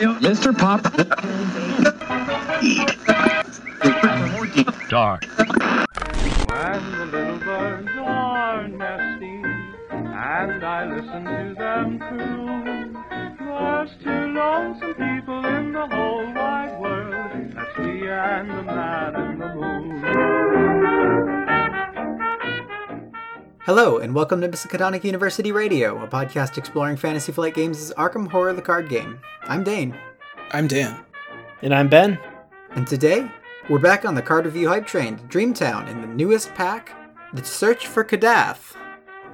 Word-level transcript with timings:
Mr. 0.00 0.56
Pop. 0.56 0.82
Dark. 4.88 5.24
When 6.48 6.92
the 6.98 7.04
little 7.06 7.38
birds 7.38 7.90
are 7.98 8.66
nesting 8.68 9.44
and 9.44 10.64
I 10.64 10.86
listen 10.86 11.24
to 11.24 11.54
them 11.58 11.98
croon, 11.98 12.94
there's 13.38 13.90
two 14.02 14.10
lonesome 14.10 14.94
people 14.94 15.44
in 15.44 15.72
the 15.72 15.86
whole 15.86 16.32
wide 16.32 16.80
world. 16.80 17.54
That's 17.54 17.78
me 17.78 18.08
and 18.08 18.50
the 18.50 18.62
man 18.62 19.14
in 19.16 19.38
the 19.38 19.54
moon. 19.54 21.39
Hello, 23.72 23.98
and 23.98 24.12
welcome 24.12 24.40
to 24.40 24.48
Miskatonic 24.48 25.04
University 25.04 25.52
Radio, 25.52 26.02
a 26.02 26.08
podcast 26.08 26.58
exploring 26.58 26.96
Fantasy 26.96 27.30
Flight 27.30 27.54
Games' 27.54 27.92
Arkham 27.96 28.28
Horror 28.28 28.52
the 28.52 28.60
Card 28.60 28.88
Game. 28.88 29.20
I'm 29.44 29.62
Dane, 29.62 29.96
I'm 30.50 30.66
Dan. 30.66 31.04
And 31.62 31.72
I'm 31.72 31.88
Ben. 31.88 32.18
and 32.72 32.84
today 32.84 33.30
we're 33.68 33.78
back 33.78 34.04
on 34.04 34.16
the 34.16 34.22
card 34.22 34.44
review 34.44 34.66
hype 34.66 34.88
train 34.88 35.18
to 35.18 35.22
Dreamtown 35.22 35.86
in 35.86 36.00
the 36.00 36.08
newest 36.08 36.52
pack, 36.56 36.90
The 37.32 37.44
Search 37.44 37.86
for 37.86 38.02
Kadath. 38.02 38.74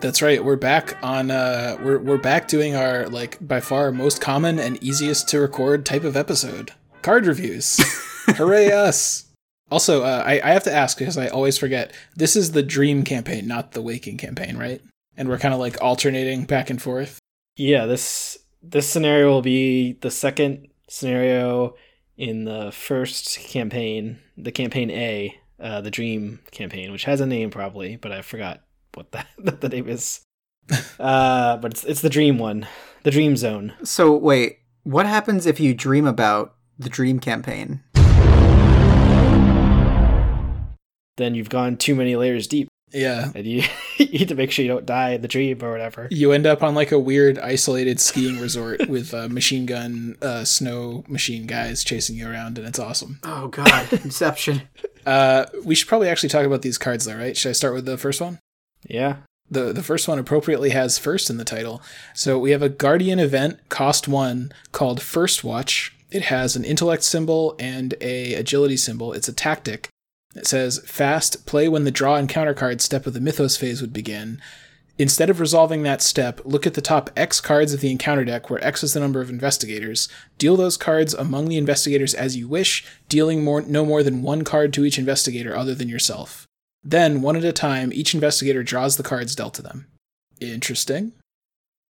That's 0.01 0.21
right. 0.21 0.45
We're 0.45 0.57
back 0.57 0.99
on. 1.03 1.31
Uh, 1.31 1.79
we're 1.83 1.99
we're 1.99 2.19
back 2.19 2.47
doing 2.47 2.77
our 2.77 3.09
like 3.09 3.39
by 3.41 3.61
far 3.61 3.91
most 3.91 4.21
common 4.21 4.59
and 4.59 4.77
easiest 4.85 5.31
to 5.31 5.41
record 5.41 5.87
type 5.87 6.05
of 6.05 6.15
episode, 6.15 6.73
card 7.01 7.25
reviews. 7.25 7.79
Hooray 8.37 8.71
us! 8.71 9.26
Also, 9.71 10.05
uh, 10.05 10.23
I 10.25 10.41
I 10.43 10.51
have 10.51 10.65
to 10.65 10.73
ask 10.73 10.99
because 10.99 11.19
I 11.19 11.29
always 11.29 11.59
forget. 11.59 11.93
This 12.15 12.37
is 12.37 12.53
the 12.53 12.63
Dream 12.63 13.03
campaign, 13.03 13.47
not 13.47 13.73
the 13.73 13.83
Waking 13.83 14.17
campaign, 14.17 14.57
right? 14.57 14.81
And 15.17 15.29
we're 15.29 15.39
kind 15.39 15.55
of 15.55 15.61
like 15.61 15.83
alternating 15.83 16.45
back 16.45 16.71
and 16.71 16.81
forth. 16.81 17.19
Yeah, 17.57 17.87
this 17.87 18.39
this 18.63 18.89
scenario 18.89 19.31
will 19.31 19.43
be 19.43 19.95
the 19.95 20.11
second 20.11 20.69
scenario 20.89 21.75
in 22.17 22.45
the 22.45 22.73
first 22.73 23.39
campaign, 23.41 24.19
the 24.37 24.53
campaign 24.53 24.91
A, 24.91 25.37
uh, 25.61 25.81
the 25.81 25.91
Dream 25.91 26.41
campaign, 26.51 26.93
which 26.93 27.05
has 27.05 27.21
a 27.21 27.27
name 27.27 27.51
probably, 27.51 27.97
but 27.97 28.13
I 28.13 28.23
forgot 28.23 28.63
what 28.95 29.13
the, 29.13 29.25
what 29.43 29.61
the 29.61 29.69
name 29.69 29.89
is. 29.89 30.21
uh, 31.01 31.57
but 31.59 31.73
it's 31.73 31.85
it's 31.85 32.01
the 32.01 32.11
Dream 32.11 32.39
one, 32.39 32.67
the 33.03 33.11
Dream 33.11 33.37
Zone. 33.37 33.73
So, 33.85 34.17
wait, 34.17 34.59
what 34.83 35.07
happens 35.07 35.47
if 35.47 35.61
you 35.61 35.75
dream 35.75 36.07
about 36.07 36.55
the 36.79 36.89
Dream 36.89 37.21
campaign? 37.21 37.83
Then 41.17 41.35
you've 41.35 41.49
gone 41.49 41.77
too 41.77 41.95
many 41.95 42.15
layers 42.17 42.47
deep, 42.47 42.69
Yeah. 42.93 43.31
and 43.35 43.47
you, 43.47 43.63
you 43.99 44.07
need 44.19 44.29
to 44.29 44.35
make 44.35 44.51
sure 44.51 44.63
you 44.65 44.71
don't 44.71 44.85
die 44.87 45.11
in 45.13 45.23
the 45.23 45.29
dream 45.29 45.63
or 45.63 45.71
whatever. 45.73 46.09
You 46.11 46.33
end 46.33 46.47
up 46.47 46.63
on 46.63 46.75
like 46.75 46.93
a 46.93 46.99
weird 46.99 47.39
isolated 47.39 48.01
skiing 48.01 48.39
resort 48.41 48.87
with 48.89 49.15
uh, 49.15 49.29
machine 49.29 49.65
gun, 49.67 50.17
uh, 50.21 50.45
snow 50.45 51.05
machine 51.09 51.47
guys 51.47 51.83
chasing 51.85 52.17
you 52.17 52.29
around, 52.31 52.59
and 52.59 52.67
it's 52.67 52.79
awesome. 52.79 53.19
Oh, 53.25 53.49
God, 53.49 53.91
Inception. 54.05 54.63
Uh, 55.07 55.47
we 55.65 55.75
should 55.75 55.89
probably 55.89 56.09
actually 56.09 56.29
talk 56.29 56.45
about 56.45 56.63
these 56.63 56.79
cards, 56.79 57.05
though, 57.05 57.17
right? 57.17 57.37
Should 57.37 57.51
I 57.51 57.53
start 57.53 57.75
with 57.75 57.87
the 57.87 57.97
first 57.97 58.21
one? 58.21 58.39
Yeah, 58.89 59.17
The 59.51 59.73
the 59.73 59.83
first 59.83 60.07
one 60.09 60.19
appropriately 60.19 60.71
has 60.71 60.99
first 60.99 61.31
in 61.31 61.39
the 61.39 61.45
title. 61.45 61.81
So 62.15 62.39
we 62.39 62.51
have 62.53 62.63
a 62.63 62.69
Guardian 62.69 63.19
event, 63.19 63.59
cost 63.69 64.07
one, 64.07 64.53
called 64.73 65.01
First 65.01 65.43
Watch. 65.43 65.93
It 66.11 66.23
has 66.25 66.55
an 66.57 66.65
intellect 66.65 67.03
symbol 67.05 67.57
and 67.59 67.95
a 68.01 68.35
agility 68.35 68.77
symbol. 68.77 69.13
It's 69.13 69.29
a 69.29 69.33
tactic. 69.33 69.89
It 70.37 70.47
says 70.47 70.81
fast, 70.85 71.47
play 71.47 71.69
when 71.69 71.85
the 71.85 71.91
draw 71.91 72.17
encounter 72.17 72.55
card 72.55 72.81
step 72.81 73.07
of 73.07 73.15
the 73.15 73.21
Mythos 73.21 73.57
phase 73.57 73.81
would 73.81 73.93
begin. 73.93 74.41
Instead 74.99 75.29
of 75.29 75.41
resolving 75.41 75.83
that 75.83 76.01
step, 76.01 76.41
look 76.45 76.67
at 76.67 76.75
the 76.75 76.81
top 76.81 77.11
X 77.17 77.41
cards 77.41 77.75
of 77.75 77.81
the 77.81 77.91
encounter 77.91 78.25
deck, 78.25 78.49
where 78.49 78.65
X 78.65 78.83
is 78.83 78.95
the 78.95 79.01
number 79.01 79.21
of 79.21 79.29
investigators. 79.29 80.09
Deal 80.39 80.57
those 80.57 80.77
cards 80.77 81.13
among 81.13 81.49
the 81.49 81.59
investigators 81.59 82.15
as 82.15 82.37
you 82.37 82.49
wish, 82.49 82.85
dealing 83.09 83.45
more, 83.45 83.61
no 83.63 83.85
more 83.85 84.03
than 84.03 84.23
one 84.23 84.43
card 84.43 84.73
to 84.75 84.85
each 84.85 84.99
investigator 84.99 85.57
other 85.57 85.75
than 85.75 85.89
yourself. 85.89 86.47
Then, 86.83 87.21
one 87.21 87.37
at 87.37 87.45
a 87.45 87.53
time, 87.53 87.93
each 87.93 88.15
investigator 88.15 88.63
draws 88.63 88.97
the 88.97 89.03
cards 89.03 89.35
dealt 89.35 89.55
to 89.55 89.63
them. 89.63 89.87
Interesting. 90.41 91.13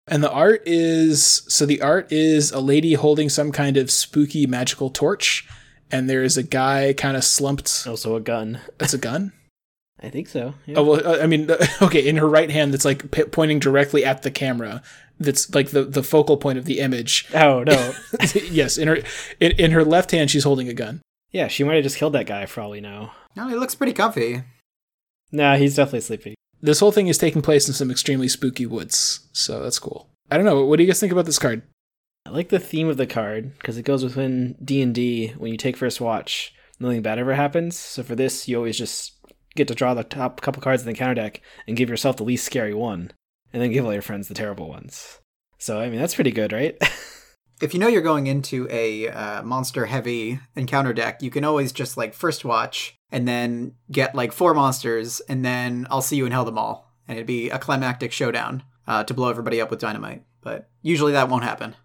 And 0.07 0.23
the 0.23 0.31
art 0.31 0.63
is 0.65 1.43
so 1.47 1.65
the 1.65 1.81
art 1.81 2.11
is 2.11 2.51
a 2.51 2.59
lady 2.59 2.93
holding 2.93 3.29
some 3.29 3.51
kind 3.51 3.77
of 3.77 3.91
spooky 3.91 4.47
magical 4.47 4.89
torch, 4.89 5.47
and 5.91 6.09
there 6.09 6.23
is 6.23 6.37
a 6.37 6.43
guy 6.43 6.93
kind 6.93 7.15
of 7.17 7.23
slumped. 7.23 7.85
also 7.87 8.15
a 8.15 8.21
gun. 8.21 8.59
That's 8.77 8.93
a 8.93 8.97
gun. 8.97 9.31
I 9.99 10.09
think 10.09 10.27
so. 10.27 10.53
Yeah. 10.67 10.75
Oh 10.77 10.83
well, 10.83 11.07
uh, 11.07 11.19
I 11.23 11.27
mean, 11.27 11.49
okay, 11.81 12.07
in 12.07 12.17
her 12.17 12.27
right 12.29 12.51
hand, 12.51 12.73
that's 12.73 12.85
like 12.85 13.09
p- 13.11 13.23
pointing 13.23 13.59
directly 13.59 14.05
at 14.05 14.21
the 14.21 14.29
camera. 14.31 14.81
That's 15.19 15.53
like 15.55 15.69
the 15.71 15.83
the 15.83 16.03
focal 16.03 16.37
point 16.37 16.59
of 16.59 16.65
the 16.65 16.79
image. 16.79 17.27
oh 17.33 17.63
no. 17.63 17.93
yes, 18.51 18.77
in 18.77 18.87
her 18.87 18.97
in, 19.39 19.51
in 19.53 19.71
her 19.71 19.83
left 19.83 20.11
hand, 20.11 20.29
she's 20.29 20.43
holding 20.43 20.69
a 20.69 20.73
gun. 20.73 21.01
yeah, 21.31 21.47
she 21.47 21.63
might 21.63 21.75
have 21.75 21.83
just 21.83 21.97
killed 21.97 22.13
that 22.13 22.27
guy 22.27 22.45
for 22.45 22.61
all 22.61 22.69
we 22.69 22.79
know. 22.81 23.09
No, 23.35 23.47
he 23.47 23.55
looks 23.55 23.73
pretty 23.75 23.93
comfy. 23.93 24.43
Nah, 25.31 25.55
he's 25.55 25.75
definitely 25.75 26.01
sleeping. 26.01 26.35
This 26.61 26.79
whole 26.79 26.91
thing 26.91 27.07
is 27.07 27.17
taking 27.17 27.41
place 27.41 27.67
in 27.67 27.73
some 27.73 27.89
extremely 27.91 28.27
spooky 28.27 28.65
woods, 28.65 29.21
so 29.33 29.61
that's 29.63 29.79
cool. 29.79 30.09
I 30.29 30.37
don't 30.37 30.45
know. 30.45 30.63
What 30.65 30.77
do 30.77 30.83
you 30.83 30.87
guys 30.87 30.99
think 30.99 31.11
about 31.11 31.25
this 31.25 31.39
card? 31.39 31.63
I 32.27 32.29
like 32.29 32.49
the 32.49 32.59
theme 32.59 32.89
of 32.89 32.97
the 32.97 33.07
card 33.07 33.57
because 33.57 33.77
it 33.77 33.83
goes 33.83 34.03
within 34.03 34.57
D 34.61 34.81
and 34.81 34.93
D. 34.93 35.29
When 35.37 35.49
you 35.49 35.57
take 35.57 35.77
first 35.77 36.01
watch, 36.01 36.53
nothing 36.77 37.01
bad 37.01 37.19
ever 37.19 37.33
happens. 37.33 37.77
So 37.77 38.03
for 38.03 38.15
this, 38.15 38.49
you 38.49 38.57
always 38.57 38.77
just 38.77 39.13
get 39.55 39.69
to 39.69 39.75
draw 39.75 39.93
the 39.93 40.03
top 40.03 40.41
couple 40.41 40.61
cards 40.61 40.81
in 40.81 40.89
the 40.89 40.93
counter 40.93 41.15
deck 41.15 41.41
and 41.67 41.77
give 41.77 41.89
yourself 41.89 42.17
the 42.17 42.25
least 42.25 42.45
scary 42.45 42.73
one, 42.73 43.13
and 43.53 43.63
then 43.63 43.71
give 43.71 43.85
all 43.85 43.93
your 43.93 44.01
friends 44.01 44.27
the 44.27 44.33
terrible 44.33 44.67
ones. 44.67 45.21
So 45.57 45.79
I 45.79 45.89
mean, 45.89 45.99
that's 46.01 46.15
pretty 46.15 46.31
good, 46.31 46.51
right? 46.51 46.77
If 47.59 47.73
you 47.73 47.79
know 47.79 47.87
you're 47.87 48.03
going 48.03 48.27
into 48.27 48.67
a 48.69 49.09
uh, 49.09 49.41
monster 49.41 49.87
heavy 49.87 50.39
encounter 50.55 50.93
deck, 50.93 51.23
you 51.23 51.31
can 51.31 51.43
always 51.43 51.71
just 51.71 51.97
like 51.97 52.13
first 52.13 52.45
watch 52.45 52.95
and 53.11 53.27
then 53.27 53.73
get 53.91 54.13
like 54.13 54.31
four 54.31 54.53
monsters, 54.53 55.21
and 55.21 55.43
then 55.43 55.87
I'll 55.89 56.03
see 56.03 56.17
you 56.17 56.27
in 56.27 56.31
Hell 56.31 56.45
them 56.45 56.59
all. 56.59 56.93
And 57.07 57.17
it'd 57.17 57.25
be 57.25 57.49
a 57.49 57.57
climactic 57.57 58.11
showdown 58.11 58.61
uh, 58.85 59.05
to 59.05 59.13
blow 59.15 59.31
everybody 59.31 59.59
up 59.59 59.71
with 59.71 59.79
dynamite. 59.79 60.23
But 60.43 60.69
usually 60.83 61.13
that 61.13 61.29
won't 61.29 61.45
happen. 61.45 61.75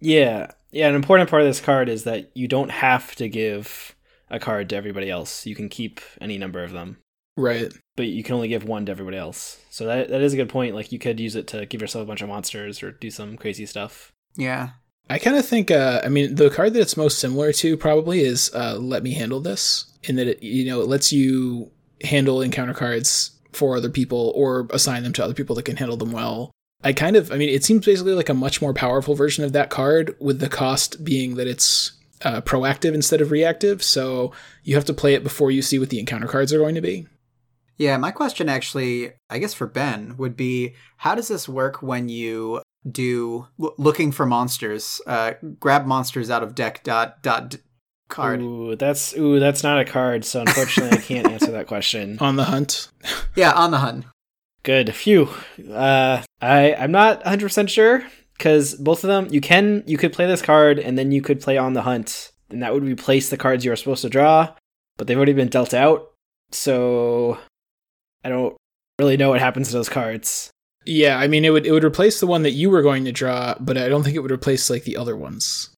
Yeah, 0.00 0.50
yeah. 0.70 0.88
An 0.88 0.94
important 0.94 1.30
part 1.30 1.42
of 1.42 1.48
this 1.48 1.60
card 1.60 1.88
is 1.88 2.04
that 2.04 2.30
you 2.34 2.48
don't 2.48 2.70
have 2.70 3.14
to 3.16 3.28
give 3.28 3.94
a 4.30 4.38
card 4.38 4.68
to 4.70 4.76
everybody 4.76 5.10
else. 5.10 5.46
You 5.46 5.54
can 5.54 5.68
keep 5.68 6.00
any 6.20 6.38
number 6.38 6.62
of 6.62 6.72
them. 6.72 6.98
Right. 7.36 7.72
but 7.96 8.08
you 8.08 8.24
can 8.24 8.34
only 8.34 8.48
give 8.48 8.64
one 8.64 8.86
to 8.86 8.90
everybody 8.90 9.16
else. 9.16 9.60
So 9.70 9.86
that 9.86 10.08
that 10.08 10.20
is 10.22 10.32
a 10.32 10.36
good 10.36 10.48
point. 10.48 10.74
Like 10.74 10.90
you 10.90 10.98
could 10.98 11.20
use 11.20 11.36
it 11.36 11.46
to 11.48 11.66
give 11.66 11.80
yourself 11.80 12.02
a 12.02 12.06
bunch 12.06 12.20
of 12.20 12.28
monsters 12.28 12.82
or 12.82 12.90
do 12.90 13.10
some 13.10 13.36
crazy 13.36 13.64
stuff. 13.64 14.12
Yeah. 14.34 14.70
I 15.08 15.18
kind 15.18 15.36
of 15.36 15.46
think. 15.46 15.70
Uh, 15.70 16.00
I 16.04 16.08
mean, 16.08 16.34
the 16.34 16.50
card 16.50 16.74
that 16.74 16.80
it's 16.80 16.96
most 16.96 17.18
similar 17.18 17.52
to 17.52 17.76
probably 17.76 18.20
is 18.22 18.50
uh, 18.54 18.76
"Let 18.78 19.02
Me 19.02 19.14
Handle 19.14 19.40
This," 19.40 19.86
in 20.02 20.16
that 20.16 20.26
it 20.26 20.42
you 20.42 20.66
know 20.66 20.80
it 20.80 20.88
lets 20.88 21.12
you 21.12 21.70
handle 22.02 22.42
encounter 22.42 22.74
cards 22.74 23.30
for 23.52 23.76
other 23.76 23.88
people 23.88 24.32
or 24.36 24.66
assign 24.70 25.02
them 25.02 25.12
to 25.14 25.24
other 25.24 25.32
people 25.34 25.56
that 25.56 25.64
can 25.64 25.76
handle 25.76 25.96
them 25.96 26.12
well. 26.12 26.50
I 26.82 26.92
kind 26.92 27.16
of. 27.16 27.32
I 27.32 27.36
mean, 27.36 27.48
it 27.48 27.64
seems 27.64 27.84
basically 27.84 28.14
like 28.14 28.28
a 28.28 28.34
much 28.34 28.62
more 28.62 28.72
powerful 28.74 29.14
version 29.14 29.44
of 29.44 29.52
that 29.52 29.70
card, 29.70 30.14
with 30.20 30.38
the 30.40 30.48
cost 30.48 31.04
being 31.04 31.34
that 31.36 31.46
it's 31.48 31.92
uh, 32.22 32.40
proactive 32.40 32.94
instead 32.94 33.20
of 33.20 33.30
reactive. 33.30 33.82
So 33.82 34.32
you 34.62 34.74
have 34.76 34.84
to 34.86 34.94
play 34.94 35.14
it 35.14 35.22
before 35.24 35.50
you 35.50 35.62
see 35.62 35.78
what 35.78 35.90
the 35.90 35.98
encounter 35.98 36.26
cards 36.28 36.52
are 36.52 36.58
going 36.58 36.74
to 36.76 36.80
be. 36.80 37.06
Yeah, 37.76 37.96
my 37.96 38.10
question 38.10 38.48
actually, 38.48 39.12
I 39.30 39.38
guess 39.38 39.54
for 39.54 39.66
Ben, 39.68 40.16
would 40.18 40.36
be 40.36 40.74
how 40.98 41.14
does 41.14 41.28
this 41.28 41.48
work 41.48 41.80
when 41.82 42.08
you 42.08 42.60
do 42.90 43.46
l- 43.60 43.74
looking 43.78 44.10
for 44.10 44.26
monsters? 44.26 45.00
Uh, 45.06 45.34
grab 45.60 45.86
monsters 45.86 46.28
out 46.30 46.42
of 46.42 46.54
deck 46.56 46.82
dot 46.82 47.22
dot 47.22 47.50
d- 47.50 47.58
card. 48.08 48.40
Ooh, 48.40 48.74
that's 48.74 49.16
ooh, 49.16 49.38
that's 49.38 49.62
not 49.62 49.80
a 49.80 49.84
card. 49.84 50.24
So 50.24 50.40
unfortunately, 50.40 50.98
I 50.98 51.00
can't 51.00 51.28
answer 51.28 51.52
that 51.52 51.68
question. 51.68 52.18
On 52.20 52.34
the 52.36 52.44
hunt, 52.44 52.88
Yeah, 53.36 53.52
on 53.52 53.70
the 53.70 53.78
hunt. 53.78 54.04
Good. 54.62 54.94
Phew. 54.94 55.28
Uh, 55.72 56.22
I 56.40 56.74
I'm 56.74 56.92
not 56.92 57.18
100 57.18 57.46
percent 57.46 57.70
sure 57.70 58.04
because 58.36 58.74
both 58.74 59.04
of 59.04 59.08
them 59.08 59.28
you 59.30 59.40
can 59.40 59.82
you 59.86 59.96
could 59.96 60.12
play 60.12 60.26
this 60.26 60.42
card 60.42 60.78
and 60.78 60.98
then 60.98 61.10
you 61.12 61.22
could 61.22 61.40
play 61.40 61.56
on 61.56 61.72
the 61.74 61.82
hunt 61.82 62.32
and 62.50 62.62
that 62.62 62.72
would 62.74 62.84
replace 62.84 63.28
the 63.28 63.36
cards 63.36 63.64
you 63.64 63.70
were 63.70 63.76
supposed 63.76 64.02
to 64.02 64.08
draw, 64.08 64.54
but 64.96 65.06
they've 65.06 65.16
already 65.16 65.32
been 65.32 65.48
dealt 65.48 65.74
out. 65.74 66.12
So 66.50 67.38
I 68.24 68.28
don't 68.30 68.56
really 68.98 69.16
know 69.16 69.30
what 69.30 69.40
happens 69.40 69.68
to 69.68 69.74
those 69.74 69.88
cards. 69.88 70.50
yeah. 70.86 71.18
I 71.18 71.28
mean, 71.28 71.44
it 71.44 71.50
would 71.50 71.66
it 71.66 71.72
would 71.72 71.84
replace 71.84 72.20
the 72.20 72.26
one 72.26 72.42
that 72.42 72.52
you 72.52 72.70
were 72.70 72.82
going 72.82 73.04
to 73.04 73.12
draw, 73.12 73.54
but 73.60 73.76
I 73.78 73.88
don't 73.88 74.02
think 74.02 74.16
it 74.16 74.20
would 74.20 74.30
replace 74.32 74.70
like 74.70 74.84
the 74.84 74.96
other 74.96 75.16
ones. 75.16 75.70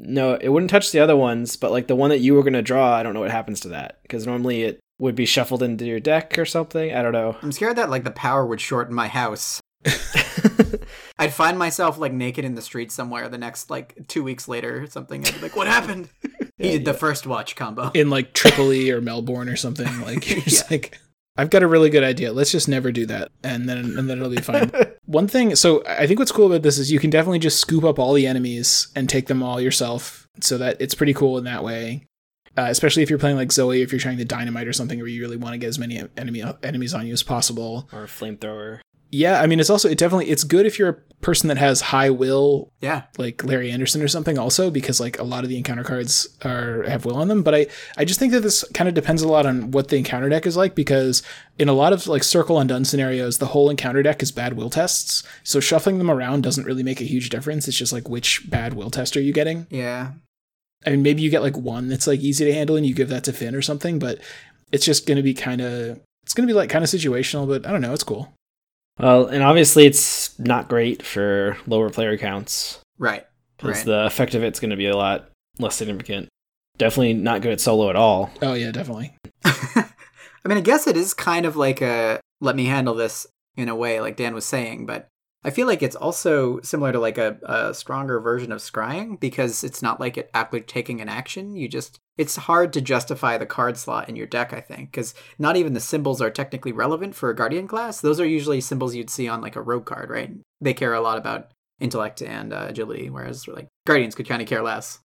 No, 0.00 0.34
it 0.34 0.50
wouldn't 0.50 0.70
touch 0.70 0.92
the 0.92 1.00
other 1.00 1.16
ones, 1.16 1.56
but 1.56 1.72
like 1.72 1.88
the 1.88 1.96
one 1.96 2.10
that 2.10 2.20
you 2.20 2.34
were 2.34 2.42
going 2.42 2.52
to 2.52 2.62
draw, 2.62 2.94
I 2.94 3.02
don't 3.02 3.14
know 3.14 3.20
what 3.20 3.32
happens 3.32 3.58
to 3.60 3.68
that 3.70 3.98
because 4.02 4.26
normally 4.26 4.62
it 4.62 4.80
would 4.98 5.14
be 5.14 5.26
shuffled 5.26 5.62
into 5.62 5.84
your 5.84 6.00
deck 6.00 6.38
or 6.38 6.44
something. 6.44 6.92
I 6.94 7.02
don't 7.02 7.12
know. 7.12 7.36
I'm 7.42 7.52
scared 7.52 7.76
that 7.76 7.90
like 7.90 8.04
the 8.04 8.10
power 8.10 8.44
would 8.44 8.60
shorten 8.60 8.94
my 8.94 9.08
house. 9.08 9.60
I'd 11.18 11.32
find 11.32 11.58
myself 11.58 11.98
like 11.98 12.12
naked 12.12 12.44
in 12.44 12.54
the 12.54 12.62
street 12.62 12.90
somewhere 12.92 13.28
the 13.28 13.38
next 13.38 13.70
like 13.70 13.96
two 14.08 14.22
weeks 14.22 14.48
later 14.48 14.82
or 14.82 14.86
something. 14.86 15.24
I'd 15.26 15.34
be 15.34 15.40
like, 15.40 15.56
"What 15.56 15.66
happened?" 15.66 16.08
he 16.58 16.72
did 16.72 16.84
the 16.84 16.94
first 16.94 17.26
watch 17.26 17.56
combo. 17.56 17.90
in 17.94 18.10
like 18.10 18.32
Tripoli 18.32 18.90
or 18.90 19.00
Melbourne 19.00 19.48
or 19.48 19.56
something. 19.56 19.86
Like, 20.02 20.28
you're 20.30 20.40
just 20.40 20.70
like, 20.70 20.98
I've 21.36 21.50
got 21.50 21.62
a 21.62 21.66
really 21.66 21.90
good 21.90 22.04
idea. 22.04 22.32
Let's 22.32 22.50
just 22.52 22.68
never 22.68 22.90
do 22.90 23.06
that, 23.06 23.30
and 23.44 23.68
then 23.68 23.78
and 23.98 24.10
then 24.10 24.18
it'll 24.18 24.30
be 24.30 24.36
fine. 24.42 24.70
One 25.06 25.28
thing, 25.28 25.54
so 25.54 25.84
I 25.86 26.06
think 26.06 26.18
what's 26.18 26.32
cool 26.32 26.46
about 26.46 26.62
this 26.62 26.78
is 26.78 26.90
you 26.90 26.98
can 26.98 27.10
definitely 27.10 27.38
just 27.38 27.60
scoop 27.60 27.84
up 27.84 27.98
all 27.98 28.12
the 28.14 28.26
enemies 28.26 28.88
and 28.96 29.08
take 29.08 29.26
them 29.26 29.42
all 29.42 29.60
yourself, 29.60 30.28
so 30.40 30.58
that 30.58 30.76
it's 30.80 30.94
pretty 30.94 31.14
cool 31.14 31.38
in 31.38 31.44
that 31.44 31.62
way. 31.62 32.07
Uh, 32.58 32.66
especially 32.68 33.04
if 33.04 33.10
you're 33.10 33.18
playing 33.20 33.36
like 33.36 33.52
Zoe, 33.52 33.82
if 33.82 33.92
you're 33.92 34.00
trying 34.00 34.18
to 34.18 34.24
dynamite 34.24 34.66
or 34.66 34.72
something, 34.72 34.98
where 34.98 35.06
you 35.06 35.20
really 35.22 35.36
want 35.36 35.52
to 35.54 35.58
get 35.58 35.68
as 35.68 35.78
many 35.78 36.02
enemy 36.16 36.42
enemies 36.64 36.92
on 36.92 37.06
you 37.06 37.12
as 37.12 37.22
possible. 37.22 37.88
Or 37.92 38.02
a 38.04 38.06
flamethrower. 38.08 38.80
Yeah, 39.10 39.40
I 39.40 39.46
mean, 39.46 39.58
it's 39.58 39.70
also 39.70 39.88
it 39.88 39.96
definitely 39.96 40.28
it's 40.28 40.44
good 40.44 40.66
if 40.66 40.78
you're 40.78 40.88
a 40.90 41.00
person 41.22 41.48
that 41.48 41.56
has 41.56 41.80
high 41.80 42.10
will, 42.10 42.70
Yeah. 42.82 43.04
like 43.16 43.42
Larry 43.42 43.70
Anderson 43.70 44.02
or 44.02 44.08
something, 44.08 44.36
also 44.38 44.70
because 44.70 45.00
like 45.00 45.18
a 45.18 45.22
lot 45.22 45.44
of 45.44 45.48
the 45.48 45.56
encounter 45.56 45.82
cards 45.84 46.28
are 46.44 46.82
have 46.82 47.06
will 47.06 47.16
on 47.16 47.28
them. 47.28 47.42
But 47.42 47.54
I 47.54 47.66
I 47.96 48.04
just 48.04 48.18
think 48.20 48.32
that 48.32 48.40
this 48.42 48.64
kind 48.74 48.86
of 48.86 48.94
depends 48.94 49.22
a 49.22 49.28
lot 49.28 49.46
on 49.46 49.70
what 49.70 49.88
the 49.88 49.96
encounter 49.96 50.28
deck 50.28 50.44
is 50.46 50.56
like 50.58 50.74
because 50.74 51.22
in 51.58 51.68
a 51.70 51.72
lot 51.72 51.94
of 51.94 52.06
like 52.06 52.22
circle 52.22 52.58
undone 52.60 52.84
scenarios, 52.84 53.38
the 53.38 53.46
whole 53.46 53.70
encounter 53.70 54.02
deck 54.02 54.22
is 54.22 54.30
bad 54.30 54.54
will 54.58 54.68
tests. 54.68 55.22
So 55.42 55.58
shuffling 55.58 55.96
them 55.98 56.10
around 56.10 56.42
doesn't 56.42 56.66
really 56.66 56.82
make 56.82 57.00
a 57.00 57.04
huge 57.04 57.30
difference. 57.30 57.66
It's 57.66 57.78
just 57.78 57.94
like 57.94 58.10
which 58.10 58.50
bad 58.50 58.74
will 58.74 58.90
test 58.90 59.16
are 59.16 59.22
you 59.22 59.32
getting? 59.32 59.66
Yeah. 59.70 60.12
I 60.86 60.90
mean, 60.90 61.02
maybe 61.02 61.22
you 61.22 61.30
get 61.30 61.42
like 61.42 61.56
one 61.56 61.88
that's 61.88 62.06
like 62.06 62.20
easy 62.20 62.44
to 62.44 62.52
handle 62.52 62.76
and 62.76 62.86
you 62.86 62.94
give 62.94 63.08
that 63.08 63.24
to 63.24 63.32
Finn 63.32 63.54
or 63.54 63.62
something, 63.62 63.98
but 63.98 64.20
it's 64.72 64.84
just 64.84 65.06
going 65.06 65.16
to 65.16 65.22
be 65.22 65.34
kind 65.34 65.60
of 65.60 66.00
it's 66.22 66.34
going 66.34 66.46
to 66.46 66.52
be 66.52 66.56
like 66.56 66.70
kind 66.70 66.84
of 66.84 66.90
situational. 66.90 67.48
But 67.48 67.66
I 67.66 67.72
don't 67.72 67.80
know, 67.80 67.92
it's 67.94 68.04
cool. 68.04 68.32
Well, 68.98 69.26
and 69.26 69.42
obviously 69.42 69.86
it's 69.86 70.36
not 70.38 70.68
great 70.68 71.04
for 71.04 71.56
lower 71.66 71.88
player 71.90 72.16
counts 72.18 72.80
Right. 72.98 73.24
because 73.56 73.76
Right. 73.78 73.86
the 73.86 74.06
effect 74.06 74.34
of 74.34 74.42
it's 74.42 74.60
going 74.60 74.70
to 74.70 74.76
be 74.76 74.86
a 74.88 74.96
lot 74.96 75.30
less 75.58 75.76
significant. 75.76 76.28
Definitely 76.78 77.14
not 77.14 77.42
good 77.42 77.52
at 77.52 77.60
solo 77.60 77.90
at 77.90 77.96
all. 77.96 78.30
Oh 78.42 78.54
yeah, 78.54 78.70
definitely. 78.70 79.14
I 79.44 79.84
mean, 80.46 80.58
I 80.58 80.62
guess 80.62 80.86
it 80.86 80.96
is 80.96 81.12
kind 81.14 81.44
of 81.46 81.56
like 81.56 81.80
a 81.80 82.20
let 82.40 82.54
me 82.56 82.66
handle 82.66 82.94
this 82.94 83.26
in 83.56 83.68
a 83.68 83.74
way, 83.74 84.00
like 84.00 84.16
Dan 84.16 84.34
was 84.34 84.44
saying, 84.44 84.86
but 84.86 85.08
I 85.48 85.50
feel 85.50 85.66
like 85.66 85.82
it's 85.82 85.96
also 85.96 86.60
similar 86.60 86.92
to 86.92 87.00
like 87.00 87.16
a, 87.16 87.38
a 87.42 87.72
stronger 87.72 88.20
version 88.20 88.52
of 88.52 88.58
scrying 88.58 89.18
because 89.18 89.64
it's 89.64 89.80
not 89.80 89.98
like 89.98 90.18
it 90.18 90.28
actually 90.34 90.60
taking 90.60 91.00
an 91.00 91.08
action. 91.08 91.56
You 91.56 91.68
just 91.68 91.98
it's 92.18 92.36
hard 92.36 92.70
to 92.74 92.82
justify 92.82 93.38
the 93.38 93.46
card 93.46 93.78
slot 93.78 94.10
in 94.10 94.16
your 94.16 94.26
deck, 94.26 94.52
I 94.52 94.60
think, 94.60 94.90
because 94.90 95.14
not 95.38 95.56
even 95.56 95.72
the 95.72 95.80
symbols 95.80 96.20
are 96.20 96.28
technically 96.28 96.72
relevant 96.72 97.14
for 97.14 97.30
a 97.30 97.34
guardian 97.34 97.66
class. 97.66 98.02
Those 98.02 98.20
are 98.20 98.26
usually 98.26 98.60
symbols 98.60 98.94
you'd 98.94 99.08
see 99.08 99.26
on 99.26 99.40
like 99.40 99.56
a 99.56 99.62
rogue 99.62 99.86
card, 99.86 100.10
right? 100.10 100.30
They 100.60 100.74
care 100.74 100.92
a 100.92 101.00
lot 101.00 101.16
about 101.16 101.52
intellect 101.80 102.20
and 102.20 102.52
uh, 102.52 102.66
agility, 102.68 103.08
whereas 103.08 103.48
like 103.48 103.68
guardians 103.86 104.14
could 104.14 104.28
kind 104.28 104.42
of 104.42 104.48
care 104.48 104.62
less. 104.62 104.98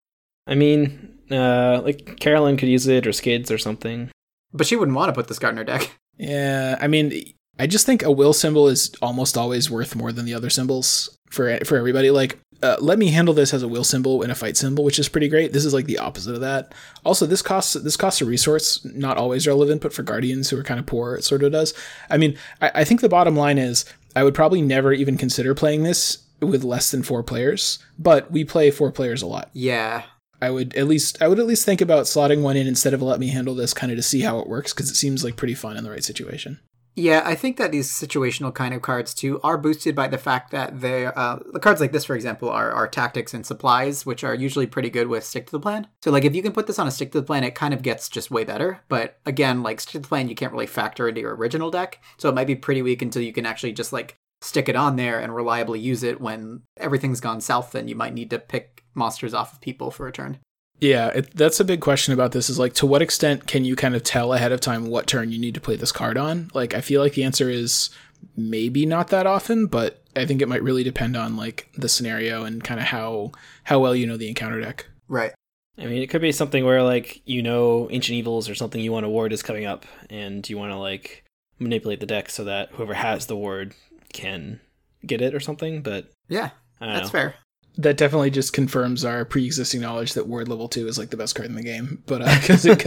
I 0.47 0.55
mean, 0.55 1.19
uh, 1.29 1.81
like 1.83 2.19
Carolyn 2.19 2.57
could 2.57 2.69
use 2.69 2.87
it 2.87 3.05
or 3.05 3.13
Skids 3.13 3.51
or 3.51 3.59
something. 3.59 4.09
But 4.51 4.65
she 4.65 4.75
wouldn't 4.75 4.97
want 4.97 5.09
to 5.09 5.13
put 5.13 5.27
this 5.27 5.37
card 5.37 5.53
in 5.53 5.57
her 5.59 5.63
deck. 5.63 5.99
Yeah, 6.17 6.77
I 6.79 6.87
mean, 6.87 7.33
I 7.61 7.67
just 7.67 7.85
think 7.85 8.01
a 8.01 8.11
will 8.11 8.33
symbol 8.33 8.67
is 8.67 8.91
almost 9.03 9.37
always 9.37 9.69
worth 9.69 9.95
more 9.95 10.11
than 10.11 10.25
the 10.25 10.33
other 10.33 10.49
symbols 10.49 11.15
for 11.29 11.59
for 11.63 11.77
everybody. 11.77 12.09
Like, 12.09 12.39
uh, 12.63 12.77
let 12.79 12.97
me 12.97 13.09
handle 13.09 13.35
this 13.35 13.53
as 13.53 13.61
a 13.61 13.67
will 13.67 13.83
symbol 13.83 14.23
and 14.23 14.31
a 14.31 14.35
fight 14.35 14.57
symbol, 14.57 14.83
which 14.83 14.97
is 14.97 15.07
pretty 15.07 15.27
great. 15.27 15.53
This 15.53 15.63
is 15.63 15.71
like 15.71 15.85
the 15.85 15.99
opposite 15.99 16.33
of 16.33 16.41
that. 16.41 16.73
Also, 17.05 17.27
this 17.27 17.43
costs 17.43 17.73
this 17.73 17.95
costs 17.95 18.19
a 18.19 18.25
resource, 18.25 18.83
not 18.83 19.17
always 19.17 19.45
relevant, 19.45 19.83
but 19.83 19.93
for 19.93 20.01
guardians 20.01 20.49
who 20.49 20.57
are 20.57 20.63
kind 20.63 20.79
of 20.79 20.87
poor, 20.87 21.13
it 21.13 21.23
sort 21.23 21.43
of 21.43 21.51
does. 21.51 21.75
I 22.09 22.17
mean, 22.17 22.35
I, 22.63 22.71
I 22.73 22.83
think 22.83 23.01
the 23.01 23.09
bottom 23.09 23.35
line 23.35 23.59
is 23.59 23.85
I 24.15 24.23
would 24.23 24.33
probably 24.33 24.63
never 24.63 24.91
even 24.91 25.15
consider 25.15 25.53
playing 25.53 25.83
this 25.83 26.17
with 26.39 26.63
less 26.63 26.89
than 26.89 27.03
four 27.03 27.21
players, 27.21 27.77
but 27.99 28.31
we 28.31 28.43
play 28.43 28.71
four 28.71 28.91
players 28.91 29.21
a 29.21 29.27
lot. 29.27 29.51
Yeah, 29.53 30.01
I 30.41 30.49
would 30.49 30.73
at 30.73 30.87
least 30.87 31.21
I 31.21 31.27
would 31.27 31.39
at 31.39 31.45
least 31.45 31.63
think 31.63 31.79
about 31.79 32.05
slotting 32.05 32.41
one 32.41 32.57
in 32.57 32.65
instead 32.65 32.95
of 32.95 33.03
let 33.03 33.19
me 33.19 33.27
handle 33.27 33.53
this 33.53 33.75
kind 33.75 33.91
of 33.91 33.99
to 33.99 34.03
see 34.03 34.21
how 34.21 34.39
it 34.39 34.49
works 34.49 34.73
because 34.73 34.89
it 34.89 34.95
seems 34.95 35.23
like 35.23 35.35
pretty 35.35 35.53
fun 35.53 35.77
in 35.77 35.83
the 35.83 35.91
right 35.91 36.03
situation. 36.03 36.59
Yeah, 36.95 37.21
I 37.23 37.35
think 37.35 37.55
that 37.55 37.71
these 37.71 37.89
situational 37.89 38.53
kind 38.53 38.73
of 38.73 38.81
cards 38.81 39.13
too 39.13 39.39
are 39.43 39.57
boosted 39.57 39.95
by 39.95 40.07
the 40.09 40.17
fact 40.17 40.51
that 40.51 40.81
they 40.81 41.05
uh, 41.05 41.39
the 41.53 41.59
cards 41.59 41.79
like 41.79 41.93
this, 41.93 42.03
for 42.03 42.15
example, 42.15 42.49
are, 42.49 42.71
are 42.71 42.87
tactics 42.87 43.33
and 43.33 43.45
supplies, 43.45 44.05
which 44.05 44.25
are 44.25 44.35
usually 44.35 44.67
pretty 44.67 44.89
good 44.89 45.07
with 45.07 45.23
stick 45.23 45.45
to 45.45 45.51
the 45.51 45.59
plan. 45.59 45.87
So 46.01 46.11
like 46.11 46.25
if 46.25 46.35
you 46.35 46.41
can 46.41 46.51
put 46.51 46.67
this 46.67 46.79
on 46.79 46.87
a 46.87 46.91
stick 46.91 47.13
to 47.13 47.21
the 47.21 47.25
plan, 47.25 47.45
it 47.45 47.55
kind 47.55 47.73
of 47.73 47.81
gets 47.81 48.09
just 48.09 48.29
way 48.29 48.43
better. 48.43 48.81
But 48.89 49.19
again, 49.25 49.63
like 49.63 49.79
stick 49.79 49.93
to 49.93 49.99
the 49.99 50.07
plan, 50.07 50.27
you 50.27 50.35
can't 50.35 50.51
really 50.51 50.67
factor 50.67 51.07
into 51.07 51.21
your 51.21 51.35
original 51.35 51.71
deck, 51.71 52.01
so 52.17 52.27
it 52.27 52.35
might 52.35 52.47
be 52.47 52.55
pretty 52.55 52.81
weak 52.81 53.01
until 53.01 53.21
you 53.21 53.31
can 53.31 53.45
actually 53.45 53.71
just 53.71 53.93
like 53.93 54.17
stick 54.41 54.67
it 54.67 54.75
on 54.75 54.97
there 54.97 55.19
and 55.19 55.33
reliably 55.33 55.79
use 55.79 56.03
it 56.03 56.19
when 56.19 56.61
everything's 56.75 57.21
gone 57.21 57.39
south. 57.39 57.71
Then 57.71 57.87
you 57.87 57.95
might 57.95 58.13
need 58.13 58.29
to 58.31 58.39
pick 58.39 58.83
monsters 58.93 59.33
off 59.33 59.53
of 59.53 59.61
people 59.61 59.91
for 59.91 60.07
a 60.07 60.11
turn. 60.11 60.39
Yeah, 60.81 61.09
it, 61.09 61.31
that's 61.35 61.59
a 61.59 61.63
big 61.63 61.79
question 61.79 62.13
about 62.13 62.31
this 62.31 62.49
is 62.49 62.57
like 62.57 62.73
to 62.73 62.87
what 62.87 63.03
extent 63.03 63.45
can 63.47 63.63
you 63.63 63.75
kind 63.75 63.95
of 63.95 64.03
tell 64.03 64.33
ahead 64.33 64.51
of 64.51 64.59
time 64.59 64.87
what 64.87 65.05
turn 65.05 65.31
you 65.31 65.37
need 65.37 65.53
to 65.53 65.61
play 65.61 65.75
this 65.75 65.91
card 65.91 66.17
on? 66.17 66.49
Like 66.55 66.73
I 66.73 66.81
feel 66.81 67.01
like 67.01 67.13
the 67.13 67.23
answer 67.23 67.49
is 67.49 67.91
maybe 68.35 68.85
not 68.87 69.09
that 69.09 69.27
often, 69.27 69.67
but 69.67 70.01
I 70.15 70.25
think 70.25 70.41
it 70.41 70.49
might 70.49 70.63
really 70.63 70.83
depend 70.83 71.15
on 71.15 71.37
like 71.37 71.69
the 71.77 71.87
scenario 71.87 72.43
and 72.43 72.63
kind 72.63 72.79
of 72.79 72.87
how 72.87 73.31
how 73.63 73.79
well 73.79 73.95
you 73.95 74.07
know 74.07 74.17
the 74.17 74.27
encounter 74.27 74.59
deck. 74.59 74.87
Right. 75.07 75.33
I 75.77 75.85
mean, 75.85 76.01
it 76.01 76.07
could 76.09 76.21
be 76.21 76.31
something 76.31 76.65
where 76.65 76.81
like 76.83 77.21
you 77.25 77.43
know 77.43 77.87
ancient 77.91 78.17
evils 78.17 78.49
or 78.49 78.55
something 78.55 78.81
you 78.81 78.91
want 78.91 79.05
a 79.05 79.09
ward 79.09 79.33
is 79.33 79.43
coming 79.43 79.65
up, 79.65 79.85
and 80.09 80.47
you 80.49 80.57
want 80.57 80.71
to 80.71 80.77
like 80.77 81.23
manipulate 81.59 81.99
the 81.99 82.05
deck 82.07 82.29
so 82.31 82.43
that 82.45 82.69
whoever 82.71 82.95
has 82.95 83.27
the 83.27 83.35
ward 83.35 83.75
can 84.13 84.59
get 85.05 85.21
it 85.21 85.35
or 85.35 85.39
something. 85.39 85.83
But 85.83 86.09
Yeah, 86.27 86.49
that's 86.79 87.07
know. 87.07 87.11
fair. 87.11 87.35
That 87.77 87.97
definitely 87.97 88.31
just 88.31 88.51
confirms 88.53 89.05
our 89.05 89.23
pre-existing 89.23 89.79
knowledge 89.81 90.13
that 90.13 90.27
ward 90.27 90.47
level 90.49 90.67
2 90.67 90.87
is 90.87 90.97
like 90.97 91.09
the 91.09 91.17
best 91.17 91.35
card 91.35 91.49
in 91.49 91.55
the 91.55 91.63
game, 91.63 92.03
but 92.05 92.21
uh, 92.21 92.39
cuz 92.43 92.65
it 92.65 92.79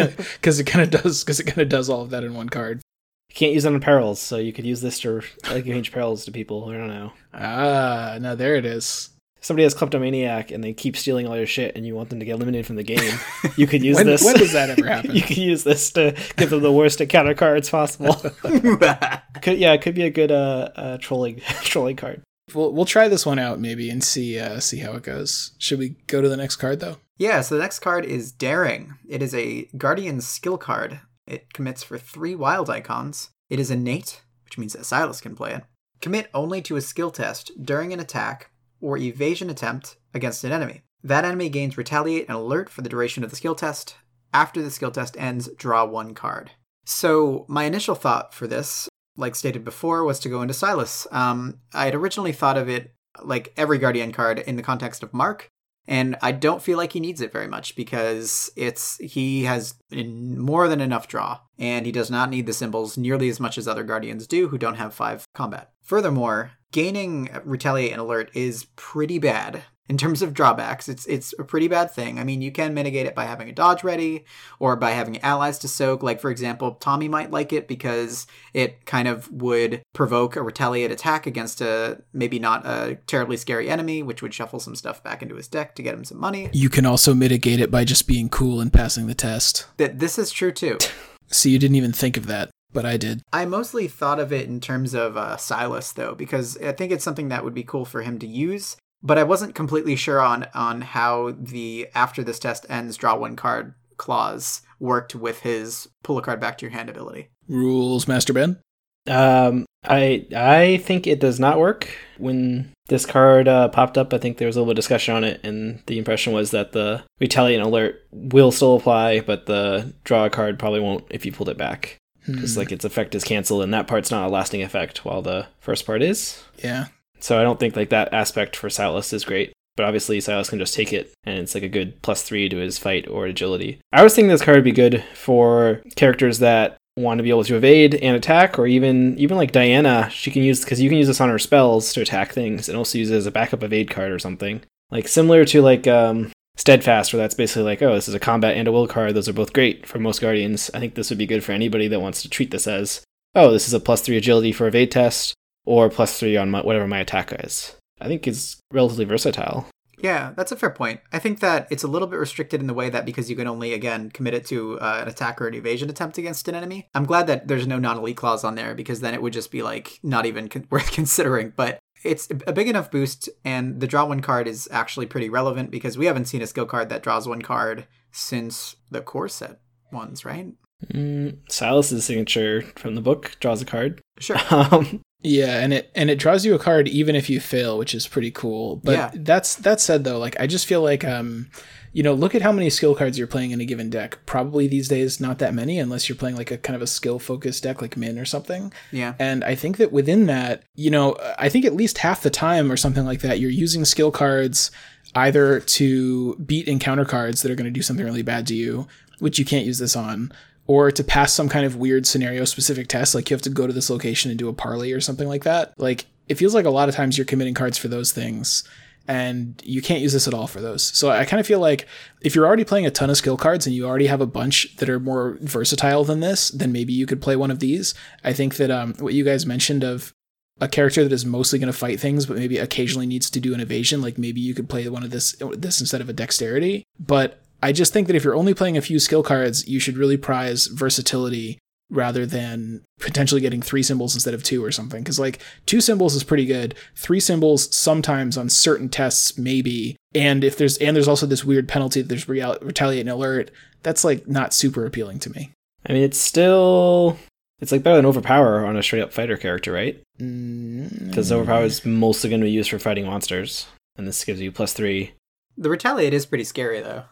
cuz 0.42 0.58
it 0.60 0.64
kind 0.64 0.82
of 0.94 1.02
does 1.02 1.24
cuz 1.24 1.40
it 1.40 1.44
kind 1.44 1.58
of 1.62 1.68
does 1.68 1.88
all 1.88 2.02
of 2.02 2.10
that 2.10 2.22
in 2.24 2.34
one 2.34 2.48
card. 2.48 2.82
You 3.30 3.34
can't 3.34 3.52
use 3.54 3.64
it 3.64 3.72
on 3.72 3.80
perils, 3.80 4.20
so 4.20 4.36
you 4.36 4.52
could 4.52 4.66
use 4.66 4.80
this 4.82 5.00
to 5.00 5.22
like 5.50 5.64
change 5.64 5.90
perils 5.90 6.24
to 6.26 6.30
people. 6.32 6.68
I 6.68 6.74
don't 6.76 6.88
know. 6.88 7.12
Ah, 7.32 8.18
now 8.20 8.34
there 8.34 8.54
it 8.56 8.64
is. 8.66 9.10
Somebody 9.40 9.64
has 9.64 9.74
kleptomaniac 9.74 10.50
and 10.50 10.62
they 10.64 10.72
keep 10.72 10.96
stealing 10.96 11.26
all 11.26 11.36
your 11.36 11.44
shit, 11.46 11.76
and 11.76 11.84
you 11.86 11.94
want 11.94 12.08
them 12.10 12.18
to 12.20 12.24
get 12.24 12.32
eliminated 12.36 12.64
from 12.66 12.76
the 12.76 12.82
game. 12.82 13.18
You 13.56 13.66
could 13.66 13.82
use 13.90 13.96
When, 13.96 14.06
this. 14.06 14.24
when 14.24 14.36
does 14.36 14.52
that 14.52 14.70
ever 14.70 14.86
happen? 14.94 15.14
you 15.14 15.20
could 15.22 15.36
use 15.36 15.64
this 15.64 15.90
to 15.92 16.14
give 16.36 16.50
them 16.50 16.62
the 16.62 16.72
worst 16.72 17.00
encounter 17.00 17.34
cards 17.34 17.68
possible. 17.68 18.14
could 18.14 19.58
yeah, 19.58 19.72
it 19.72 19.82
could 19.82 19.94
be 19.94 20.04
a 20.04 20.10
good 20.10 20.30
uh, 20.30 20.68
uh 20.76 20.98
trolling 20.98 21.40
trolling 21.62 21.96
card. 21.96 22.22
We'll 22.52 22.72
we'll 22.72 22.84
try 22.84 23.08
this 23.08 23.24
one 23.24 23.38
out 23.38 23.58
maybe 23.58 23.88
and 23.90 24.02
see 24.02 24.38
uh, 24.38 24.60
see 24.60 24.78
how 24.78 24.92
it 24.92 25.02
goes. 25.02 25.52
Should 25.58 25.78
we 25.78 25.96
go 26.06 26.20
to 26.20 26.28
the 26.28 26.36
next 26.36 26.56
card 26.56 26.80
though? 26.80 26.96
Yeah, 27.16 27.40
so 27.40 27.54
the 27.54 27.62
next 27.62 27.78
card 27.78 28.04
is 28.04 28.32
Daring. 28.32 28.94
It 29.08 29.22
is 29.22 29.34
a 29.34 29.68
Guardian 29.76 30.20
skill 30.20 30.58
card. 30.58 31.00
It 31.26 31.52
commits 31.54 31.82
for 31.82 31.96
three 31.96 32.34
wild 32.34 32.68
icons. 32.68 33.30
It 33.48 33.60
is 33.60 33.70
innate, 33.70 34.22
which 34.44 34.58
means 34.58 34.72
that 34.72 34.84
Silas 34.84 35.20
can 35.20 35.36
play 35.36 35.52
it. 35.54 35.62
Commit 36.00 36.28
only 36.34 36.60
to 36.62 36.76
a 36.76 36.80
skill 36.80 37.10
test 37.10 37.52
during 37.62 37.92
an 37.92 38.00
attack 38.00 38.50
or 38.80 38.98
evasion 38.98 39.48
attempt 39.48 39.96
against 40.12 40.44
an 40.44 40.52
enemy. 40.52 40.82
That 41.02 41.24
enemy 41.24 41.48
gains 41.48 41.78
Retaliate 41.78 42.26
and 42.28 42.36
Alert 42.36 42.68
for 42.68 42.82
the 42.82 42.88
duration 42.88 43.24
of 43.24 43.30
the 43.30 43.36
skill 43.36 43.54
test. 43.54 43.96
After 44.32 44.60
the 44.60 44.70
skill 44.70 44.90
test 44.90 45.16
ends, 45.18 45.48
draw 45.56 45.84
one 45.84 46.14
card. 46.14 46.50
So, 46.84 47.46
my 47.48 47.64
initial 47.64 47.94
thought 47.94 48.34
for 48.34 48.46
this, 48.46 48.88
like 49.16 49.34
stated 49.34 49.64
before, 49.64 50.04
was 50.04 50.18
to 50.20 50.28
go 50.28 50.42
into 50.42 50.54
Silas. 50.54 51.06
Um, 51.10 51.60
I 51.72 51.86
had 51.86 51.94
originally 51.94 52.32
thought 52.32 52.58
of 52.58 52.68
it 52.68 52.94
like 53.22 53.52
every 53.56 53.78
Guardian 53.78 54.12
card 54.12 54.38
in 54.38 54.56
the 54.56 54.62
context 54.62 55.02
of 55.02 55.14
Mark, 55.14 55.48
and 55.86 56.16
I 56.22 56.32
don't 56.32 56.62
feel 56.62 56.78
like 56.78 56.92
he 56.92 57.00
needs 57.00 57.20
it 57.20 57.32
very 57.32 57.46
much 57.46 57.76
because 57.76 58.50
it's 58.56 58.96
he 58.98 59.44
has 59.44 59.74
more 59.92 60.68
than 60.68 60.80
enough 60.80 61.08
draw, 61.08 61.40
and 61.58 61.86
he 61.86 61.92
does 61.92 62.10
not 62.10 62.30
need 62.30 62.46
the 62.46 62.52
symbols 62.52 62.96
nearly 62.96 63.28
as 63.28 63.40
much 63.40 63.58
as 63.58 63.68
other 63.68 63.84
guardians 63.84 64.26
do 64.26 64.48
who 64.48 64.58
don't 64.58 64.76
have 64.76 64.94
five 64.94 65.24
combat. 65.34 65.72
Furthermore, 65.82 66.52
gaining 66.72 67.28
retaliate 67.44 67.92
and 67.92 68.00
alert 68.00 68.30
is 68.34 68.66
pretty 68.76 69.18
bad 69.18 69.62
in 69.88 69.98
terms 69.98 70.22
of 70.22 70.32
drawbacks. 70.32 70.88
It's 70.88 71.06
it's 71.06 71.34
a 71.38 71.44
pretty 71.44 71.68
bad 71.68 71.90
thing. 71.90 72.18
I 72.18 72.24
mean, 72.24 72.40
you 72.42 72.50
can 72.50 72.74
mitigate 72.74 73.06
it 73.06 73.14
by 73.14 73.24
having 73.24 73.48
a 73.48 73.52
dodge 73.52 73.84
ready 73.84 74.24
or 74.58 74.76
by 74.76 74.92
having 74.92 75.20
allies 75.20 75.58
to 75.60 75.68
soak. 75.68 76.02
Like 76.02 76.20
for 76.20 76.30
example, 76.30 76.72
Tommy 76.72 77.08
might 77.08 77.30
like 77.30 77.52
it 77.52 77.68
because 77.68 78.26
it 78.52 78.86
kind 78.86 79.08
of 79.08 79.30
would 79.30 79.82
provoke 79.92 80.36
a 80.36 80.42
retaliate 80.42 80.90
attack 80.90 81.26
against 81.26 81.60
a 81.60 82.02
maybe 82.12 82.38
not 82.38 82.64
a 82.66 82.98
terribly 83.06 83.36
scary 83.36 83.68
enemy, 83.68 84.02
which 84.02 84.22
would 84.22 84.34
shuffle 84.34 84.60
some 84.60 84.76
stuff 84.76 85.02
back 85.02 85.22
into 85.22 85.36
his 85.36 85.48
deck 85.48 85.74
to 85.76 85.82
get 85.82 85.94
him 85.94 86.04
some 86.04 86.18
money. 86.18 86.48
You 86.52 86.70
can 86.70 86.86
also 86.86 87.14
mitigate 87.14 87.60
it 87.60 87.70
by 87.70 87.84
just 87.84 88.06
being 88.06 88.28
cool 88.28 88.60
and 88.60 88.72
passing 88.72 89.06
the 89.06 89.14
test. 89.14 89.66
That 89.76 89.98
this 89.98 90.18
is 90.18 90.30
true 90.30 90.52
too. 90.52 90.78
See, 91.28 91.50
you 91.50 91.58
didn't 91.58 91.76
even 91.76 91.92
think 91.92 92.16
of 92.16 92.26
that, 92.26 92.50
but 92.72 92.84
I 92.84 92.96
did. 92.96 93.22
I 93.32 93.44
mostly 93.44 93.88
thought 93.88 94.20
of 94.20 94.32
it 94.32 94.46
in 94.46 94.60
terms 94.60 94.94
of 94.94 95.16
uh, 95.16 95.36
Silas, 95.36 95.92
though, 95.92 96.14
because 96.14 96.58
I 96.58 96.72
think 96.72 96.92
it's 96.92 97.04
something 97.04 97.28
that 97.28 97.44
would 97.44 97.54
be 97.54 97.62
cool 97.62 97.84
for 97.84 98.02
him 98.02 98.18
to 98.18 98.26
use. 98.26 98.76
But 99.06 99.18
I 99.18 99.22
wasn't 99.22 99.54
completely 99.54 99.96
sure 99.96 100.20
on 100.20 100.46
on 100.54 100.80
how 100.80 101.34
the 101.38 101.88
after 101.94 102.24
this 102.24 102.38
test 102.38 102.64
ends, 102.70 102.96
draw 102.96 103.16
one 103.16 103.36
card 103.36 103.74
clause 103.98 104.62
worked 104.80 105.14
with 105.14 105.40
his 105.40 105.88
pull 106.02 106.18
a 106.18 106.22
card 106.22 106.40
back 106.40 106.58
to 106.58 106.66
your 106.66 106.72
hand 106.72 106.88
ability. 106.88 107.28
Rules, 107.46 108.08
Master 108.08 108.32
Ben. 108.32 108.58
Um, 109.06 109.66
I 109.84 110.26
I 110.34 110.78
think 110.78 111.06
it 111.06 111.20
does 111.20 111.38
not 111.38 111.58
work. 111.58 111.90
When 112.16 112.72
this 112.88 113.04
card 113.04 113.46
uh, 113.46 113.68
popped 113.68 113.98
up, 113.98 114.14
I 114.14 114.18
think 114.18 114.38
there 114.38 114.48
was 114.48 114.56
a 114.56 114.60
little 114.60 114.72
discussion 114.74 115.14
on 115.14 115.22
it, 115.22 115.40
and 115.44 115.82
the 115.86 115.98
impression 115.98 116.32
was 116.32 116.50
that 116.52 116.72
the 116.72 117.02
retaliate 117.20 117.60
alert 117.60 118.00
will 118.10 118.50
still 118.50 118.76
apply, 118.76 119.20
but 119.20 119.44
the 119.44 119.92
draw 120.04 120.24
a 120.24 120.30
card 120.30 120.58
probably 120.58 120.80
won't 120.80 121.04
if 121.10 121.26
you 121.26 121.32
pulled 121.32 121.50
it 121.50 121.58
back. 121.58 121.98
because 122.26 122.56
like 122.56 122.72
its 122.72 122.86
effect 122.86 123.14
is 123.14 123.22
canceled, 123.24 123.62
and 123.62 123.74
that 123.74 123.86
part's 123.86 124.10
not 124.10 124.26
a 124.26 124.30
lasting 124.32 124.62
effect, 124.62 125.04
while 125.04 125.20
the 125.20 125.46
first 125.60 125.84
part 125.84 126.00
is. 126.02 126.42
Yeah. 126.62 126.86
So 127.24 127.40
I 127.40 127.42
don't 127.42 127.58
think 127.58 127.74
like 127.74 127.88
that 127.88 128.12
aspect 128.12 128.54
for 128.54 128.68
Silas 128.68 129.14
is 129.14 129.24
great. 129.24 129.54
But 129.76 129.86
obviously 129.86 130.20
Silas 130.20 130.50
can 130.50 130.58
just 130.58 130.74
take 130.74 130.92
it 130.92 131.14
and 131.24 131.38
it's 131.38 131.54
like 131.54 131.64
a 131.64 131.70
good 131.70 132.02
plus 132.02 132.22
three 132.22 132.50
to 132.50 132.58
his 132.58 132.78
fight 132.78 133.08
or 133.08 133.24
agility. 133.24 133.80
I 133.94 134.04
was 134.04 134.14
thinking 134.14 134.28
this 134.28 134.42
card 134.42 134.58
would 134.58 134.64
be 134.64 134.72
good 134.72 135.02
for 135.14 135.82
characters 135.96 136.40
that 136.40 136.76
want 136.98 137.18
to 137.18 137.22
be 137.22 137.30
able 137.30 137.44
to 137.44 137.56
evade 137.56 137.94
and 137.94 138.14
attack, 138.14 138.58
or 138.58 138.66
even 138.66 139.18
even 139.18 139.38
like 139.38 139.52
Diana, 139.52 140.10
she 140.10 140.30
can 140.30 140.42
use 140.42 140.60
because 140.60 140.82
you 140.82 140.90
can 140.90 140.98
use 140.98 141.06
this 141.06 141.20
on 141.20 141.30
her 141.30 141.38
spells 141.38 141.94
to 141.94 142.02
attack 142.02 142.32
things 142.32 142.68
and 142.68 142.76
also 142.76 142.98
use 142.98 143.10
it 143.10 143.16
as 143.16 143.26
a 143.26 143.32
backup 143.32 143.62
evade 143.62 143.88
card 143.88 144.12
or 144.12 144.18
something. 144.18 144.60
Like 144.90 145.08
similar 145.08 145.46
to 145.46 145.62
like 145.62 145.86
um 145.86 146.30
Steadfast, 146.56 147.12
where 147.12 147.22
that's 147.22 147.34
basically 147.34 147.64
like, 147.64 147.80
oh, 147.80 147.94
this 147.94 148.06
is 148.06 148.14
a 148.14 148.20
combat 148.20 148.56
and 148.56 148.68
a 148.68 148.72
will 148.72 148.86
card. 148.86 149.14
Those 149.14 149.30
are 149.30 149.32
both 149.32 149.54
great 149.54 149.86
for 149.86 149.98
most 149.98 150.20
Guardians. 150.20 150.70
I 150.74 150.78
think 150.78 150.94
this 150.94 151.08
would 151.08 151.18
be 151.18 151.26
good 151.26 151.42
for 151.42 151.52
anybody 151.52 151.88
that 151.88 152.00
wants 152.00 152.22
to 152.22 152.28
treat 152.28 152.52
this 152.52 152.68
as, 152.68 153.02
oh, 153.34 153.50
this 153.50 153.66
is 153.66 153.74
a 153.74 153.80
plus 153.80 154.02
three 154.02 154.18
agility 154.18 154.52
for 154.52 154.68
evade 154.68 154.92
test, 154.92 155.34
or 155.64 155.88
plus 155.88 156.18
three 156.18 156.36
on 156.36 156.50
my, 156.50 156.62
whatever 156.62 156.86
my 156.86 157.00
attack 157.00 157.32
is. 157.44 157.74
I 158.00 158.06
think 158.06 158.26
it's 158.26 158.60
relatively 158.72 159.04
versatile. 159.04 159.66
Yeah, 159.98 160.32
that's 160.36 160.52
a 160.52 160.56
fair 160.56 160.70
point. 160.70 161.00
I 161.12 161.18
think 161.18 161.40
that 161.40 161.66
it's 161.70 161.82
a 161.82 161.88
little 161.88 162.08
bit 162.08 162.18
restricted 162.18 162.60
in 162.60 162.66
the 162.66 162.74
way 162.74 162.90
that 162.90 163.06
because 163.06 163.30
you 163.30 163.36
can 163.36 163.46
only, 163.46 163.72
again, 163.72 164.10
commit 164.10 164.34
it 164.34 164.44
to 164.46 164.78
uh, 164.80 164.98
an 165.02 165.08
attack 165.08 165.40
or 165.40 165.48
an 165.48 165.54
evasion 165.54 165.88
attempt 165.88 166.18
against 166.18 166.46
an 166.48 166.54
enemy. 166.54 166.88
I'm 166.94 167.06
glad 167.06 167.26
that 167.28 167.48
there's 167.48 167.66
no 167.66 167.78
non 167.78 167.98
elite 167.98 168.16
clause 168.16 168.44
on 168.44 168.54
there 168.54 168.74
because 168.74 169.00
then 169.00 169.14
it 169.14 169.22
would 169.22 169.32
just 169.32 169.50
be 169.50 169.62
like 169.62 170.00
not 170.02 170.26
even 170.26 170.48
con- 170.48 170.66
worth 170.70 170.92
considering. 170.92 171.52
But 171.56 171.78
it's 172.02 172.28
a 172.46 172.52
big 172.52 172.68
enough 172.68 172.90
boost, 172.90 173.30
and 173.44 173.80
the 173.80 173.86
draw 173.86 174.04
one 174.04 174.20
card 174.20 174.46
is 174.46 174.68
actually 174.70 175.06
pretty 175.06 175.30
relevant 175.30 175.70
because 175.70 175.96
we 175.96 176.06
haven't 176.06 176.26
seen 176.26 176.42
a 176.42 176.46
skill 176.46 176.66
card 176.66 176.90
that 176.90 177.02
draws 177.02 177.26
one 177.26 177.40
card 177.40 177.86
since 178.12 178.76
the 178.90 179.00
core 179.00 179.28
set 179.28 179.60
ones, 179.90 180.24
right? 180.24 180.52
Mm, 180.92 181.38
Silas's 181.48 182.04
signature 182.04 182.62
from 182.76 182.94
the 182.94 183.00
book 183.00 183.36
draws 183.40 183.62
a 183.62 183.64
card. 183.64 184.00
Sure. 184.18 184.36
Um, 184.50 185.00
Yeah, 185.24 185.58
and 185.60 185.72
it 185.72 185.90
and 185.94 186.10
it 186.10 186.18
draws 186.18 186.44
you 186.44 186.54
a 186.54 186.58
card 186.58 186.86
even 186.86 187.16
if 187.16 187.28
you 187.30 187.40
fail, 187.40 187.78
which 187.78 187.94
is 187.94 188.06
pretty 188.06 188.30
cool. 188.30 188.76
But 188.76 188.92
Yeah. 188.92 189.10
that's 189.14 189.56
that 189.56 189.80
said 189.80 190.04
though, 190.04 190.18
like 190.18 190.38
I 190.38 190.46
just 190.46 190.66
feel 190.66 190.82
like 190.82 191.04
um 191.04 191.48
you 191.94 192.02
know, 192.02 192.12
look 192.12 192.34
at 192.34 192.42
how 192.42 192.50
many 192.50 192.68
skill 192.70 192.92
cards 192.96 193.16
you're 193.16 193.28
playing 193.28 193.52
in 193.52 193.60
a 193.60 193.64
given 193.64 193.88
deck. 193.88 194.18
Probably 194.26 194.66
these 194.66 194.88
days 194.88 195.20
not 195.20 195.38
that 195.38 195.54
many 195.54 195.78
unless 195.78 196.08
you're 196.08 196.16
playing 196.16 196.34
like 196.36 196.50
a 196.50 196.58
kind 196.58 196.74
of 196.74 196.82
a 196.82 196.88
skill 196.88 197.20
focused 197.20 197.62
deck 197.62 197.80
like 197.80 197.94
Minh 197.94 198.20
or 198.20 198.24
something. 198.24 198.72
Yeah. 198.90 199.14
And 199.20 199.44
I 199.44 199.54
think 199.54 199.76
that 199.76 199.92
within 199.92 200.26
that, 200.26 200.64
you 200.74 200.90
know, 200.90 201.16
I 201.38 201.48
think 201.48 201.64
at 201.64 201.72
least 201.74 201.98
half 201.98 202.20
the 202.24 202.30
time 202.30 202.70
or 202.72 202.76
something 202.76 203.04
like 203.04 203.20
that, 203.20 203.38
you're 203.38 203.48
using 203.48 203.84
skill 203.84 204.10
cards 204.10 204.72
either 205.14 205.60
to 205.60 206.34
beat 206.44 206.66
encounter 206.66 207.04
cards 207.04 207.42
that 207.42 207.52
are 207.52 207.54
going 207.54 207.64
to 207.66 207.70
do 207.70 207.82
something 207.82 208.04
really 208.04 208.22
bad 208.22 208.48
to 208.48 208.56
you, 208.56 208.88
which 209.20 209.38
you 209.38 209.44
can't 209.44 209.64
use 209.64 209.78
this 209.78 209.94
on, 209.94 210.32
or 210.66 210.90
to 210.90 211.04
pass 211.04 211.32
some 211.32 211.48
kind 211.48 211.66
of 211.66 211.76
weird 211.76 212.06
scenario 212.06 212.44
specific 212.44 212.88
test, 212.88 213.14
like 213.14 213.28
you 213.28 213.34
have 213.34 213.42
to 213.42 213.50
go 213.50 213.66
to 213.66 213.72
this 213.72 213.90
location 213.90 214.30
and 214.30 214.38
do 214.38 214.48
a 214.48 214.54
parley 214.54 214.92
or 214.92 215.00
something 215.00 215.28
like 215.28 215.44
that. 215.44 215.72
Like 215.78 216.06
it 216.28 216.36
feels 216.36 216.54
like 216.54 216.64
a 216.64 216.70
lot 216.70 216.88
of 216.88 216.94
times 216.94 217.18
you're 217.18 217.26
committing 217.26 217.54
cards 217.54 217.78
for 217.78 217.88
those 217.88 218.12
things. 218.12 218.64
And 219.06 219.60
you 219.62 219.82
can't 219.82 220.00
use 220.00 220.14
this 220.14 220.26
at 220.26 220.32
all 220.32 220.46
for 220.46 220.62
those. 220.62 220.82
So 220.82 221.10
I 221.10 221.26
kind 221.26 221.38
of 221.38 221.46
feel 221.46 221.58
like 221.58 221.86
if 222.22 222.34
you're 222.34 222.46
already 222.46 222.64
playing 222.64 222.86
a 222.86 222.90
ton 222.90 223.10
of 223.10 223.18
skill 223.18 223.36
cards 223.36 223.66
and 223.66 223.76
you 223.76 223.86
already 223.86 224.06
have 224.06 224.22
a 224.22 224.26
bunch 224.26 224.74
that 224.76 224.88
are 224.88 224.98
more 224.98 225.36
versatile 225.42 226.04
than 226.04 226.20
this, 226.20 226.48
then 226.48 226.72
maybe 226.72 226.94
you 226.94 227.04
could 227.04 227.20
play 227.20 227.36
one 227.36 227.50
of 227.50 227.60
these. 227.60 227.92
I 228.24 228.32
think 228.32 228.56
that 228.56 228.70
um, 228.70 228.94
what 228.94 229.12
you 229.12 229.22
guys 229.22 229.44
mentioned 229.44 229.84
of 229.84 230.14
a 230.58 230.68
character 230.68 231.02
that 231.02 231.12
is 231.12 231.26
mostly 231.26 231.58
going 231.58 231.70
to 231.70 231.78
fight 231.78 232.00
things, 232.00 232.24
but 232.24 232.38
maybe 232.38 232.56
occasionally 232.56 233.06
needs 233.06 233.28
to 233.28 233.40
do 233.40 233.52
an 233.52 233.60
evasion. 233.60 234.00
Like 234.00 234.16
maybe 234.16 234.40
you 234.40 234.54
could 234.54 234.70
play 234.70 234.88
one 234.88 235.02
of 235.02 235.10
this 235.10 235.36
this 235.52 235.80
instead 235.80 236.00
of 236.00 236.08
a 236.08 236.14
dexterity. 236.14 236.84
But 236.98 237.43
I 237.64 237.72
just 237.72 237.94
think 237.94 238.08
that 238.08 238.16
if 238.16 238.24
you're 238.24 238.36
only 238.36 238.52
playing 238.52 238.76
a 238.76 238.82
few 238.82 238.98
skill 238.98 239.22
cards, 239.22 239.66
you 239.66 239.80
should 239.80 239.96
really 239.96 240.18
prize 240.18 240.66
versatility 240.66 241.58
rather 241.90 242.26
than 242.26 242.82
potentially 243.00 243.40
getting 243.40 243.62
three 243.62 243.82
symbols 243.82 244.14
instead 244.14 244.34
of 244.34 244.42
two 244.42 244.62
or 244.62 244.70
something. 244.70 245.02
Because 245.02 245.18
like 245.18 245.40
two 245.64 245.80
symbols 245.80 246.14
is 246.14 246.24
pretty 246.24 246.44
good. 246.44 246.74
Three 246.94 247.20
symbols 247.20 247.74
sometimes 247.74 248.36
on 248.36 248.50
certain 248.50 248.90
tests 248.90 249.38
maybe. 249.38 249.96
And 250.14 250.44
if 250.44 250.58
there's 250.58 250.76
and 250.76 250.94
there's 250.94 251.08
also 251.08 251.24
this 251.24 251.42
weird 251.42 251.66
penalty 251.66 252.02
that 252.02 252.08
there's 252.08 252.28
real, 252.28 252.58
retaliate 252.60 253.00
and 253.00 253.08
alert. 253.10 253.50
That's 253.82 254.04
like 254.04 254.28
not 254.28 254.52
super 254.52 254.84
appealing 254.84 255.20
to 255.20 255.30
me. 255.30 255.50
I 255.86 255.94
mean, 255.94 256.02
it's 256.02 256.18
still 256.18 257.16
it's 257.60 257.72
like 257.72 257.82
better 257.82 257.96
than 257.96 258.06
overpower 258.06 258.66
on 258.66 258.76
a 258.76 258.82
straight 258.82 259.02
up 259.02 259.12
fighter 259.14 259.38
character, 259.38 259.72
right? 259.72 260.02
Mm, 260.20 261.08
Because 261.08 261.32
overpower 261.32 261.64
is 261.64 261.86
mostly 261.86 262.28
going 262.28 262.40
to 262.40 262.46
be 262.46 262.50
used 262.50 262.68
for 262.68 262.78
fighting 262.78 263.06
monsters, 263.06 263.66
and 263.96 264.06
this 264.06 264.22
gives 264.24 264.40
you 264.40 264.52
plus 264.52 264.74
three. 264.74 265.14
The 265.56 265.70
retaliate 265.70 266.12
is 266.12 266.26
pretty 266.26 266.44
scary 266.44 266.80
though. 266.80 267.04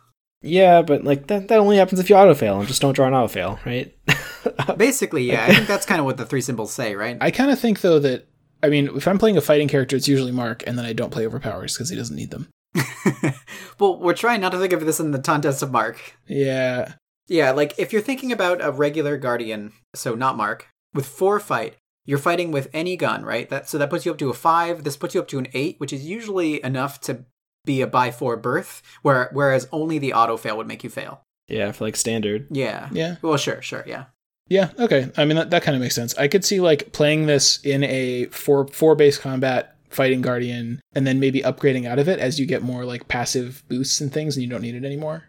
Yeah, 0.43 0.83
but 0.83 1.05
like 1.05 1.29
that 1.29 1.49
that 1.49 1.59
only 1.59 1.77
happens 1.77 2.01
if 2.01 2.11
you 2.11 2.17
auto 2.17 2.35
fail 2.35 2.59
and 2.59 2.69
just 2.69 2.83
don't 2.83 2.95
draw 2.95 3.07
an 3.07 3.15
auto 3.15 3.29
fail, 3.29 3.61
right? 3.65 3.95
Basically, 4.77 5.25
yeah, 5.25 5.45
I 5.45 5.55
think 5.55 5.69
that's 5.69 5.87
kind 5.87 6.01
of 6.01 6.05
what 6.05 6.17
the 6.17 6.27
three 6.27 6.41
symbols 6.41 6.73
say, 6.73 6.95
right? 6.95 7.17
I 7.21 7.31
kind 7.31 7.51
of 7.51 7.59
think 7.59 7.81
though 7.81 8.01
that 8.01 8.27
I 8.63 8.69
mean, 8.69 8.91
if 8.97 9.09
I'm 9.09 9.19
playing 9.19 9.37
a 9.37 9.41
fighting 9.41 9.69
character, 9.69 9.97
it's 9.97 10.09
usually 10.09 10.33
Mark, 10.33 10.63
and 10.67 10.79
then 10.79 10.85
I 10.85 10.93
don't 10.93 11.11
play 11.11 11.27
overpowers 11.27 11.75
because 11.75 11.91
he 11.91 11.97
doesn't 11.97 12.17
need 12.17 12.31
them. 12.31 12.49
well, 13.79 13.99
we're 13.99 14.15
trying 14.15 14.41
not 14.41 14.53
to 14.53 14.59
think 14.59 14.73
of 14.73 14.87
this 14.87 15.01
in 15.01 15.11
the 15.11 15.19
contest 15.19 15.63
of 15.63 15.73
Mark. 15.73 16.17
Yeah, 16.27 16.95
Yeah, 17.29 17.53
like 17.53 17.75
if 17.79 17.93
you're 17.93 18.03
thinking 18.03 18.33
about 18.33 18.65
a 18.65 18.71
regular 18.71 19.17
guardian, 19.17 19.73
so 19.95 20.15
not 20.15 20.37
Mark, 20.37 20.69
with 20.95 21.07
four 21.07 21.41
fight, 21.41 21.77
you're 22.05 22.19
fighting 22.19 22.51
with 22.51 22.69
any 22.73 22.97
gun, 22.97 23.25
right? 23.25 23.49
That 23.49 23.69
so 23.69 23.79
that 23.79 23.91
puts 23.91 24.05
you 24.05 24.13
up 24.13 24.19
to 24.19 24.31
a 24.31 24.35
five. 24.35 24.85
This 24.85 24.97
puts 24.97 25.15
you 25.15 25.21
up 25.21 25.29
to 25.29 25.39
an 25.39 25.49
eight, 25.55 25.79
which 25.79 25.93
is 25.93 26.05
usually 26.05 26.63
enough 26.65 27.01
to 27.03 27.25
be 27.65 27.81
a 27.81 27.87
by 27.87 28.11
four 28.11 28.37
birth, 28.37 28.83
where 29.03 29.31
whereas 29.33 29.69
only 29.73 29.99
the 29.99 30.13
auto 30.15 30.37
fail 30.37 30.57
would 30.57 30.67
make 30.67 30.83
you 30.85 30.91
fail. 30.91 31.23
yeah, 31.49 31.73
for 31.73 31.85
like 31.85 31.97
standard. 31.97 32.47
Yeah. 32.51 32.89
yeah, 32.93 33.17
Well, 33.23 33.37
sure, 33.37 33.61
sure, 33.63 33.85
yeah. 33.87 34.07
yeah. 34.49 34.71
Okay, 34.79 35.11
I 35.17 35.25
mean 35.25 35.37
that, 35.37 35.51
that 35.51 35.63
kind 35.63 35.75
of 35.77 35.83
makes 35.83 35.95
sense. 35.95 36.17
I 36.17 36.29
could 36.29 36.45
see 36.45 36.61
like 36.61 36.93
playing 36.93 37.27
this 37.27 37.61
in 37.65 37.85
a 37.85 38.27
four 38.27 38.67
four 38.69 38.95
base 38.95 39.19
combat 39.19 39.77
fighting 39.91 40.23
guardian, 40.23 40.81
and 40.95 41.07
then 41.07 41.21
maybe 41.21 41.41
upgrading 41.43 41.87
out 41.87 41.99
of 41.99 42.09
it 42.09 42.19
as 42.19 42.41
you 42.41 42.47
get 42.47 42.63
more 42.63 42.85
like 42.85 43.09
passive 43.09 43.63
boosts 43.69 44.01
and 44.01 44.13
things, 44.13 44.37
and 44.37 44.43
you 44.43 44.49
don't 44.51 44.63
need 44.63 44.75
it 44.75 44.85
anymore. 44.85 45.25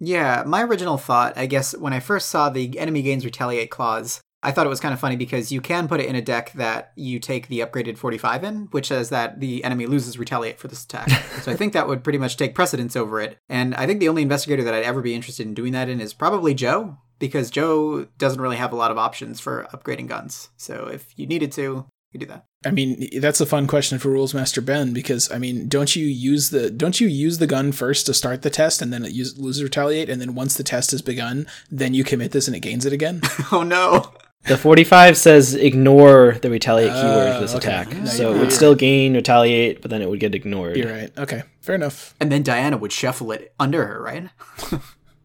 Yeah, 0.00 0.44
my 0.46 0.62
original 0.62 0.96
thought, 0.96 1.36
I 1.36 1.46
guess, 1.46 1.76
when 1.76 1.92
I 1.92 1.98
first 2.00 2.28
saw 2.30 2.48
the 2.48 2.78
enemy 2.78 3.02
gains 3.02 3.24
retaliate 3.24 3.70
clause, 3.70 4.20
I 4.42 4.52
thought 4.52 4.66
it 4.66 4.70
was 4.70 4.80
kind 4.80 4.94
of 4.94 5.00
funny 5.00 5.16
because 5.16 5.50
you 5.50 5.60
can 5.60 5.88
put 5.88 6.00
it 6.00 6.06
in 6.06 6.14
a 6.14 6.22
deck 6.22 6.52
that 6.52 6.92
you 6.94 7.18
take 7.18 7.48
the 7.48 7.60
upgraded 7.60 7.98
45 7.98 8.44
in, 8.44 8.56
which 8.70 8.88
says 8.88 9.10
that 9.10 9.40
the 9.40 9.64
enemy 9.64 9.86
loses 9.86 10.18
retaliate 10.18 10.60
for 10.60 10.68
this 10.68 10.84
attack. 10.84 11.10
so 11.42 11.50
I 11.50 11.56
think 11.56 11.72
that 11.72 11.88
would 11.88 12.04
pretty 12.04 12.18
much 12.18 12.36
take 12.36 12.54
precedence 12.54 12.94
over 12.94 13.20
it. 13.20 13.38
And 13.48 13.74
I 13.74 13.86
think 13.86 13.98
the 13.98 14.08
only 14.08 14.22
investigator 14.22 14.62
that 14.62 14.74
I'd 14.74 14.84
ever 14.84 15.02
be 15.02 15.14
interested 15.14 15.46
in 15.46 15.54
doing 15.54 15.72
that 15.72 15.88
in 15.88 16.00
is 16.00 16.14
probably 16.14 16.54
Joe, 16.54 16.98
because 17.18 17.50
Joe 17.50 18.06
doesn't 18.16 18.40
really 18.40 18.56
have 18.56 18.72
a 18.72 18.76
lot 18.76 18.92
of 18.92 18.98
options 18.98 19.40
for 19.40 19.66
upgrading 19.72 20.06
guns. 20.06 20.50
So 20.56 20.88
if 20.92 21.12
you 21.16 21.26
needed 21.26 21.50
to, 21.52 21.86
you 22.12 22.20
do 22.20 22.26
that. 22.26 22.44
I 22.64 22.70
mean, 22.70 23.08
that's 23.20 23.40
a 23.40 23.46
fun 23.46 23.66
question 23.66 23.98
for 23.98 24.08
Rules 24.08 24.34
Master 24.34 24.60
Ben 24.60 24.92
because 24.92 25.30
I 25.30 25.38
mean, 25.38 25.68
don't 25.68 25.94
you 25.94 26.06
use 26.06 26.50
the 26.50 26.70
don't 26.70 27.00
you 27.00 27.06
use 27.06 27.38
the 27.38 27.46
gun 27.46 27.70
first 27.72 28.06
to 28.06 28.14
start 28.14 28.42
the 28.42 28.50
test 28.50 28.80
and 28.80 28.92
then 28.92 29.04
it 29.04 29.12
use, 29.12 29.38
loses 29.38 29.62
retaliate 29.62 30.08
and 30.08 30.20
then 30.20 30.34
once 30.34 30.54
the 30.54 30.64
test 30.64 30.90
has 30.92 31.02
begun, 31.02 31.46
then 31.70 31.92
you 31.92 32.04
commit 32.04 32.32
this 32.32 32.48
and 32.48 32.56
it 32.56 32.60
gains 32.60 32.86
it 32.86 32.92
again? 32.92 33.20
oh 33.52 33.62
no. 33.62 34.12
The 34.48 34.56
45 34.56 35.16
says 35.16 35.54
ignore 35.54 36.38
the 36.40 36.50
retaliate 36.50 36.92
keyword 36.92 37.34
for 37.34 37.40
this 37.40 37.54
okay. 37.54 37.68
attack. 37.68 37.92
No, 37.94 38.04
so 38.06 38.34
it 38.34 38.38
would 38.38 38.52
still 38.52 38.74
gain 38.74 39.14
retaliate, 39.14 39.82
but 39.82 39.90
then 39.90 40.02
it 40.02 40.08
would 40.08 40.20
get 40.20 40.34
ignored. 40.34 40.76
You're 40.76 40.90
right. 40.90 41.10
Okay, 41.18 41.42
fair 41.60 41.74
enough. 41.74 42.14
And 42.18 42.32
then 42.32 42.42
Diana 42.42 42.76
would 42.78 42.92
shuffle 42.92 43.30
it 43.32 43.52
under 43.58 43.86
her, 43.86 44.02
right? 44.02 44.28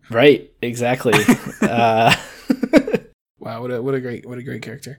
Right, 0.09 0.51
exactly. 0.61 1.13
uh, 1.61 2.13
Wow, 3.39 3.61
what 3.61 3.71
a 3.71 3.81
what 3.81 3.93
a 3.93 3.99
great 3.99 4.25
what 4.25 4.37
a 4.37 4.43
great 4.43 4.61
character. 4.61 4.97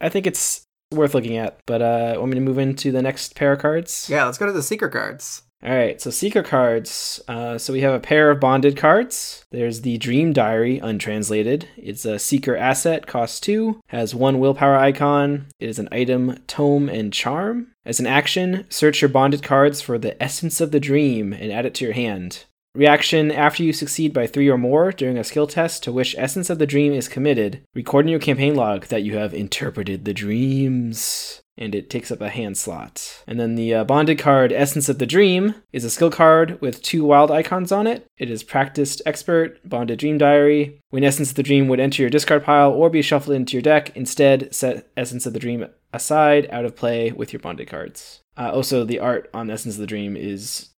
I 0.00 0.08
think 0.08 0.26
it's 0.26 0.64
worth 0.90 1.14
looking 1.14 1.36
at, 1.36 1.58
but 1.66 1.82
uh, 1.82 2.14
want 2.16 2.30
me 2.30 2.36
to 2.36 2.40
move 2.40 2.56
into 2.56 2.90
the 2.90 3.02
next 3.02 3.34
pair 3.34 3.52
of 3.52 3.58
cards? 3.58 4.08
Yeah, 4.08 4.24
let's 4.24 4.38
go 4.38 4.46
to 4.46 4.52
the 4.52 4.62
secret 4.62 4.92
cards. 4.92 5.42
All 5.64 5.72
right, 5.72 6.00
so 6.00 6.10
secret 6.10 6.46
cards. 6.46 7.22
Uh, 7.28 7.56
so 7.56 7.72
we 7.72 7.82
have 7.82 7.94
a 7.94 8.00
pair 8.00 8.32
of 8.32 8.40
bonded 8.40 8.76
cards. 8.76 9.44
There's 9.52 9.82
the 9.82 9.96
Dream 9.96 10.32
Diary 10.32 10.80
untranslated. 10.80 11.68
It's 11.76 12.04
a 12.04 12.18
seeker 12.18 12.56
asset, 12.56 13.06
costs 13.06 13.38
two, 13.38 13.80
has 13.86 14.12
one 14.12 14.40
willpower 14.40 14.76
icon. 14.76 15.46
It 15.60 15.68
is 15.68 15.78
an 15.78 15.88
item, 15.92 16.38
tome, 16.48 16.88
and 16.88 17.12
charm. 17.12 17.68
As 17.84 18.00
an 18.00 18.08
action, 18.08 18.66
search 18.70 19.00
your 19.00 19.08
bonded 19.08 19.44
cards 19.44 19.80
for 19.80 19.98
the 19.98 20.20
essence 20.20 20.60
of 20.60 20.72
the 20.72 20.80
dream 20.80 21.32
and 21.32 21.52
add 21.52 21.66
it 21.66 21.74
to 21.74 21.84
your 21.84 21.94
hand. 21.94 22.44
Reaction 22.74 23.30
after 23.30 23.62
you 23.62 23.72
succeed 23.74 24.14
by 24.14 24.26
three 24.26 24.48
or 24.48 24.56
more 24.56 24.92
during 24.92 25.18
a 25.18 25.24
skill 25.24 25.46
test 25.46 25.82
to 25.82 25.92
which 25.92 26.14
Essence 26.16 26.48
of 26.48 26.58
the 26.58 26.66
Dream 26.66 26.94
is 26.94 27.06
committed, 27.06 27.62
record 27.74 28.06
in 28.06 28.10
your 28.10 28.18
campaign 28.18 28.54
log 28.54 28.86
that 28.86 29.02
you 29.02 29.18
have 29.18 29.34
interpreted 29.34 30.06
the 30.06 30.14
dreams. 30.14 31.42
And 31.58 31.74
it 31.74 31.90
takes 31.90 32.10
up 32.10 32.22
a 32.22 32.30
hand 32.30 32.56
slot. 32.56 33.22
And 33.26 33.38
then 33.38 33.56
the 33.56 33.74
uh, 33.74 33.84
bonded 33.84 34.18
card, 34.18 34.54
Essence 34.54 34.88
of 34.88 34.98
the 34.98 35.04
Dream, 35.04 35.54
is 35.70 35.84
a 35.84 35.90
skill 35.90 36.10
card 36.10 36.58
with 36.62 36.80
two 36.80 37.04
wild 37.04 37.30
icons 37.30 37.70
on 37.70 37.86
it. 37.86 38.06
It 38.16 38.30
is 38.30 38.42
Practiced 38.42 39.02
Expert, 39.04 39.60
Bonded 39.68 39.98
Dream 39.98 40.16
Diary. 40.16 40.80
When 40.88 41.04
Essence 41.04 41.28
of 41.28 41.36
the 41.36 41.42
Dream 41.42 41.68
would 41.68 41.78
enter 41.78 42.02
your 42.02 42.08
discard 42.08 42.42
pile 42.42 42.72
or 42.72 42.88
be 42.88 43.02
shuffled 43.02 43.36
into 43.36 43.52
your 43.52 43.62
deck, 43.62 43.94
instead 43.94 44.54
set 44.54 44.88
Essence 44.96 45.26
of 45.26 45.34
the 45.34 45.38
Dream 45.38 45.66
aside, 45.92 46.48
out 46.50 46.64
of 46.64 46.74
play 46.74 47.12
with 47.12 47.34
your 47.34 47.40
bonded 47.40 47.68
cards. 47.68 48.22
Uh, 48.34 48.50
also, 48.50 48.82
the 48.82 48.98
art 48.98 49.28
on 49.34 49.50
Essence 49.50 49.74
of 49.74 49.80
the 49.80 49.86
Dream 49.86 50.16
is 50.16 50.70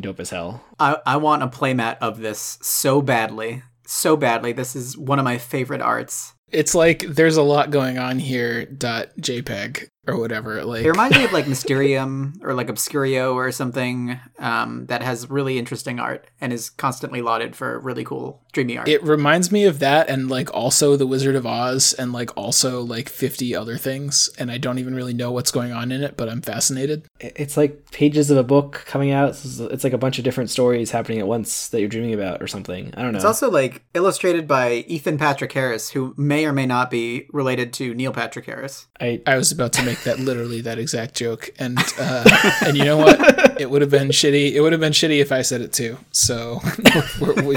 dope 0.00 0.20
as 0.20 0.30
hell. 0.30 0.62
I, 0.78 0.98
I 1.06 1.16
want 1.16 1.42
a 1.42 1.48
playmat 1.48 1.98
of 2.00 2.20
this 2.20 2.58
so 2.62 3.02
badly. 3.02 3.62
So 3.86 4.16
badly. 4.16 4.52
This 4.52 4.76
is 4.76 4.96
one 4.96 5.18
of 5.18 5.24
my 5.24 5.38
favorite 5.38 5.82
arts. 5.82 6.34
It's 6.50 6.74
like 6.74 7.00
there's 7.00 7.36
a 7.36 7.42
lot 7.42 7.70
going 7.70 7.98
on 7.98 8.18
here. 8.18 8.64
Dot 8.64 9.10
JPEG 9.20 9.88
or 10.10 10.18
whatever. 10.18 10.64
Like 10.64 10.84
It 10.84 10.90
reminds 10.90 11.16
me 11.16 11.24
of 11.24 11.32
like 11.32 11.46
Mysterium 11.46 12.40
or 12.42 12.54
like 12.54 12.68
Obscurio 12.68 13.34
or 13.34 13.50
something 13.52 14.18
um, 14.38 14.86
that 14.86 15.02
has 15.02 15.28
really 15.30 15.58
interesting 15.58 15.98
art 15.98 16.26
and 16.40 16.52
is 16.52 16.70
constantly 16.70 17.22
lauded 17.22 17.56
for 17.56 17.78
really 17.80 18.04
cool, 18.04 18.42
dreamy 18.52 18.78
art. 18.78 18.88
It 18.88 19.02
reminds 19.02 19.50
me 19.50 19.64
of 19.64 19.78
that 19.78 20.08
and 20.08 20.28
like 20.28 20.52
also 20.54 20.96
the 20.96 21.06
Wizard 21.06 21.36
of 21.36 21.46
Oz 21.46 21.92
and 21.94 22.12
like 22.12 22.36
also 22.36 22.82
like 22.82 23.08
50 23.08 23.54
other 23.54 23.76
things 23.76 24.30
and 24.38 24.50
I 24.50 24.58
don't 24.58 24.78
even 24.78 24.94
really 24.94 25.14
know 25.14 25.32
what's 25.32 25.50
going 25.50 25.72
on 25.72 25.92
in 25.92 26.02
it, 26.02 26.16
but 26.16 26.28
I'm 26.28 26.42
fascinated. 26.42 27.06
It's 27.20 27.56
like 27.56 27.90
pages 27.90 28.30
of 28.30 28.38
a 28.38 28.44
book 28.44 28.84
coming 28.86 29.10
out. 29.10 29.30
It's 29.30 29.60
it's 29.60 29.84
like 29.84 29.92
a 29.92 29.98
bunch 29.98 30.18
of 30.18 30.24
different 30.24 30.50
stories 30.50 30.90
happening 30.90 31.18
at 31.18 31.26
once 31.26 31.68
that 31.68 31.80
you're 31.80 31.88
dreaming 31.88 32.14
about 32.14 32.42
or 32.42 32.46
something. 32.46 32.92
I 32.96 33.02
don't 33.02 33.12
know. 33.12 33.16
It's 33.16 33.24
also 33.24 33.50
like 33.50 33.82
illustrated 33.94 34.48
by 34.48 34.84
Ethan 34.88 35.18
Patrick 35.18 35.52
Harris, 35.52 35.90
who 35.90 36.14
may 36.16 36.46
or 36.46 36.52
may 36.52 36.66
not 36.66 36.90
be 36.90 37.26
related 37.32 37.72
to 37.74 37.94
Neil 37.94 38.12
Patrick 38.12 38.46
Harris. 38.46 38.86
I 39.00 39.20
I 39.26 39.36
was 39.36 39.52
about 39.52 39.72
to 39.74 39.82
make 39.84 39.99
that 40.04 40.18
literally 40.18 40.60
that 40.62 40.78
exact 40.78 41.14
joke 41.16 41.50
and 41.58 41.78
uh 41.98 42.24
and 42.64 42.76
you 42.76 42.84
know 42.84 42.96
what? 42.96 43.60
It 43.60 43.70
would 43.70 43.82
have 43.82 43.90
been 43.90 44.08
shitty. 44.08 44.52
It 44.52 44.60
would 44.60 44.72
have 44.72 44.80
been 44.80 44.92
shitty 44.92 45.20
if 45.20 45.32
I 45.32 45.42
said 45.42 45.60
it 45.60 45.72
too. 45.72 45.98
So 46.12 46.60
we're, 47.20 47.42
we, 47.42 47.56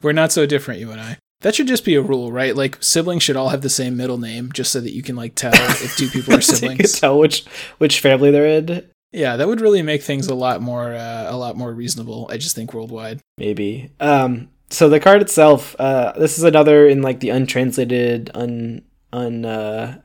we're 0.00 0.12
not 0.12 0.32
so 0.32 0.46
different 0.46 0.80
you 0.80 0.90
and 0.90 1.00
I. 1.00 1.18
That 1.42 1.54
should 1.54 1.66
just 1.66 1.84
be 1.84 1.96
a 1.96 2.02
rule, 2.02 2.30
right? 2.30 2.54
Like 2.56 2.78
siblings 2.82 3.22
should 3.22 3.36
all 3.36 3.48
have 3.48 3.62
the 3.62 3.68
same 3.70 3.96
middle 3.96 4.18
name 4.18 4.52
just 4.52 4.72
so 4.72 4.80
that 4.80 4.94
you 4.94 5.02
can 5.02 5.16
like 5.16 5.34
tell 5.34 5.52
if 5.52 5.96
two 5.96 6.08
people 6.08 6.34
are 6.34 6.40
so 6.40 6.54
siblings. 6.54 6.98
tell 7.00 7.18
which 7.18 7.44
which 7.78 8.00
family 8.00 8.30
they're 8.30 8.46
in. 8.46 8.88
Yeah, 9.12 9.36
that 9.36 9.46
would 9.46 9.60
really 9.60 9.82
make 9.82 10.02
things 10.02 10.28
a 10.28 10.34
lot 10.34 10.62
more 10.62 10.94
uh, 10.94 11.26
a 11.28 11.36
lot 11.36 11.56
more 11.56 11.72
reasonable. 11.72 12.28
I 12.30 12.36
just 12.38 12.54
think 12.56 12.72
worldwide. 12.72 13.20
maybe. 13.36 13.90
Um, 14.00 14.48
so 14.70 14.88
the 14.88 15.00
card 15.00 15.20
itself, 15.20 15.76
uh, 15.78 16.12
this 16.12 16.38
is 16.38 16.44
another 16.44 16.86
in 16.86 17.02
like 17.02 17.20
the 17.20 17.28
untranslated, 17.28 18.30
un 18.34 18.82
un 19.12 19.44
uh, 19.44 20.00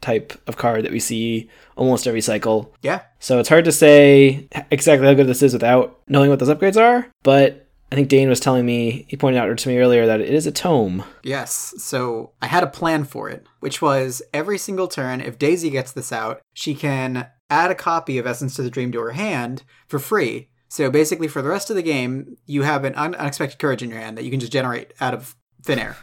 type 0.00 0.32
of 0.46 0.56
card 0.56 0.84
that 0.84 0.92
we 0.92 1.00
see 1.00 1.48
almost 1.76 2.06
every 2.06 2.20
cycle. 2.20 2.74
Yeah. 2.82 3.02
So 3.18 3.38
it's 3.38 3.48
hard 3.48 3.64
to 3.64 3.72
say 3.72 4.48
exactly 4.70 5.06
how 5.06 5.14
good 5.14 5.26
this 5.26 5.42
is 5.42 5.52
without 5.52 6.00
knowing 6.08 6.30
what 6.30 6.38
those 6.38 6.48
upgrades 6.48 6.80
are. 6.80 7.08
But 7.22 7.66
I 7.90 7.94
think 7.94 8.08
Dane 8.08 8.30
was 8.30 8.40
telling 8.40 8.64
me, 8.64 9.04
he 9.08 9.18
pointed 9.18 9.38
out 9.38 9.56
to 9.56 9.68
me 9.68 9.78
earlier 9.78 10.06
that 10.06 10.22
it 10.22 10.32
is 10.32 10.46
a 10.46 10.52
tome. 10.52 11.04
Yes, 11.22 11.74
so 11.76 12.32
I 12.40 12.46
had 12.46 12.62
a 12.62 12.66
plan 12.68 13.04
for 13.04 13.28
it, 13.28 13.46
which 13.60 13.82
was 13.82 14.22
every 14.32 14.56
single 14.56 14.88
turn, 14.88 15.20
if 15.20 15.38
Daisy 15.38 15.68
gets 15.68 15.92
this 15.92 16.10
out, 16.10 16.40
she 16.54 16.74
can 16.74 17.26
add 17.50 17.70
a 17.70 17.74
copy 17.74 18.16
of 18.16 18.26
Essence 18.26 18.56
to 18.56 18.62
the 18.62 18.70
Dream 18.70 18.92
to 18.92 19.00
her 19.00 19.12
hand 19.12 19.62
for 19.88 19.98
free. 19.98 20.48
So 20.68 20.90
basically, 20.90 21.28
for 21.28 21.42
the 21.42 21.50
rest 21.50 21.68
of 21.68 21.76
the 21.76 21.82
game, 21.82 22.38
you 22.46 22.62
have 22.62 22.84
an 22.84 22.94
unexpected 22.94 23.58
courage 23.58 23.82
in 23.82 23.90
your 23.90 24.00
hand 24.00 24.16
that 24.16 24.24
you 24.24 24.30
can 24.30 24.40
just 24.40 24.52
generate 24.52 24.94
out 24.98 25.12
of 25.12 25.36
thin 25.62 25.78
air. 25.78 25.98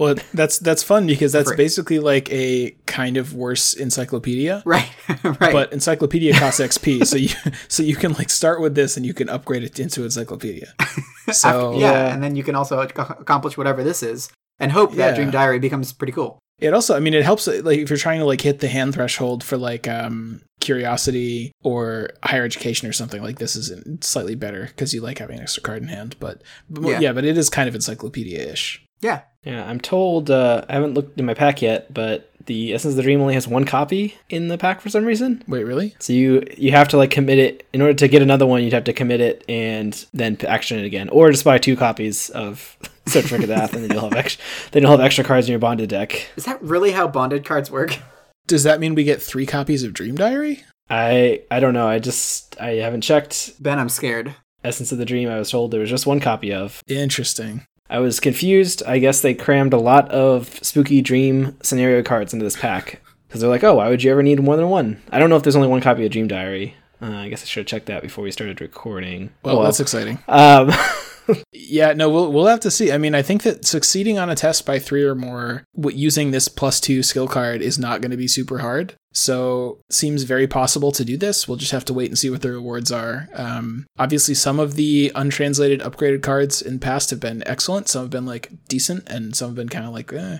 Well, 0.00 0.14
that's 0.34 0.58
that's 0.58 0.82
fun 0.82 1.06
because 1.06 1.30
that's 1.32 1.54
basically 1.54 1.98
like 1.98 2.32
a 2.32 2.70
kind 2.86 3.16
of 3.18 3.34
worse 3.34 3.74
encyclopedia. 3.74 4.62
Right, 4.64 4.88
right. 5.22 5.52
But 5.52 5.72
encyclopedia 5.74 6.32
costs 6.38 6.58
XP, 6.58 7.06
so 7.06 7.16
you 7.16 7.28
so 7.68 7.82
you 7.82 7.94
can 7.96 8.14
like 8.14 8.30
start 8.30 8.60
with 8.62 8.74
this 8.74 8.96
and 8.96 9.04
you 9.04 9.12
can 9.14 9.28
upgrade 9.28 9.62
it 9.62 9.78
into 9.78 10.02
encyclopedia. 10.04 10.72
So 11.32 11.72
yeah, 11.78 11.92
Yeah. 11.92 12.14
and 12.14 12.22
then 12.24 12.34
you 12.34 12.42
can 12.42 12.56
also 12.56 12.82
ac- 12.82 12.94
accomplish 12.96 13.56
whatever 13.56 13.84
this 13.84 14.02
is 14.02 14.30
and 14.58 14.72
hope 14.72 14.90
Yeah. 14.90 15.08
that 15.08 15.14
Dream 15.16 15.30
Diary 15.30 15.60
becomes 15.60 15.92
pretty 15.92 16.12
cool. 16.12 16.40
it 16.58 16.74
also, 16.74 16.96
I 16.96 17.00
mean, 17.00 17.14
it 17.14 17.22
helps 17.24 17.46
like 17.46 17.78
if 17.78 17.88
you're 17.88 17.96
trying 17.98 18.18
to 18.20 18.26
like 18.26 18.40
hit 18.40 18.58
the 18.60 18.68
hand 18.68 18.94
threshold 18.94 19.44
for 19.44 19.56
like 19.56 19.86
um 19.86 20.40
curiosity 20.60 21.52
or 21.62 22.10
higher 22.24 22.44
education 22.44 22.88
or 22.88 22.92
something 22.92 23.22
like 23.22 23.38
this 23.38 23.54
is 23.54 23.72
slightly 24.00 24.34
better 24.34 24.64
because 24.66 24.92
you 24.94 25.00
like 25.02 25.18
having 25.18 25.36
an 25.36 25.42
extra 25.42 25.62
card 25.62 25.82
in 25.82 25.88
hand. 25.88 26.16
But, 26.18 26.42
but 26.68 26.84
Yeah. 26.88 27.00
yeah. 27.00 27.12
but 27.12 27.24
it 27.24 27.36
is 27.38 27.48
kind 27.50 27.68
of 27.68 27.74
encyclopedia 27.74 28.40
ish. 28.40 28.82
Yeah, 29.00 29.20
Yeah, 29.44 29.66
I'm 29.68 29.80
told, 29.80 30.30
uh, 30.30 30.64
I 30.68 30.74
haven't 30.74 30.94
looked 30.94 31.18
in 31.18 31.24
my 31.24 31.34
pack 31.34 31.62
yet, 31.62 31.92
but 31.92 32.30
the 32.46 32.74
Essence 32.74 32.92
of 32.92 32.96
the 32.96 33.02
Dream 33.02 33.20
only 33.20 33.34
has 33.34 33.46
one 33.46 33.64
copy 33.64 34.16
in 34.28 34.48
the 34.48 34.58
pack 34.58 34.80
for 34.80 34.88
some 34.90 35.04
reason. 35.04 35.42
Wait, 35.46 35.64
really? 35.64 35.94
So 35.98 36.12
you 36.12 36.42
you 36.56 36.72
have 36.72 36.88
to 36.88 36.96
like 36.96 37.10
commit 37.10 37.38
it 37.38 37.66
in 37.72 37.80
order 37.80 37.94
to 37.94 38.08
get 38.08 38.22
another 38.22 38.46
one. 38.46 38.62
You'd 38.62 38.72
have 38.72 38.84
to 38.84 38.92
commit 38.92 39.20
it 39.20 39.44
and 39.48 40.04
then 40.12 40.36
action 40.46 40.78
it 40.78 40.84
again, 40.84 41.08
or 41.10 41.30
just 41.30 41.44
buy 41.44 41.58
two 41.58 41.76
copies 41.76 42.28
of 42.30 42.76
Certificate 43.06 43.44
of 43.44 43.56
Death, 43.56 43.74
and 43.74 43.84
then 43.84 43.92
you'll 43.92 44.08
have 44.08 44.18
extra. 44.18 44.42
Then 44.72 44.82
you'll 44.82 44.90
have 44.92 45.00
extra 45.00 45.24
cards 45.24 45.46
in 45.46 45.52
your 45.52 45.58
bonded 45.58 45.90
deck. 45.90 46.28
is 46.36 46.44
that 46.44 46.62
really 46.62 46.92
how 46.92 47.08
bonded 47.08 47.44
cards 47.44 47.70
work? 47.70 47.98
Does 48.46 48.64
that 48.64 48.80
mean 48.80 48.94
we 48.94 49.04
get 49.04 49.22
three 49.22 49.46
copies 49.46 49.84
of 49.84 49.92
Dream 49.92 50.16
Diary? 50.16 50.64
I 50.88 51.42
I 51.50 51.60
don't 51.60 51.74
know. 51.74 51.86
I 51.86 51.98
just 51.98 52.60
I 52.60 52.72
haven't 52.74 53.02
checked 53.02 53.62
Ben, 53.62 53.78
I'm 53.78 53.88
scared. 53.88 54.34
Essence 54.64 54.92
of 54.92 54.98
the 54.98 55.04
Dream. 55.06 55.28
I 55.28 55.38
was 55.38 55.50
told 55.50 55.70
there 55.70 55.80
was 55.80 55.88
just 55.90 56.06
one 56.06 56.20
copy 56.20 56.52
of. 56.52 56.82
Interesting. 56.88 57.64
I 57.90 57.98
was 57.98 58.20
confused. 58.20 58.82
I 58.86 58.98
guess 59.00 59.20
they 59.20 59.34
crammed 59.34 59.72
a 59.72 59.78
lot 59.78 60.08
of 60.10 60.58
spooky 60.62 61.02
dream 61.02 61.56
scenario 61.62 62.02
cards 62.02 62.32
into 62.32 62.44
this 62.44 62.56
pack 62.56 63.00
because 63.28 63.40
they're 63.40 63.50
like, 63.50 63.64
oh, 63.64 63.74
why 63.74 63.88
would 63.88 64.02
you 64.02 64.10
ever 64.12 64.22
need 64.22 64.40
more 64.42 64.56
than 64.56 64.70
one? 64.70 65.02
I 65.10 65.18
don't 65.18 65.28
know 65.28 65.36
if 65.36 65.42
there's 65.42 65.56
only 65.56 65.68
one 65.68 65.80
copy 65.80 66.06
of 66.06 66.12
Dream 66.12 66.28
Diary. 66.28 66.76
Uh, 67.02 67.06
I 67.16 67.28
guess 67.28 67.42
I 67.42 67.46
should 67.46 67.60
have 67.62 67.66
checked 67.66 67.86
that 67.86 68.02
before 68.02 68.22
we 68.24 68.30
started 68.30 68.60
recording. 68.60 69.30
Well, 69.42 69.58
Oh, 69.58 69.64
that's 69.64 69.80
exciting. 69.80 70.18
um, 70.28 70.70
Yeah, 71.52 71.92
no, 71.92 72.08
we'll 72.08 72.32
we'll 72.32 72.46
have 72.46 72.60
to 72.60 72.70
see. 72.70 72.92
I 72.92 72.98
mean, 72.98 73.14
I 73.14 73.22
think 73.22 73.42
that 73.42 73.64
succeeding 73.64 74.18
on 74.18 74.30
a 74.30 74.34
test 74.34 74.66
by 74.66 74.78
three 74.78 75.04
or 75.04 75.14
more 75.14 75.64
using 75.76 76.30
this 76.30 76.48
plus 76.48 76.80
two 76.80 77.02
skill 77.02 77.28
card 77.28 77.62
is 77.62 77.78
not 77.78 78.00
going 78.00 78.10
to 78.10 78.16
be 78.16 78.28
super 78.28 78.58
hard. 78.58 78.94
So 79.12 79.80
seems 79.90 80.22
very 80.22 80.46
possible 80.46 80.92
to 80.92 81.04
do 81.04 81.16
this. 81.16 81.48
We'll 81.48 81.56
just 81.56 81.72
have 81.72 81.84
to 81.86 81.94
wait 81.94 82.08
and 82.08 82.18
see 82.18 82.30
what 82.30 82.42
the 82.42 82.52
rewards 82.52 82.92
are. 82.92 83.28
Um, 83.34 83.86
obviously, 83.98 84.34
some 84.34 84.60
of 84.60 84.74
the 84.74 85.10
untranslated 85.14 85.80
upgraded 85.80 86.22
cards 86.22 86.62
in 86.62 86.78
past 86.78 87.10
have 87.10 87.20
been 87.20 87.42
excellent. 87.46 87.88
Some 87.88 88.02
have 88.02 88.10
been 88.10 88.26
like 88.26 88.50
decent, 88.68 89.08
and 89.08 89.34
some 89.34 89.50
have 89.50 89.56
been 89.56 89.68
kind 89.68 89.86
of 89.86 89.92
like, 89.92 90.12
eh. 90.12 90.38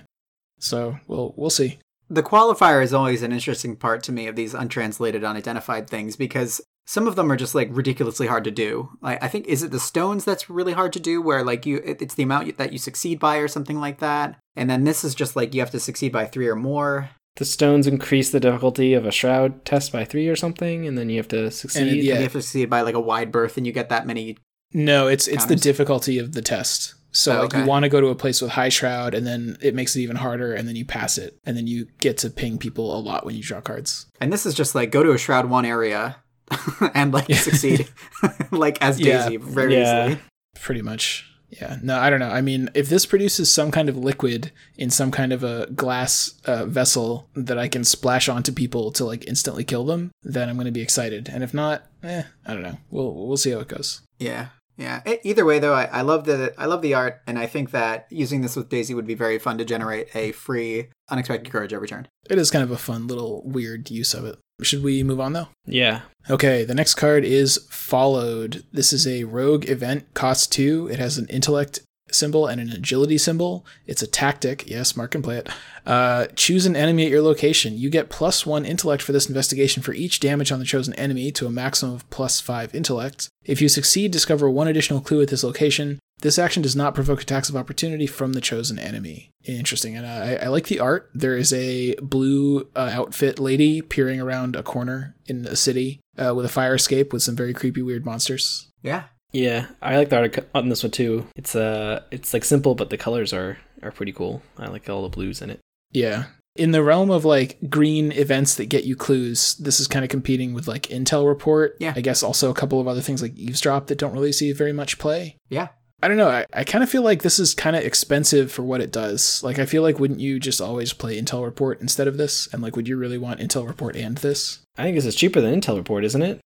So 0.59 0.97
we'll 1.07 1.33
we'll 1.37 1.49
see. 1.49 1.79
The 2.09 2.23
qualifier 2.23 2.83
is 2.83 2.93
always 2.93 3.23
an 3.23 3.31
interesting 3.31 3.77
part 3.77 4.03
to 4.03 4.11
me 4.11 4.27
of 4.27 4.35
these 4.35 4.53
untranslated, 4.53 5.23
unidentified 5.23 5.89
things 5.89 6.17
because 6.17 6.59
some 6.85 7.07
of 7.07 7.15
them 7.15 7.31
are 7.31 7.37
just 7.37 7.55
like 7.55 7.69
ridiculously 7.71 8.27
hard 8.27 8.43
to 8.43 8.51
do. 8.51 8.89
Like 9.01 9.23
I 9.23 9.27
think 9.27 9.47
is 9.47 9.63
it 9.63 9.71
the 9.71 9.79
stones 9.79 10.25
that's 10.25 10.49
really 10.49 10.73
hard 10.73 10.93
to 10.93 10.99
do, 10.99 11.21
where 11.21 11.43
like 11.43 11.65
you 11.65 11.77
it, 11.83 12.01
it's 12.01 12.15
the 12.15 12.23
amount 12.23 12.57
that 12.57 12.71
you 12.73 12.79
succeed 12.79 13.19
by 13.19 13.37
or 13.37 13.47
something 13.47 13.79
like 13.79 13.99
that, 13.99 14.37
and 14.55 14.69
then 14.69 14.83
this 14.83 15.03
is 15.03 15.15
just 15.15 15.35
like 15.35 15.53
you 15.53 15.61
have 15.61 15.71
to 15.71 15.79
succeed 15.79 16.11
by 16.11 16.25
three 16.25 16.47
or 16.47 16.55
more. 16.55 17.09
the 17.37 17.45
stones 17.45 17.87
increase 17.87 18.29
the 18.31 18.39
difficulty 18.41 18.93
of 18.93 19.05
a 19.05 19.11
shroud 19.11 19.63
test 19.63 19.91
by 19.93 20.03
three 20.03 20.27
or 20.27 20.35
something, 20.35 20.85
and 20.85 20.97
then 20.97 21.09
you 21.09 21.17
have 21.17 21.29
to 21.29 21.49
succeed. 21.51 21.85
yeah. 21.85 21.91
And 21.91 22.03
you 22.03 22.13
have 22.23 22.31
to 22.33 22.41
succeed 22.41 22.69
by 22.69 22.81
like 22.81 22.95
a 22.95 22.99
wide 22.99 23.31
berth, 23.31 23.55
and 23.57 23.65
you 23.65 23.71
get 23.71 23.89
that 23.89 24.05
many. 24.05 24.37
No, 24.73 25.07
it's 25.07 25.27
it's 25.27 25.45
the 25.45 25.55
difficulty 25.55 26.17
of 26.17 26.33
the 26.33 26.41
test. 26.41 26.95
So 27.13 27.31
Oh, 27.33 27.35
like 27.41 27.45
okay. 27.53 27.59
you 27.59 27.65
want 27.65 27.83
to 27.83 27.89
go 27.89 27.99
to 27.99 28.07
a 28.07 28.15
place 28.15 28.41
with 28.41 28.51
high 28.51 28.69
shroud, 28.69 29.13
and 29.13 29.27
then 29.27 29.57
it 29.61 29.75
makes 29.75 29.95
it 29.95 30.01
even 30.01 30.15
harder, 30.15 30.53
and 30.53 30.65
then 30.67 30.75
you 30.77 30.85
pass 30.85 31.17
it, 31.17 31.37
and 31.45 31.55
then 31.57 31.67
you 31.67 31.87
get 31.99 32.17
to 32.19 32.29
ping 32.29 32.57
people 32.57 32.97
a 32.97 32.99
lot 33.01 33.25
when 33.25 33.35
you 33.35 33.43
draw 33.43 33.59
cards. 33.61 34.07
And 34.21 34.31
this 34.31 34.45
is 34.45 34.53
just 34.53 34.75
like 34.75 34.91
go 34.91 35.03
to 35.03 35.11
a 35.11 35.17
shroud 35.17 35.49
one 35.49 35.65
area, 35.65 36.17
and 36.93 37.13
like 37.13 37.33
succeed, 37.33 37.87
like 38.51 38.81
as 38.81 38.99
Yeah. 38.99 39.23
Daisy 39.23 39.37
very 39.37 39.75
Yeah. 39.75 40.05
easily. 40.07 40.21
Pretty 40.59 40.81
much. 40.81 41.27
Yeah. 41.49 41.79
No, 41.83 41.97
I 41.99 42.09
don't 42.09 42.19
know. 42.21 42.29
I 42.29 42.39
mean, 42.39 42.69
if 42.73 42.87
this 42.87 43.05
produces 43.05 43.53
some 43.53 43.71
kind 43.71 43.89
of 43.89 43.97
liquid 43.97 44.53
in 44.77 44.89
some 44.89 45.11
kind 45.11 45.33
of 45.33 45.43
a 45.43 45.67
glass 45.75 46.35
uh, 46.45 46.65
vessel 46.65 47.27
that 47.35 47.57
I 47.59 47.67
can 47.67 47.83
splash 47.83 48.29
onto 48.29 48.53
people 48.53 48.91
to 48.93 49.03
like 49.03 49.27
instantly 49.27 49.65
kill 49.65 49.83
them, 49.85 50.11
then 50.23 50.47
I'm 50.47 50.55
going 50.55 50.65
to 50.65 50.71
be 50.71 50.81
excited. 50.81 51.27
And 51.27 51.43
if 51.43 51.53
not, 51.53 51.83
eh, 52.03 52.23
I 52.45 52.53
don't 52.53 52.63
know. 52.63 52.77
We'll 52.89 53.27
we'll 53.27 53.35
see 53.37 53.51
how 53.51 53.59
it 53.59 53.67
goes. 53.67 54.01
Yeah, 54.17 54.47
yeah. 54.77 55.01
E- 55.05 55.17
either 55.23 55.43
way, 55.43 55.59
though, 55.59 55.73
I, 55.73 55.85
I 55.85 56.01
love 56.03 56.23
the 56.23 56.53
I 56.57 56.67
love 56.67 56.81
the 56.81 56.93
art, 56.93 57.21
and 57.27 57.37
I 57.37 57.47
think 57.47 57.71
that 57.71 58.07
using 58.09 58.39
this 58.41 58.55
with 58.55 58.69
Daisy 58.69 58.93
would 58.93 59.07
be 59.07 59.15
very 59.15 59.37
fun 59.37 59.57
to 59.57 59.65
generate 59.65 60.15
a 60.15 60.31
free 60.31 60.87
unexpected 61.09 61.51
courage 61.51 61.73
every 61.73 61.89
turn. 61.89 62.07
It 62.29 62.37
is 62.37 62.49
kind 62.49 62.63
of 62.63 62.71
a 62.71 62.77
fun 62.77 63.07
little 63.07 63.41
weird 63.43 63.91
use 63.91 64.13
of 64.13 64.23
it. 64.23 64.37
Should 64.61 64.83
we 64.83 65.03
move 65.03 65.19
on 65.19 65.33
though? 65.33 65.47
Yeah. 65.65 66.01
Okay, 66.29 66.63
the 66.63 66.75
next 66.75 66.95
card 66.95 67.23
is 67.25 67.65
Followed. 67.69 68.63
This 68.71 68.93
is 68.93 69.07
a 69.07 69.23
rogue 69.23 69.67
event, 69.69 70.13
cost 70.13 70.51
two. 70.51 70.87
It 70.91 70.99
has 70.99 71.17
an 71.17 71.27
intellect 71.27 71.81
symbol 72.11 72.47
and 72.47 72.61
an 72.61 72.69
agility 72.69 73.17
symbol. 73.17 73.65
It's 73.87 74.01
a 74.01 74.07
tactic. 74.07 74.69
Yes, 74.69 74.95
Mark 74.95 75.11
can 75.11 75.21
play 75.21 75.37
it. 75.37 75.49
Uh, 75.85 76.27
choose 76.35 76.65
an 76.65 76.75
enemy 76.75 77.05
at 77.05 77.11
your 77.11 77.21
location. 77.21 77.77
You 77.77 77.89
get 77.89 78.09
plus 78.09 78.45
one 78.45 78.65
intellect 78.65 79.01
for 79.01 79.11
this 79.11 79.27
investigation 79.27 79.81
for 79.81 79.93
each 79.93 80.19
damage 80.19 80.51
on 80.51 80.59
the 80.59 80.65
chosen 80.65 80.93
enemy 80.95 81.31
to 81.31 81.47
a 81.47 81.51
maximum 81.51 81.95
of 81.95 82.09
plus 82.09 82.39
five 82.39 82.75
intellect. 82.75 83.29
If 83.43 83.61
you 83.61 83.69
succeed, 83.69 84.11
discover 84.11 84.49
one 84.49 84.67
additional 84.67 85.01
clue 85.01 85.21
at 85.21 85.29
this 85.29 85.43
location. 85.43 85.99
This 86.21 86.39
action 86.39 86.61
does 86.61 86.75
not 86.75 86.95
provoke 86.95 87.21
attacks 87.21 87.49
of 87.49 87.55
opportunity 87.55 88.07
from 88.07 88.33
the 88.33 88.41
chosen 88.41 88.79
enemy. 88.79 89.31
Interesting, 89.43 89.97
and 89.97 90.05
I, 90.05 90.35
I 90.35 90.47
like 90.47 90.67
the 90.67 90.79
art. 90.79 91.09
There 91.13 91.35
is 91.35 91.51
a 91.51 91.95
blue 91.95 92.69
uh, 92.75 92.91
outfit 92.93 93.39
lady 93.39 93.81
peering 93.81 94.19
around 94.21 94.55
a 94.55 94.63
corner 94.63 95.15
in 95.25 95.45
a 95.45 95.55
city 95.55 95.99
uh, 96.17 96.33
with 96.35 96.45
a 96.45 96.49
fire 96.49 96.75
escape 96.75 97.11
with 97.11 97.23
some 97.23 97.35
very 97.35 97.53
creepy, 97.53 97.81
weird 97.81 98.05
monsters. 98.05 98.69
Yeah, 98.83 99.05
Yeah, 99.31 99.67
I 99.81 99.97
like 99.97 100.09
the 100.09 100.17
art 100.17 100.49
on 100.53 100.69
this 100.69 100.83
one 100.83 100.91
too. 100.91 101.27
It's 101.35 101.55
uh, 101.55 102.03
it's 102.11 102.33
like 102.33 102.43
simple, 102.43 102.75
but 102.75 102.89
the 102.89 102.97
colors 102.97 103.33
are 103.33 103.57
are 103.81 103.91
pretty 103.91 104.11
cool. 104.11 104.41
I 104.57 104.67
like 104.67 104.89
all 104.89 105.03
the 105.03 105.09
blues 105.09 105.41
in 105.41 105.49
it. 105.49 105.59
Yeah. 105.91 106.25
In 106.57 106.71
the 106.71 106.83
realm 106.83 107.09
of 107.09 107.23
like 107.23 107.57
green 107.69 108.11
events 108.11 108.55
that 108.55 108.65
get 108.65 108.83
you 108.83 108.95
clues, 108.95 109.55
this 109.55 109.79
is 109.79 109.87
kind 109.87 110.03
of 110.03 110.11
competing 110.11 110.53
with 110.53 110.67
like 110.67 110.83
Intel 110.83 111.25
Report. 111.25 111.77
Yeah. 111.79 111.93
I 111.95 112.01
guess 112.01 112.23
also 112.23 112.49
a 112.49 112.53
couple 112.53 112.79
of 112.81 112.89
other 112.89 112.99
things 112.99 113.21
like 113.21 113.37
Eavesdrop 113.37 113.87
that 113.87 113.97
don't 113.97 114.13
really 114.13 114.33
see 114.33 114.51
very 114.51 114.73
much 114.73 114.99
play. 114.99 115.37
yeah. 115.49 115.69
I 116.03 116.07
don't 116.07 116.17
know. 116.17 116.29
I, 116.29 116.45
I 116.53 116.63
kind 116.63 116.83
of 116.83 116.89
feel 116.89 117.03
like 117.03 117.21
this 117.21 117.37
is 117.37 117.53
kind 117.53 117.75
of 117.75 117.83
expensive 117.83 118.51
for 118.51 118.63
what 118.63 118.81
it 118.81 118.91
does. 118.91 119.43
Like, 119.43 119.59
I 119.59 119.65
feel 119.65 119.83
like 119.83 119.99
wouldn't 119.99 120.19
you 120.19 120.39
just 120.39 120.59
always 120.59 120.93
play 120.93 121.21
Intel 121.21 121.45
Report 121.45 121.79
instead 121.79 122.07
of 122.07 122.17
this? 122.17 122.51
And 122.51 122.61
like, 122.61 122.75
would 122.75 122.87
you 122.87 122.97
really 122.97 123.17
want 123.17 123.39
Intel 123.39 123.67
Report 123.67 123.95
and 123.95 124.17
this? 124.17 124.59
I 124.77 124.83
think 124.83 124.95
this 124.95 125.05
is 125.05 125.15
cheaper 125.15 125.41
than 125.41 125.59
Intel 125.59 125.77
Report, 125.77 126.03
isn't 126.03 126.21
it? 126.21 126.39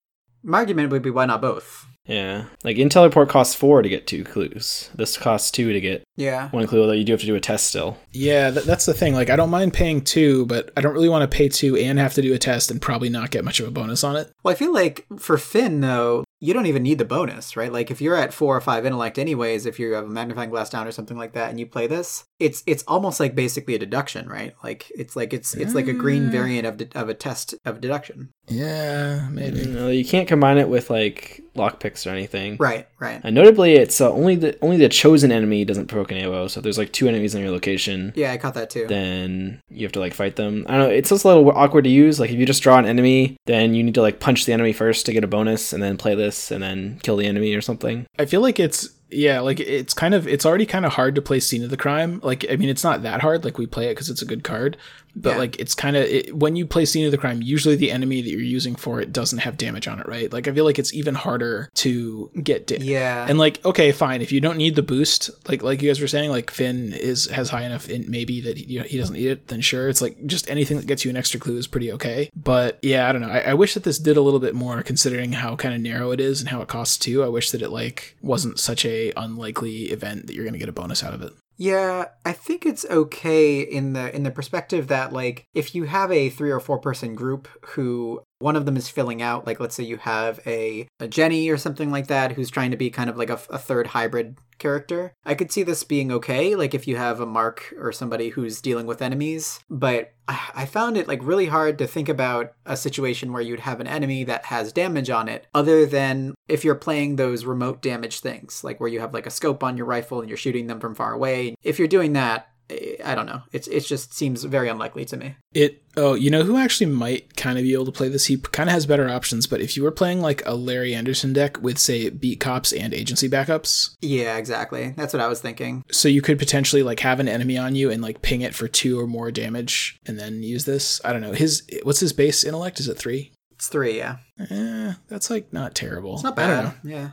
My 0.42 0.58
argument 0.58 0.90
would 0.90 1.02
be 1.02 1.10
why 1.10 1.26
not 1.26 1.40
both? 1.40 1.86
Yeah. 2.06 2.44
Like 2.64 2.76
Intel 2.76 3.04
Report 3.04 3.28
costs 3.28 3.54
four 3.54 3.80
to 3.80 3.88
get 3.88 4.06
two 4.06 4.24
clues. 4.24 4.90
This 4.94 5.16
costs 5.16 5.50
two 5.50 5.72
to 5.72 5.80
get 5.80 6.02
Yeah. 6.16 6.48
one 6.50 6.66
clue, 6.66 6.80
although 6.80 6.92
you 6.92 7.04
do 7.04 7.12
have 7.12 7.20
to 7.20 7.26
do 7.26 7.34
a 7.34 7.40
test 7.40 7.66
still. 7.66 7.96
Yeah, 8.12 8.50
that, 8.50 8.64
that's 8.64 8.86
the 8.86 8.94
thing. 8.94 9.14
Like, 9.14 9.30
I 9.30 9.36
don't 9.36 9.50
mind 9.50 9.72
paying 9.72 10.00
two, 10.02 10.46
but 10.46 10.70
I 10.76 10.80
don't 10.80 10.94
really 10.94 11.08
want 11.08 11.28
to 11.28 11.36
pay 11.36 11.48
two 11.48 11.76
and 11.76 11.98
have 11.98 12.14
to 12.14 12.22
do 12.22 12.34
a 12.34 12.38
test 12.38 12.70
and 12.70 12.80
probably 12.80 13.08
not 13.08 13.30
get 13.30 13.44
much 13.44 13.60
of 13.60 13.66
a 13.66 13.70
bonus 13.70 14.04
on 14.04 14.16
it. 14.16 14.30
Well, 14.42 14.52
I 14.52 14.56
feel 14.56 14.72
like 14.72 15.06
for 15.18 15.38
Finn 15.38 15.80
though, 15.80 16.24
you 16.40 16.52
don't 16.52 16.66
even 16.66 16.82
need 16.82 16.98
the 16.98 17.06
bonus, 17.06 17.56
right? 17.56 17.72
Like 17.72 17.90
if 17.90 18.02
you're 18.02 18.16
at 18.16 18.34
four 18.34 18.54
or 18.54 18.60
five 18.60 18.84
intellect, 18.84 19.18
anyways, 19.18 19.64
if 19.64 19.78
you 19.78 19.92
have 19.92 20.04
a 20.04 20.08
magnifying 20.08 20.50
glass 20.50 20.68
down 20.68 20.86
or 20.86 20.92
something 20.92 21.16
like 21.16 21.32
that, 21.32 21.48
and 21.48 21.58
you 21.58 21.64
play 21.64 21.86
this, 21.86 22.24
it's 22.38 22.62
it's 22.66 22.84
almost 22.86 23.18
like 23.18 23.34
basically 23.34 23.74
a 23.74 23.78
deduction, 23.78 24.28
right? 24.28 24.52
Like 24.62 24.92
it's 24.94 25.16
like 25.16 25.32
it's 25.32 25.54
it's 25.54 25.74
like 25.74 25.88
a 25.88 25.94
green 25.94 26.30
variant 26.30 26.66
of 26.66 26.76
de- 26.76 26.98
of 26.98 27.08
a 27.08 27.14
test 27.14 27.54
of 27.64 27.80
deduction. 27.80 28.28
Yeah, 28.48 29.26
maybe. 29.30 29.64
No, 29.64 29.88
you 29.88 30.04
can't 30.04 30.28
combine 30.28 30.58
it 30.58 30.68
with 30.68 30.90
like 30.90 31.40
lockpicks 31.56 32.06
or 32.06 32.10
anything. 32.10 32.58
Right, 32.60 32.88
right. 32.98 33.22
And 33.24 33.34
notably, 33.34 33.74
it's 33.74 34.02
uh, 34.02 34.12
only 34.12 34.36
the 34.36 34.58
only 34.60 34.76
the 34.76 34.90
chosen 34.90 35.32
enemy 35.32 35.64
doesn't 35.64 35.86
provoke 35.86 36.03
an 36.10 36.18
AOO. 36.18 36.50
So 36.50 36.58
if 36.60 36.64
there's 36.64 36.78
like 36.78 36.92
two 36.92 37.08
enemies 37.08 37.34
in 37.34 37.42
your 37.42 37.50
location, 37.50 38.12
Yeah, 38.16 38.32
I 38.32 38.36
caught 38.36 38.54
that 38.54 38.70
too. 38.70 38.86
then 38.86 39.60
you 39.70 39.84
have 39.84 39.92
to 39.92 40.00
like 40.00 40.14
fight 40.14 40.36
them. 40.36 40.64
I 40.68 40.76
don't 40.76 40.88
know. 40.88 40.94
It's 40.94 41.10
just 41.10 41.24
a 41.24 41.28
little 41.28 41.50
awkward 41.50 41.84
to 41.84 41.90
use. 41.90 42.18
Like 42.20 42.30
if 42.30 42.38
you 42.38 42.46
just 42.46 42.62
draw 42.62 42.78
an 42.78 42.86
enemy, 42.86 43.36
then 43.46 43.74
you 43.74 43.82
need 43.82 43.94
to 43.94 44.02
like 44.02 44.20
punch 44.20 44.44
the 44.46 44.52
enemy 44.52 44.72
first 44.72 45.06
to 45.06 45.12
get 45.12 45.24
a 45.24 45.28
bonus, 45.28 45.72
and 45.72 45.82
then 45.82 45.96
play 45.96 46.14
this, 46.14 46.50
and 46.50 46.62
then 46.62 46.98
kill 47.02 47.16
the 47.16 47.26
enemy 47.26 47.54
or 47.54 47.60
something. 47.60 48.06
I 48.18 48.26
feel 48.26 48.40
like 48.40 48.58
it's 48.60 48.88
yeah, 49.10 49.38
like 49.40 49.60
it's 49.60 49.94
kind 49.94 50.12
of 50.14 50.26
it's 50.26 50.44
already 50.44 50.66
kind 50.66 50.84
of 50.84 50.94
hard 50.94 51.14
to 51.14 51.22
play 51.22 51.38
Scene 51.38 51.62
of 51.62 51.70
the 51.70 51.76
Crime. 51.76 52.20
Like 52.22 52.44
I 52.50 52.56
mean, 52.56 52.68
it's 52.68 52.82
not 52.82 53.02
that 53.02 53.20
hard. 53.20 53.44
Like 53.44 53.58
we 53.58 53.66
play 53.66 53.86
it 53.86 53.90
because 53.94 54.10
it's 54.10 54.22
a 54.22 54.26
good 54.26 54.42
card, 54.42 54.76
but 55.16 55.30
Yeah. 55.30 55.36
like 55.38 55.58
it's 55.60 55.74
kind 55.74 55.96
of 55.96 56.04
it, 56.04 56.34
when 56.36 56.56
you 56.56 56.66
play 56.66 56.84
Scene 56.84 57.04
of 57.06 57.10
the 57.12 57.18
Crime, 57.18 57.40
usually 57.42 57.76
the 57.76 57.90
enemy 57.90 58.22
that 58.22 58.30
you're 58.30 58.40
using 58.40 58.74
for 58.74 59.00
it 59.00 59.12
doesn't 59.12 59.38
have 59.40 59.56
damage 59.56 59.86
on 59.88 60.00
it, 60.00 60.06
right? 60.08 60.32
Like 60.32 60.48
I 60.48 60.52
feel 60.52 60.64
like 60.64 60.78
it's 60.78 60.92
even 60.94 61.14
harder 61.14 61.68
to 61.74 62.30
get 62.42 62.66
da- 62.66 62.78
Yeah. 62.80 63.26
And 63.28 63.38
like, 63.38 63.64
okay, 63.64 63.92
fine. 63.92 64.22
If 64.22 64.32
you 64.32 64.40
don't 64.40 64.56
need 64.56 64.74
the 64.76 64.82
boost, 64.82 65.30
like 65.48 65.62
like 65.62 65.82
you 65.82 65.88
guys 65.90 66.00
were 66.00 66.08
saying, 66.08 66.30
like 66.30 66.50
Finn 66.50 66.92
is 66.92 67.26
has 67.30 67.50
high 67.50 67.62
enough 67.64 67.88
in 67.88 68.10
maybe 68.10 68.40
that 68.42 68.56
he, 68.58 68.78
he 68.80 68.98
doesn't 68.98 69.14
need 69.14 69.28
it, 69.28 69.48
then 69.48 69.60
sure. 69.60 69.88
It's 69.88 70.02
like 70.02 70.24
just 70.26 70.48
anything 70.50 70.76
that 70.78 70.86
gets 70.86 71.04
you 71.04 71.10
an 71.10 71.16
extra 71.16 71.38
clue 71.40 71.56
is 71.56 71.66
pretty 71.66 71.92
okay. 71.92 72.30
But 72.36 72.78
yeah, 72.82 73.08
I 73.08 73.12
don't 73.12 73.22
know. 73.22 73.28
I, 73.28 73.40
I 73.40 73.54
wish 73.54 73.74
that 73.74 73.84
this 73.84 73.98
did 73.98 74.16
a 74.16 74.20
little 74.22 74.40
bit 74.40 74.54
more, 74.54 74.82
considering 74.82 75.32
how 75.32 75.56
kind 75.56 75.74
of 75.74 75.80
narrow 75.80 76.10
it 76.10 76.20
is 76.20 76.40
and 76.40 76.48
how 76.48 76.60
it 76.60 76.68
costs 76.68 76.98
two. 76.98 77.22
I 77.22 77.28
wish 77.28 77.50
that 77.52 77.62
it 77.62 77.70
like 77.70 78.16
wasn't 78.22 78.58
such 78.58 78.84
a 78.84 79.12
unlikely 79.16 79.84
event 79.90 80.26
that 80.26 80.34
you're 80.34 80.44
gonna 80.44 80.58
get 80.58 80.68
a 80.68 80.72
bonus 80.72 81.02
out 81.04 81.14
of 81.14 81.22
it. 81.22 81.32
Yeah, 81.56 82.06
I 82.24 82.32
think 82.32 82.66
it's 82.66 82.84
okay 82.86 83.60
in 83.60 83.92
the 83.92 84.14
in 84.14 84.24
the 84.24 84.30
perspective 84.30 84.88
that 84.88 85.12
like 85.12 85.46
if 85.54 85.74
you 85.74 85.84
have 85.84 86.10
a 86.10 86.28
three 86.28 86.50
or 86.50 86.60
four 86.60 86.78
person 86.78 87.14
group 87.14 87.48
who 87.66 88.22
one 88.44 88.56
of 88.56 88.66
them 88.66 88.76
is 88.76 88.90
filling 88.90 89.22
out, 89.22 89.46
like 89.46 89.58
let's 89.58 89.74
say 89.74 89.82
you 89.82 89.96
have 89.96 90.38
a, 90.46 90.86
a 91.00 91.08
Jenny 91.08 91.48
or 91.48 91.56
something 91.56 91.90
like 91.90 92.08
that 92.08 92.32
who's 92.32 92.50
trying 92.50 92.72
to 92.72 92.76
be 92.76 92.90
kind 92.90 93.08
of 93.08 93.16
like 93.16 93.30
a, 93.30 93.40
a 93.48 93.56
third 93.56 93.86
hybrid 93.86 94.36
character. 94.58 95.14
I 95.24 95.34
could 95.34 95.50
see 95.50 95.62
this 95.62 95.82
being 95.82 96.12
okay, 96.12 96.54
like 96.54 96.74
if 96.74 96.86
you 96.86 96.96
have 96.96 97.20
a 97.20 97.26
Mark 97.26 97.72
or 97.78 97.90
somebody 97.90 98.28
who's 98.28 98.60
dealing 98.60 98.84
with 98.84 99.00
enemies. 99.00 99.60
But 99.70 100.12
I, 100.28 100.50
I 100.54 100.66
found 100.66 100.98
it 100.98 101.08
like 101.08 101.24
really 101.24 101.46
hard 101.46 101.78
to 101.78 101.86
think 101.86 102.10
about 102.10 102.52
a 102.66 102.76
situation 102.76 103.32
where 103.32 103.40
you'd 103.40 103.60
have 103.60 103.80
an 103.80 103.86
enemy 103.86 104.24
that 104.24 104.44
has 104.44 104.74
damage 104.74 105.08
on 105.08 105.26
it, 105.26 105.46
other 105.54 105.86
than 105.86 106.34
if 106.46 106.66
you're 106.66 106.74
playing 106.74 107.16
those 107.16 107.46
remote 107.46 107.80
damage 107.80 108.20
things, 108.20 108.62
like 108.62 108.78
where 108.78 108.90
you 108.90 109.00
have 109.00 109.14
like 109.14 109.26
a 109.26 109.30
scope 109.30 109.64
on 109.64 109.78
your 109.78 109.86
rifle 109.86 110.20
and 110.20 110.28
you're 110.28 110.36
shooting 110.36 110.66
them 110.66 110.80
from 110.80 110.94
far 110.94 111.14
away. 111.14 111.54
If 111.62 111.78
you're 111.78 111.88
doing 111.88 112.12
that, 112.12 112.48
I 112.70 113.14
don't 113.14 113.26
know. 113.26 113.42
It's 113.52 113.68
it 113.68 113.84
just 113.84 114.14
seems 114.14 114.42
very 114.44 114.68
unlikely 114.70 115.04
to 115.06 115.16
me. 115.18 115.36
It 115.52 115.82
oh, 115.96 116.14
you 116.14 116.30
know 116.30 116.42
who 116.44 116.56
actually 116.56 116.86
might 116.86 117.36
kind 117.36 117.58
of 117.58 117.62
be 117.64 117.74
able 117.74 117.84
to 117.84 117.92
play 117.92 118.08
this? 118.08 118.26
He 118.26 118.38
kind 118.38 118.68
of 118.70 118.72
has 118.74 118.86
better 118.86 119.08
options, 119.08 119.46
but 119.46 119.60
if 119.60 119.76
you 119.76 119.82
were 119.82 119.90
playing 119.90 120.20
like 120.22 120.42
a 120.46 120.54
Larry 120.54 120.94
Anderson 120.94 121.32
deck 121.34 121.60
with 121.60 121.78
say 121.78 122.08
beat 122.08 122.40
cops 122.40 122.72
and 122.72 122.94
agency 122.94 123.28
backups, 123.28 123.94
Yeah, 124.00 124.36
exactly. 124.38 124.94
That's 124.96 125.12
what 125.12 125.20
I 125.20 125.28
was 125.28 125.40
thinking. 125.42 125.84
so 125.90 126.08
you 126.08 126.22
could 126.22 126.38
potentially 126.38 126.82
like 126.82 127.00
have 127.00 127.20
an 127.20 127.28
enemy 127.28 127.58
on 127.58 127.74
you 127.74 127.90
and 127.90 128.00
like 128.02 128.22
ping 128.22 128.40
it 128.40 128.54
for 128.54 128.66
two 128.66 128.98
or 128.98 129.06
more 129.06 129.30
damage 129.30 129.98
and 130.06 130.18
then 130.18 130.42
use 130.42 130.64
this. 130.64 131.00
I 131.04 131.12
don't 131.12 131.22
know. 131.22 131.32
His 131.32 131.62
what's 131.82 132.00
his 132.00 132.12
base 132.14 132.44
intellect? 132.44 132.80
Is 132.80 132.88
it 132.88 132.96
three? 132.98 133.32
It's 133.52 133.68
three, 133.68 133.98
yeah. 133.98 134.16
Eh, 134.50 134.94
that's 135.08 135.28
like 135.30 135.52
not 135.52 135.74
terrible. 135.74 136.14
It's 136.14 136.22
not 136.24 136.38
I 136.38 136.46
don't 136.46 136.64
know. 136.64 136.70
bad. 136.70 136.74
Yeah. 136.84 137.10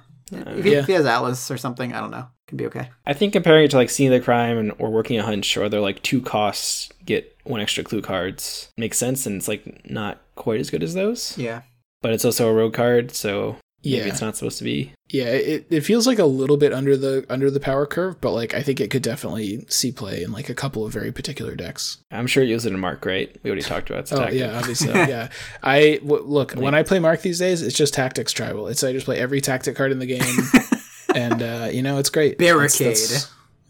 If 0.57 0.63
he, 0.63 0.71
Yeah. 0.71 0.79
if 0.79 0.87
he 0.87 0.93
has 0.93 1.05
Atlas 1.05 1.51
or 1.51 1.57
something, 1.57 1.93
I 1.93 1.99
don't 1.99 2.09
know. 2.11 2.27
Can 2.51 2.57
be 2.57 2.65
okay. 2.67 2.89
I 3.07 3.13
think 3.13 3.31
comparing 3.31 3.63
it 3.63 3.71
to 3.71 3.77
like 3.77 3.89
Scene 3.89 4.11
of 4.11 4.19
the 4.19 4.23
Crime 4.23 4.57
and 4.57 4.73
or 4.77 4.89
working 4.91 5.17
a 5.17 5.23
hunch, 5.23 5.55
or 5.55 5.69
they're 5.69 5.79
like 5.79 6.03
two 6.03 6.21
costs 6.21 6.89
get 7.05 7.33
one 7.45 7.61
extra 7.61 7.81
clue 7.83 8.01
cards 8.01 8.69
makes 8.77 8.97
sense, 8.97 9.25
and 9.25 9.37
it's 9.37 9.47
like 9.47 9.89
not 9.89 10.19
quite 10.35 10.59
as 10.59 10.69
good 10.69 10.83
as 10.83 10.93
those. 10.93 11.37
Yeah. 11.37 11.61
But 12.01 12.11
it's 12.11 12.25
also 12.25 12.49
a 12.49 12.53
rogue 12.53 12.73
card, 12.73 13.11
so 13.11 13.55
maybe 13.85 13.95
Yeah. 13.97 14.03
it's 14.07 14.19
not 14.21 14.35
supposed 14.35 14.57
to 14.57 14.63
be. 14.65 14.91
Yeah, 15.09 15.25
it, 15.25 15.65
it 15.69 15.81
feels 15.81 16.07
like 16.07 16.19
a 16.19 16.25
little 16.25 16.55
bit 16.57 16.71
under 16.73 16.95
the 16.97 17.25
under 17.29 17.49
the 17.51 17.59
power 17.59 17.85
curve, 17.85 18.19
but 18.21 18.31
like 18.31 18.53
I 18.53 18.61
think 18.63 18.79
it 18.81 18.89
could 18.91 19.01
definitely 19.01 19.65
see 19.69 19.91
play 19.91 20.23
in 20.23 20.31
like 20.31 20.49
a 20.49 20.53
couple 20.55 20.85
of 20.85 20.91
very 20.93 21.11
particular 21.11 21.55
decks. 21.55 21.97
I'm 22.11 22.27
sure 22.27 22.43
you 22.43 22.49
use 22.51 22.65
it 22.65 22.73
in 22.73 22.79
Mark, 22.79 23.05
right? 23.05 23.33
We 23.43 23.49
already 23.49 23.61
talked 23.63 23.89
about 23.89 23.99
it. 23.99 24.01
It's 24.03 24.13
Oh 24.13 24.17
tactic. 24.19 24.39
yeah, 24.39 24.57
obviously. 24.57 24.89
yeah, 24.93 25.29
I 25.63 25.99
w- 26.03 26.23
look 26.23 26.51
when 26.53 26.75
I 26.75 26.83
play 26.83 26.99
Mark 26.99 27.21
these 27.21 27.39
days, 27.39 27.61
it's 27.61 27.75
just 27.77 27.93
tactics 27.93 28.31
tribal. 28.33 28.67
It's 28.67 28.83
I 28.83 28.93
just 28.93 29.05
play 29.05 29.19
every 29.19 29.41
tactic 29.41 29.75
card 29.75 29.91
in 29.91 29.99
the 29.99 30.05
game, 30.05 30.21
and 31.15 31.41
uh, 31.41 31.69
you 31.71 31.81
know 31.81 31.97
it's 31.97 32.09
great. 32.09 32.37
Barricade. 32.37 32.97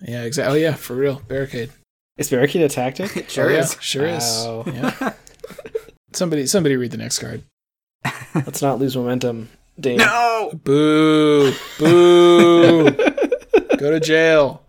yeah, 0.01 0.23
exactly. 0.23 0.59
Oh 0.63 0.69
yeah, 0.69 0.75
for 0.75 0.95
real, 0.95 1.21
barricade. 1.27 1.71
Is 2.17 2.29
Barricade 2.29 2.61
a 2.63 2.69
tactic? 2.69 3.15
It 3.17 3.31
sure 3.31 3.49
Oh, 3.49 3.53
yeah, 3.53 3.59
is. 3.59 3.77
sure 3.79 4.07
Wow. 4.07 4.63
is. 4.67 4.73
Yeah. 4.73 5.13
somebody, 6.13 6.45
somebody 6.45 6.75
read 6.75 6.91
the 6.91 6.97
next 6.97 7.19
card. 7.19 7.43
Let's 8.35 8.61
not 8.61 8.79
lose 8.79 8.95
momentum. 8.95 9.49
Dane. 9.79 9.97
No! 9.97 10.51
Boo! 10.63 11.53
Boo! 11.79 12.91
Go 13.77 13.91
to 13.91 13.99
jail. 13.99 14.63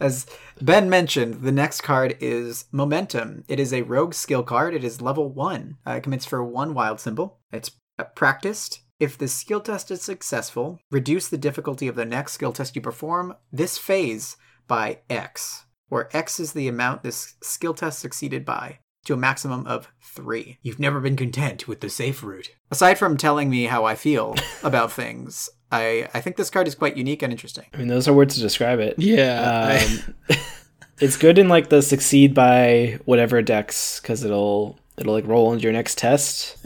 As 0.00 0.26
Ben 0.60 0.88
mentioned, 0.90 1.42
the 1.42 1.52
next 1.52 1.82
card 1.82 2.16
is 2.20 2.64
Momentum. 2.72 3.44
It 3.48 3.60
is 3.60 3.72
a 3.72 3.82
rogue 3.82 4.14
skill 4.14 4.42
card. 4.42 4.74
It 4.74 4.82
is 4.82 5.00
level 5.02 5.28
1. 5.28 5.76
Uh, 5.86 5.90
it 5.92 6.02
commits 6.02 6.24
for 6.24 6.42
one 6.42 6.74
wild 6.74 6.98
symbol. 7.00 7.38
It's 7.52 7.70
uh, 7.98 8.04
practiced. 8.04 8.80
If 9.00 9.16
the 9.16 9.28
skill 9.28 9.62
test 9.62 9.90
is 9.90 10.02
successful, 10.02 10.78
reduce 10.90 11.26
the 11.26 11.38
difficulty 11.38 11.88
of 11.88 11.96
the 11.96 12.04
next 12.04 12.34
skill 12.34 12.52
test 12.52 12.76
you 12.76 12.82
perform 12.82 13.34
this 13.50 13.78
phase 13.78 14.36
by 14.68 14.98
X, 15.08 15.64
where 15.88 16.14
X 16.14 16.38
is 16.38 16.52
the 16.52 16.68
amount 16.68 17.02
this 17.02 17.36
skill 17.42 17.72
test 17.72 17.98
succeeded 17.98 18.44
by, 18.44 18.80
to 19.06 19.14
a 19.14 19.16
maximum 19.16 19.66
of 19.66 19.88
3. 20.02 20.58
You've 20.60 20.78
never 20.78 21.00
been 21.00 21.16
content 21.16 21.66
with 21.66 21.80
the 21.80 21.88
safe 21.88 22.22
route. 22.22 22.50
Aside 22.70 22.98
from 22.98 23.16
telling 23.16 23.48
me 23.48 23.64
how 23.64 23.86
I 23.86 23.94
feel 23.94 24.34
about 24.62 24.92
things, 24.92 25.48
I, 25.72 26.10
I 26.12 26.20
think 26.20 26.36
this 26.36 26.50
card 26.50 26.68
is 26.68 26.74
quite 26.74 26.98
unique 26.98 27.22
and 27.22 27.32
interesting. 27.32 27.64
I 27.72 27.78
mean, 27.78 27.88
those 27.88 28.06
are 28.06 28.12
words 28.12 28.34
to 28.34 28.40
describe 28.42 28.80
it. 28.80 28.98
Yeah. 28.98 29.80
Um, 29.82 30.14
it's 31.00 31.16
good 31.16 31.38
in 31.38 31.48
like 31.48 31.70
the 31.70 31.80
succeed 31.80 32.34
by 32.34 32.98
whatever 33.06 33.40
decks 33.40 33.98
because 33.98 34.24
it'll 34.24 34.78
it'll 34.98 35.14
like 35.14 35.26
roll 35.26 35.54
into 35.54 35.62
your 35.62 35.72
next 35.72 35.96
test. 35.96 36.58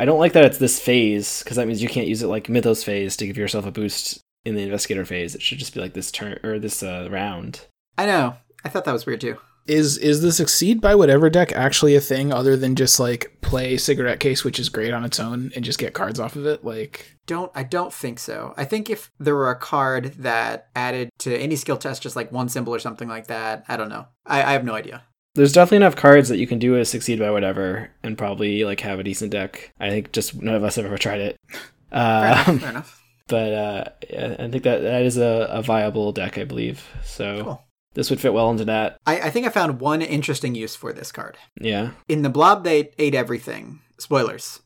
I 0.00 0.06
don't 0.06 0.18
like 0.18 0.32
that 0.32 0.46
it's 0.46 0.56
this 0.56 0.80
phase 0.80 1.42
because 1.42 1.58
that 1.58 1.66
means 1.66 1.82
you 1.82 1.88
can't 1.88 2.06
use 2.06 2.22
it 2.22 2.28
like 2.28 2.48
Mythos 2.48 2.82
phase 2.82 3.18
to 3.18 3.26
give 3.26 3.36
yourself 3.36 3.66
a 3.66 3.70
boost 3.70 4.18
in 4.46 4.54
the 4.54 4.62
investigator 4.62 5.04
phase. 5.04 5.34
It 5.34 5.42
should 5.42 5.58
just 5.58 5.74
be 5.74 5.80
like 5.80 5.92
this 5.92 6.10
turn 6.10 6.38
or 6.42 6.58
this 6.58 6.82
uh, 6.82 7.06
round. 7.10 7.66
I 7.98 8.06
know. 8.06 8.36
I 8.64 8.70
thought 8.70 8.86
that 8.86 8.94
was 8.94 9.04
weird 9.04 9.20
too. 9.20 9.36
is 9.66 9.98
is 9.98 10.22
the 10.22 10.32
succeed 10.32 10.80
by 10.80 10.94
whatever 10.94 11.28
deck 11.28 11.52
actually 11.52 11.94
a 11.96 12.00
thing 12.00 12.32
other 12.32 12.56
than 12.56 12.76
just 12.76 12.98
like 12.98 13.36
play 13.42 13.76
cigarette 13.76 14.20
case, 14.20 14.42
which 14.42 14.58
is 14.58 14.70
great 14.70 14.94
on 14.94 15.04
its 15.04 15.20
own, 15.20 15.52
and 15.54 15.66
just 15.66 15.78
get 15.78 15.92
cards 15.92 16.18
off 16.18 16.34
of 16.34 16.46
it? 16.46 16.64
Like, 16.64 17.18
Don't 17.26 17.52
I 17.54 17.62
don't 17.62 17.92
think 17.92 18.18
so. 18.20 18.54
I 18.56 18.64
think 18.64 18.88
if 18.88 19.10
there 19.18 19.36
were 19.36 19.50
a 19.50 19.58
card 19.58 20.14
that 20.20 20.68
added 20.74 21.10
to 21.18 21.36
any 21.36 21.56
skill 21.56 21.76
test 21.76 22.02
just 22.02 22.16
like 22.16 22.32
one 22.32 22.48
symbol 22.48 22.74
or 22.74 22.78
something 22.78 23.08
like 23.08 23.26
that, 23.26 23.64
I 23.68 23.76
don't 23.76 23.90
know. 23.90 24.06
I, 24.24 24.42
I 24.42 24.52
have 24.52 24.64
no 24.64 24.74
idea. 24.74 25.02
There's 25.36 25.52
definitely 25.52 25.76
enough 25.78 25.94
cards 25.96 26.28
that 26.28 26.38
you 26.38 26.46
can 26.46 26.58
do 26.58 26.74
a 26.76 26.84
succeed 26.84 27.20
by 27.20 27.30
whatever 27.30 27.90
and 28.02 28.18
probably 28.18 28.64
like 28.64 28.80
have 28.80 28.98
a 28.98 29.04
decent 29.04 29.30
deck. 29.30 29.72
I 29.78 29.88
think 29.88 30.10
just 30.12 30.34
none 30.42 30.56
of 30.56 30.64
us 30.64 30.74
have 30.74 30.84
ever 30.84 30.98
tried 30.98 31.20
it. 31.20 31.36
Fair 31.90 32.00
Uh, 32.00 32.32
enough. 32.32 32.60
Fair 32.60 32.70
enough. 32.70 33.02
but 33.28 33.52
uh, 33.52 33.84
yeah, 34.10 34.36
I 34.40 34.48
think 34.48 34.64
that 34.64 34.82
that 34.82 35.02
is 35.02 35.16
a, 35.18 35.46
a 35.50 35.62
viable 35.62 36.10
deck, 36.12 36.36
I 36.36 36.44
believe. 36.44 36.84
So 37.04 37.44
Cool. 37.44 37.64
this 37.94 38.10
would 38.10 38.20
fit 38.20 38.32
well 38.32 38.50
into 38.50 38.64
that. 38.64 38.96
I, 39.06 39.20
I 39.20 39.30
think 39.30 39.46
I 39.46 39.50
found 39.50 39.80
one 39.80 40.02
interesting 40.02 40.56
use 40.56 40.74
for 40.74 40.92
this 40.92 41.12
card. 41.12 41.36
Yeah. 41.60 41.92
In 42.08 42.22
the 42.22 42.30
blob, 42.30 42.64
that 42.64 42.92
ate 42.98 43.14
everything. 43.14 43.80
Spoilers. 43.98 44.60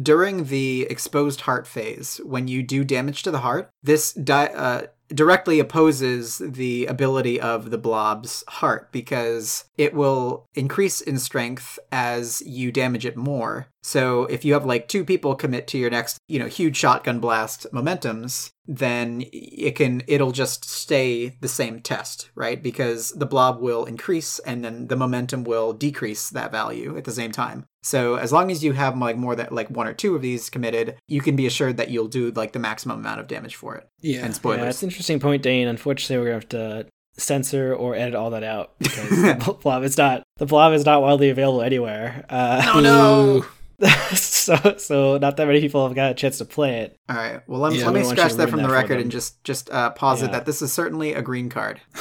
During 0.00 0.46
the 0.46 0.88
exposed 0.90 1.42
heart 1.42 1.68
phase, 1.68 2.20
when 2.24 2.48
you 2.48 2.64
do 2.64 2.82
damage 2.84 3.22
to 3.22 3.30
the 3.30 3.38
heart, 3.40 3.70
this 3.80 4.12
di- 4.12 4.46
uh, 4.52 4.82
directly 5.08 5.60
opposes 5.60 6.38
the 6.38 6.86
ability 6.86 7.40
of 7.40 7.70
the 7.70 7.78
blob's 7.78 8.44
heart 8.48 8.90
because 8.92 9.64
it 9.76 9.94
will 9.94 10.46
increase 10.54 11.00
in 11.00 11.18
strength 11.18 11.78
as 11.92 12.42
you 12.42 12.72
damage 12.72 13.04
it 13.04 13.16
more. 13.16 13.66
So 13.82 14.24
if 14.24 14.44
you 14.44 14.54
have 14.54 14.64
like 14.64 14.88
two 14.88 15.04
people 15.04 15.34
commit 15.34 15.66
to 15.68 15.78
your 15.78 15.90
next, 15.90 16.18
you 16.26 16.38
know, 16.38 16.46
huge 16.46 16.76
shotgun 16.76 17.20
blast 17.20 17.66
momentums, 17.72 18.50
then 18.66 19.24
it 19.32 19.76
can 19.76 20.02
it'll 20.06 20.32
just 20.32 20.64
stay 20.64 21.36
the 21.40 21.48
same 21.48 21.80
test, 21.80 22.30
right? 22.34 22.62
Because 22.62 23.10
the 23.10 23.26
blob 23.26 23.60
will 23.60 23.84
increase 23.84 24.38
and 24.40 24.64
then 24.64 24.86
the 24.86 24.96
momentum 24.96 25.44
will 25.44 25.74
decrease 25.74 26.30
that 26.30 26.50
value 26.50 26.96
at 26.96 27.04
the 27.04 27.12
same 27.12 27.32
time. 27.32 27.66
So 27.84 28.14
as 28.14 28.32
long 28.32 28.50
as 28.50 28.64
you 28.64 28.72
have 28.72 28.96
like 28.96 29.16
more 29.18 29.36
than 29.36 29.48
like 29.50 29.68
one 29.68 29.86
or 29.86 29.92
two 29.92 30.16
of 30.16 30.22
these 30.22 30.48
committed, 30.48 30.96
you 31.06 31.20
can 31.20 31.36
be 31.36 31.46
assured 31.46 31.76
that 31.76 31.90
you'll 31.90 32.08
do 32.08 32.30
like 32.30 32.52
the 32.52 32.58
maximum 32.58 32.98
amount 33.00 33.20
of 33.20 33.26
damage 33.28 33.56
for 33.56 33.76
it. 33.76 33.86
Yeah. 34.00 34.20
And 34.20 34.28
Yeah, 34.28 34.32
spoilers. 34.32 34.60
that's 34.62 34.82
an 34.82 34.88
interesting 34.88 35.20
point, 35.20 35.42
Dane. 35.42 35.68
Unfortunately, 35.68 36.16
we're 36.18 36.30
gonna 36.30 36.36
have 36.36 36.48
to 36.48 36.86
censor 37.18 37.74
or 37.74 37.94
edit 37.94 38.14
all 38.14 38.30
that 38.30 38.42
out 38.42 38.72
because 38.78 39.10
the 39.10 39.58
blob 39.62 39.84
is 39.84 39.98
not 39.98 40.22
the 40.38 40.46
blob 40.46 40.72
is 40.72 40.86
not 40.86 41.02
widely 41.02 41.28
available 41.28 41.60
anywhere. 41.62 42.24
Uh, 42.30 42.72
oh 42.74 42.80
no. 42.80 43.44
so 44.14 44.56
so 44.78 45.18
not 45.18 45.36
that 45.36 45.46
many 45.46 45.60
people 45.60 45.86
have 45.86 45.94
got 45.94 46.12
a 46.12 46.14
chance 46.14 46.38
to 46.38 46.44
play 46.46 46.78
it. 46.80 46.96
All 47.10 47.16
right. 47.16 47.46
Well, 47.46 47.60
let, 47.60 47.74
Yeah, 47.74 47.84
let 47.84 47.92
me 47.94 48.00
don't 48.00 48.06
want 48.06 48.16
you 48.18 48.22
scratch 48.22 48.32
that 48.38 48.48
from 48.48 48.62
the 48.62 48.68
record 48.70 48.98
and 48.98 49.10
just 49.10 49.44
just 49.44 49.68
uh, 49.70 49.90
posit 49.90 50.30
Yeah. 50.30 50.38
that 50.38 50.46
this 50.46 50.62
is 50.62 50.72
certainly 50.72 51.12
a 51.12 51.20
green 51.20 51.50
card. 51.50 51.82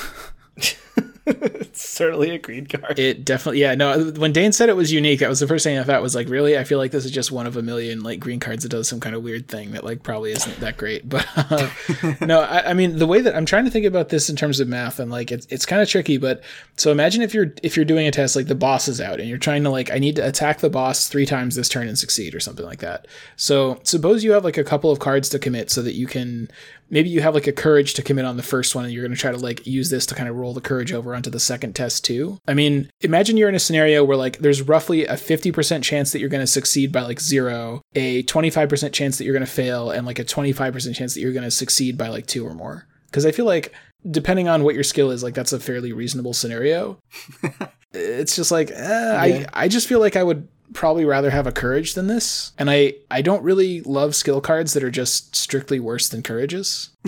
it's 1.25 1.89
certainly 1.89 2.31
a 2.31 2.37
green 2.37 2.65
card. 2.65 2.99
It 2.99 3.23
definitely, 3.23 3.61
yeah. 3.61 3.75
No, 3.75 4.11
when 4.11 4.33
Dane 4.33 4.51
said 4.51 4.69
it 4.69 4.75
was 4.75 4.91
unique, 4.91 5.19
that 5.19 5.29
was 5.29 5.39
the 5.39 5.47
first 5.47 5.63
thing 5.63 5.77
I 5.77 5.83
thought 5.83 6.01
was 6.01 6.15
like, 6.15 6.27
really? 6.27 6.57
I 6.57 6.63
feel 6.63 6.77
like 6.77 6.91
this 6.91 7.05
is 7.05 7.11
just 7.11 7.31
one 7.31 7.47
of 7.47 7.55
a 7.55 7.61
million 7.61 8.03
like 8.03 8.19
green 8.19 8.39
cards 8.39 8.63
that 8.63 8.69
does 8.69 8.89
some 8.89 8.99
kind 8.99 9.15
of 9.15 9.23
weird 9.23 9.47
thing 9.47 9.71
that 9.71 9.83
like 9.83 10.03
probably 10.03 10.31
isn't 10.31 10.59
that 10.59 10.77
great. 10.77 11.03
But 11.13 11.27
uh, 11.35 11.69
no, 12.25 12.41
I, 12.41 12.71
I 12.71 12.73
mean 12.73 12.97
the 12.97 13.05
way 13.05 13.21
that 13.21 13.35
I'm 13.35 13.45
trying 13.45 13.65
to 13.65 13.71
think 13.71 13.85
about 13.85 14.09
this 14.09 14.29
in 14.29 14.35
terms 14.35 14.59
of 14.59 14.67
math 14.67 14.99
and 14.99 15.11
like 15.11 15.31
it's 15.31 15.45
it's 15.49 15.65
kind 15.65 15.81
of 15.81 15.87
tricky. 15.87 16.17
But 16.17 16.43
so 16.75 16.91
imagine 16.91 17.21
if 17.21 17.35
you're 17.35 17.53
if 17.61 17.75
you're 17.75 17.85
doing 17.85 18.07
a 18.07 18.11
test 18.11 18.35
like 18.35 18.47
the 18.47 18.55
boss 18.55 18.87
is 18.87 18.99
out 18.99 19.19
and 19.19 19.29
you're 19.29 19.37
trying 19.37 19.63
to 19.63 19.69
like 19.69 19.91
I 19.91 19.99
need 19.99 20.15
to 20.15 20.27
attack 20.27 20.59
the 20.59 20.71
boss 20.71 21.07
three 21.07 21.27
times 21.27 21.55
this 21.55 21.69
turn 21.69 21.87
and 21.87 21.99
succeed 21.99 22.33
or 22.33 22.39
something 22.39 22.65
like 22.65 22.79
that. 22.79 23.07
So 23.35 23.79
suppose 23.83 24.23
you 24.23 24.31
have 24.31 24.43
like 24.43 24.57
a 24.57 24.63
couple 24.63 24.89
of 24.89 24.99
cards 24.99 25.29
to 25.29 25.39
commit 25.39 25.69
so 25.69 25.83
that 25.83 25.93
you 25.93 26.07
can 26.07 26.49
maybe 26.93 27.09
you 27.09 27.21
have 27.21 27.33
like 27.33 27.47
a 27.47 27.51
courage 27.51 27.95
to 27.95 28.03
commit 28.03 28.23
on 28.23 28.37
the 28.37 28.43
first 28.43 28.75
one 28.75 28.85
and 28.85 28.93
you're 28.93 29.03
going 29.03 29.13
to 29.13 29.19
try 29.19 29.31
to 29.31 29.37
like 29.37 29.65
use 29.65 29.89
this 29.89 30.05
to 30.05 30.15
kind 30.15 30.29
of 30.29 30.35
roll 30.35 30.53
the 30.53 30.61
courage 30.61 30.93
over 30.93 31.15
onto 31.15 31.31
the 31.31 31.39
second 31.39 31.73
test 31.73 32.05
too. 32.05 32.37
I 32.47 32.53
mean 32.53 32.89
imagine 33.01 33.35
you're 33.35 33.49
in 33.49 33.55
a 33.55 33.59
scenario 33.59 34.03
where 34.03 34.15
like 34.15 34.37
there's 34.37 34.61
roughly 34.61 35.05
a 35.05 35.15
50% 35.15 35.81
chance 35.81 36.11
that 36.11 36.19
you're 36.19 36.29
going 36.29 36.43
to 36.43 36.47
succeed 36.47 36.91
by 36.91 37.01
like 37.01 37.19
zero 37.19 37.81
a 37.95 38.23
25% 38.23 38.93
chance 38.93 39.17
that 39.17 39.25
you're 39.25 39.33
going 39.33 39.45
to 39.45 39.51
fail 39.51 39.89
and 39.89 40.05
like 40.05 40.19
a 40.19 40.23
25% 40.23 40.95
chance 40.95 41.15
that 41.15 41.19
you're 41.19 41.33
going 41.33 41.43
to 41.43 41.51
succeed 41.51 41.97
by 41.97 42.07
like 42.07 42.27
two 42.27 42.45
or 42.45 42.53
more. 42.53 42.87
Because 43.07 43.25
i 43.25 43.31
feel 43.31 43.45
like 43.45 43.73
depending 44.09 44.47
on 44.47 44.63
what 44.63 44.75
your 44.75 44.83
skill 44.83 45.09
is 45.09 45.23
like 45.23 45.33
that's 45.33 45.53
a 45.53 45.59
fairly 45.59 45.91
reasonable 45.91 46.33
scenario. 46.33 46.99
It's 47.95 48.35
just 48.35 48.51
like 48.51 48.71
eh, 48.71 49.15
I, 49.15 49.45
I 49.53 49.67
just 49.67 49.87
feel 49.87 49.99
like 49.99 50.15
i 50.15 50.23
would 50.23 50.47
probably 50.73 51.05
rather 51.05 51.29
have 51.29 51.45
a 51.47 51.51
courage 51.51 51.93
than 51.93 52.07
this. 52.07 52.51
And 52.57 52.69
i 52.69 52.93
i 53.11 53.21
don't 53.21 53.43
really 53.43 53.81
love 53.81 54.15
skill 54.15 54.41
cards 54.41 54.73
that 54.73 54.83
are 54.83 54.91
just 54.91 55.35
strictly 55.35 55.79
worse 55.79 56.09
than 56.09 56.23
courages 56.23 56.89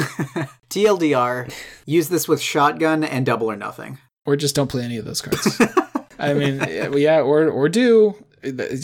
TLDR, 0.70 1.54
use 1.86 2.10
this 2.10 2.28
with 2.28 2.42
shotgun 2.42 3.04
and 3.04 3.26
double 3.26 3.50
or 3.50 3.56
nothing. 3.56 3.98
or 4.26 4.36
just 4.36 4.56
don't 4.56 4.70
play 4.70 4.84
any 4.84 4.98
of 4.98 5.06
those 5.06 5.22
cards. 5.22 5.62
I 6.20 6.34
mean 6.34 6.60
yeah, 6.98 7.22
or 7.22 7.48
or 7.50 7.70
do. 7.70 8.16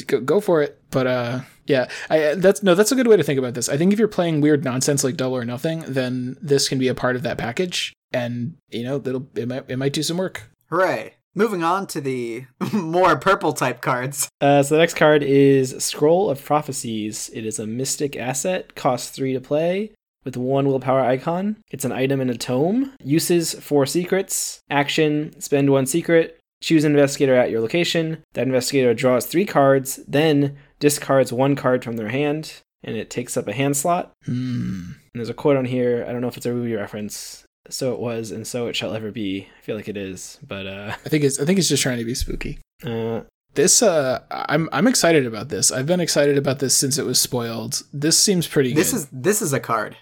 Go, 0.07 0.39
for 0.41 0.61
it. 0.63 0.81
But 0.89 1.07
uh 1.07 1.39
yeah 1.67 1.87
I, 2.09 2.33
that's 2.35 2.63
no 2.63 2.73
that's 2.75 2.91
a 2.91 2.95
good 2.95 3.07
way 3.07 3.17
to 3.17 3.23
think 3.23 3.37
about 3.39 3.53
this. 3.53 3.69
I 3.69 3.77
think 3.77 3.93
if 3.93 3.99
you're 3.99 4.07
playing 4.07 4.41
weird 4.41 4.63
nonsense 4.63 5.03
like 5.03 5.17
double 5.17 5.37
or 5.37 5.45
nothing 5.45 5.83
then 5.87 6.37
this 6.41 6.67
can 6.67 6.79
be 6.79 6.87
a 6.87 6.95
part 6.95 7.15
of 7.15 7.23
that 7.23 7.37
package. 7.37 7.93
And 8.11 8.55
you 8.69 8.83
know 8.83 8.95
it'll 8.97 9.27
it 9.35 9.47
might 9.47 9.65
it 9.69 9.77
might 9.77 9.93
do 9.93 10.03
some 10.03 10.17
work. 10.17 10.49
Hooray. 10.69 11.13
Moving 11.33 11.63
on 11.63 11.87
to 11.87 12.01
the 12.01 12.45
more 12.73 13.17
purple 13.17 13.53
type 13.53 13.81
cards. 13.81 14.27
Uh, 14.41 14.63
so 14.63 14.75
the 14.75 14.79
next 14.79 14.95
card 14.95 15.23
is 15.23 15.75
Scroll 15.83 16.29
of 16.29 16.43
Prophecies. 16.43 17.29
It 17.33 17.45
is 17.45 17.57
a 17.57 17.65
mystic 17.67 18.17
asset, 18.17 18.75
costs 18.75 19.09
three 19.11 19.33
to 19.33 19.39
play, 19.39 19.91
with 20.25 20.35
one 20.35 20.67
willpower 20.67 21.01
icon. 21.01 21.55
It's 21.71 21.85
an 21.85 21.93
item 21.93 22.19
in 22.19 22.29
a 22.29 22.35
tome. 22.37 22.93
Uses 23.01 23.53
four 23.53 23.85
secrets. 23.85 24.59
Action: 24.69 25.39
spend 25.39 25.69
one 25.69 25.85
secret. 25.85 26.37
Choose 26.61 26.83
an 26.83 26.91
investigator 26.91 27.33
at 27.35 27.49
your 27.49 27.61
location. 27.61 28.23
That 28.33 28.45
investigator 28.47 28.93
draws 28.93 29.25
three 29.25 29.45
cards, 29.45 29.99
then 30.07 30.57
discards 30.79 31.31
one 31.33 31.55
card 31.55 31.83
from 31.83 31.95
their 31.95 32.09
hand, 32.09 32.61
and 32.83 32.95
it 32.97 33.09
takes 33.09 33.35
up 33.37 33.47
a 33.47 33.53
hand 33.53 33.77
slot. 33.77 34.11
hmm 34.25 34.81
And 35.13 35.15
there's 35.15 35.29
a 35.29 35.33
quote 35.33 35.57
on 35.57 35.65
here. 35.65 36.05
I 36.07 36.11
don't 36.11 36.21
know 36.21 36.27
if 36.27 36.37
it's 36.37 36.45
a 36.45 36.53
Ruby 36.53 36.75
reference. 36.75 37.45
So 37.69 37.93
it 37.93 37.99
was, 37.99 38.31
and 38.31 38.45
so 38.45 38.67
it 38.67 38.75
shall 38.75 38.93
ever 38.93 39.11
be. 39.11 39.47
I 39.57 39.61
feel 39.61 39.75
like 39.75 39.87
it 39.87 39.97
is, 39.97 40.39
but 40.45 40.65
uh, 40.67 40.95
i 41.05 41.09
think 41.09 41.23
it's 41.23 41.39
i 41.39 41.45
think 41.45 41.59
it's 41.59 41.69
just 41.69 41.83
trying 41.83 41.99
to 41.99 42.05
be 42.05 42.15
spooky 42.15 42.59
uh 42.85 43.21
this 43.53 43.83
uh 43.83 44.19
i'm 44.31 44.67
i'm 44.71 44.87
excited 44.87 45.25
about 45.25 45.49
this 45.49 45.71
i've 45.71 45.85
been 45.85 45.99
excited 45.99 46.37
about 46.37 46.59
this 46.59 46.75
since 46.75 46.97
it 46.97 47.05
was 47.05 47.19
spoiled 47.19 47.83
this 47.93 48.17
seems 48.17 48.47
pretty 48.47 48.73
This 48.73 48.91
good 48.91 48.97
is 48.97 49.07
this 49.11 49.41
is 49.41 49.53
a 49.53 49.59
card. 49.59 49.97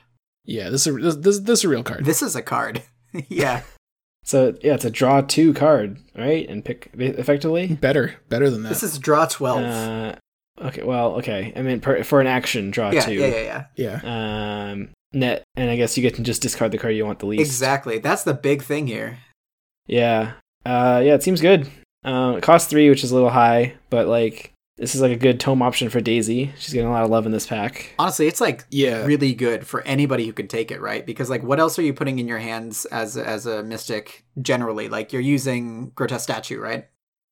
yeah 0.46 0.70
this 0.70 0.88
is 0.88 0.96
a, 0.96 1.00
this, 1.00 1.16
this, 1.16 1.40
this 1.40 1.60
is 1.60 1.66
a 1.66 1.70
real 1.70 1.84
card 1.84 2.06
This 2.06 2.22
is 2.22 2.36
a 2.36 2.42
card. 2.42 2.84
yeah. 3.28 3.64
So 4.24 4.56
yeah, 4.62 4.76
it's 4.76 4.86
a 4.86 4.92
draw 4.92 5.22
two 5.22 5.54
card, 5.54 5.98
right? 6.16 6.48
And 6.48 6.64
pick 6.64 6.92
effectively. 6.94 7.68
better 7.76 8.16
better 8.30 8.50
than 8.50 8.64
that 8.64 8.70
This 8.70 8.84
is 8.84 9.00
draw 9.00 9.26
12. 9.26 9.64
Uh, 9.64 10.16
okay, 10.62 10.84
well, 10.84 11.16
okay. 11.16 11.52
I 11.56 11.62
mean, 11.64 11.80
per, 11.82 12.04
for 12.04 12.22
an 12.22 12.28
action, 12.28 12.70
draw 12.70 12.92
yeah, 12.92 13.02
two. 13.02 13.14
yeah, 13.14 13.28
yeah, 13.28 13.64
yeah. 13.76 14.00
yeah 14.04 14.72
Um, 14.72 14.90
net, 15.14 15.44
and 15.56 15.70
I 15.70 15.76
guess 15.76 15.98
you 15.98 16.04
get 16.04 16.16
to 16.16 16.22
just 16.22 16.42
discard 16.42 16.72
the 16.72 16.78
card 16.78 16.96
you 16.96 17.06
want 17.06 17.20
the 17.20 17.26
least. 17.26 17.42
Exactly. 17.42 18.00
That's 18.00 18.24
the 18.24 18.34
big 18.34 18.64
thing 18.64 18.88
here. 18.88 19.20
Yeah. 19.88 20.34
Uh, 20.66 21.02
yeah. 21.04 21.16
It 21.16 21.24
seems 21.24 21.42
good. 21.42 21.70
Um, 22.04 22.38
it 22.38 22.44
costs 22.44 22.70
three, 22.70 22.90
which 22.90 23.04
is 23.04 23.12
a 23.12 23.16
little 23.16 23.30
high, 23.30 23.76
but 23.90 24.08
like 24.08 24.54
this 24.80 24.96
is 24.96 25.02
like 25.02 25.12
a 25.12 25.18
good 25.18 25.40
tome 25.40 25.62
option 25.62 25.90
for 25.90 26.00
Daisy. 26.00 26.54
She's 26.58 26.74
getting 26.74 26.88
a 26.88 26.92
lot 26.92 27.04
of 27.04 27.10
love 27.10 27.26
in 27.26 27.34
this 27.34 27.46
pack. 27.46 27.94
Honestly, 28.00 28.28
it's 28.28 28.40
like 28.40 28.66
yeah 28.72 29.06
really 29.06 29.34
good 29.34 29.68
for 29.68 29.82
anybody 29.82 30.26
who 30.26 30.34
can 30.34 30.48
take 30.48 30.72
it, 30.72 30.80
right? 30.80 31.06
Because 31.06 31.30
like 31.30 31.44
what 31.44 31.60
else 31.60 31.78
are 31.78 31.82
you 31.82 31.94
putting 31.94 32.20
in 32.20 32.28
your 32.28 32.38
hands 32.38 32.86
as 32.86 33.18
as 33.18 33.46
a 33.46 33.62
mystic 33.62 34.26
generally? 34.42 34.88
Like 34.88 35.12
you're 35.12 35.22
using 35.22 35.92
grotesque 35.96 36.24
statue, 36.24 36.60
right? 36.60 36.88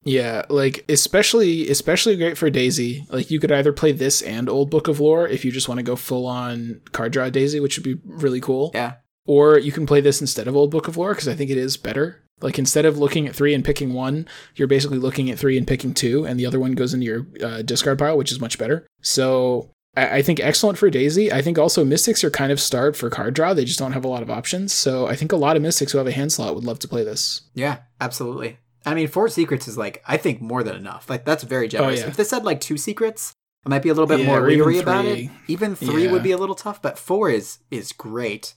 Yeah, 0.07 0.45
like 0.49 0.85
especially 0.87 1.69
especially 1.69 2.15
great 2.15 2.37
for 2.37 2.49
Daisy. 2.49 3.05
Like 3.09 3.29
you 3.29 3.39
could 3.39 3.51
either 3.51 3.73
play 3.73 3.91
this 3.91 4.21
and 4.21 4.47
Old 4.47 4.69
Book 4.69 4.87
of 4.87 5.01
Lore 5.01 5.27
if 5.27 5.43
you 5.43 5.51
just 5.51 5.67
want 5.67 5.79
to 5.79 5.83
go 5.83 5.97
full 5.97 6.25
on 6.25 6.81
card 6.93 7.11
draw 7.11 7.29
Daisy, 7.29 7.59
which 7.59 7.77
would 7.77 7.83
be 7.83 7.99
really 8.05 8.39
cool. 8.39 8.71
Yeah. 8.73 8.95
Or 9.25 9.59
you 9.59 9.73
can 9.73 9.85
play 9.85 9.99
this 9.99 10.21
instead 10.21 10.47
of 10.47 10.55
Old 10.55 10.71
Book 10.71 10.87
of 10.87 10.95
Lore 10.95 11.11
because 11.11 11.27
I 11.27 11.35
think 11.35 11.51
it 11.51 11.57
is 11.57 11.75
better. 11.75 12.23
Like 12.39 12.57
instead 12.57 12.85
of 12.85 12.97
looking 12.97 13.27
at 13.27 13.35
three 13.35 13.53
and 13.53 13.65
picking 13.65 13.93
one, 13.93 14.27
you're 14.55 14.69
basically 14.69 14.99
looking 14.99 15.29
at 15.29 15.37
three 15.37 15.57
and 15.57 15.67
picking 15.67 15.93
two, 15.93 16.25
and 16.25 16.39
the 16.39 16.45
other 16.45 16.59
one 16.59 16.73
goes 16.73 16.93
into 16.93 17.05
your 17.05 17.27
uh, 17.43 17.61
discard 17.63 17.99
pile, 17.99 18.17
which 18.17 18.31
is 18.31 18.39
much 18.39 18.57
better. 18.57 18.87
So 19.01 19.71
I, 19.97 20.17
I 20.17 20.21
think 20.21 20.39
excellent 20.39 20.77
for 20.77 20.89
Daisy. 20.89 21.33
I 21.33 21.41
think 21.41 21.57
also 21.57 21.83
Mystics 21.83 22.23
are 22.23 22.29
kind 22.29 22.51
of 22.51 22.61
starved 22.61 22.95
for 22.95 23.09
card 23.09 23.33
draw; 23.33 23.53
they 23.53 23.65
just 23.65 23.79
don't 23.79 23.93
have 23.93 24.05
a 24.05 24.09
lot 24.09 24.21
of 24.21 24.29
options. 24.29 24.71
So 24.71 25.07
I 25.07 25.15
think 25.15 25.33
a 25.33 25.37
lot 25.37 25.57
of 25.57 25.63
Mystics 25.63 25.91
who 25.91 25.97
have 25.97 26.07
a 26.07 26.11
hand 26.11 26.31
slot 26.31 26.55
would 26.55 26.63
love 26.63 26.79
to 26.79 26.87
play 26.87 27.03
this. 27.03 27.41
Yeah, 27.55 27.79
absolutely. 27.99 28.59
I 28.87 28.93
mean, 28.93 29.07
four 29.07 29.27
secrets 29.27 29.67
is 29.67 29.77
like 29.77 30.01
I 30.07 30.17
think 30.17 30.41
more 30.41 30.63
than 30.63 30.75
enough. 30.75 31.09
Like 31.09 31.25
that's 31.25 31.43
very 31.43 31.65
oh, 31.65 31.69
generous. 31.69 31.99
Oh, 31.99 32.03
yeah. 32.03 32.09
If 32.09 32.17
this 32.17 32.31
had 32.31 32.45
like 32.45 32.61
two 32.61 32.77
secrets, 32.77 33.33
I 33.65 33.69
might 33.69 33.83
be 33.83 33.89
a 33.89 33.93
little 33.93 34.07
bit 34.07 34.21
Yeah, 34.21 34.27
more 34.27 34.41
leery 34.47 34.79
about 34.79 35.05
it. 35.05 35.29
Even 35.47 35.75
three 35.75 36.05
Yeah. 36.05 36.11
would 36.11 36.23
be 36.23 36.31
a 36.31 36.37
little 36.37 36.55
tough, 36.55 36.81
but 36.81 36.97
four 36.97 37.29
is 37.29 37.59
is 37.69 37.91
great. 37.91 38.55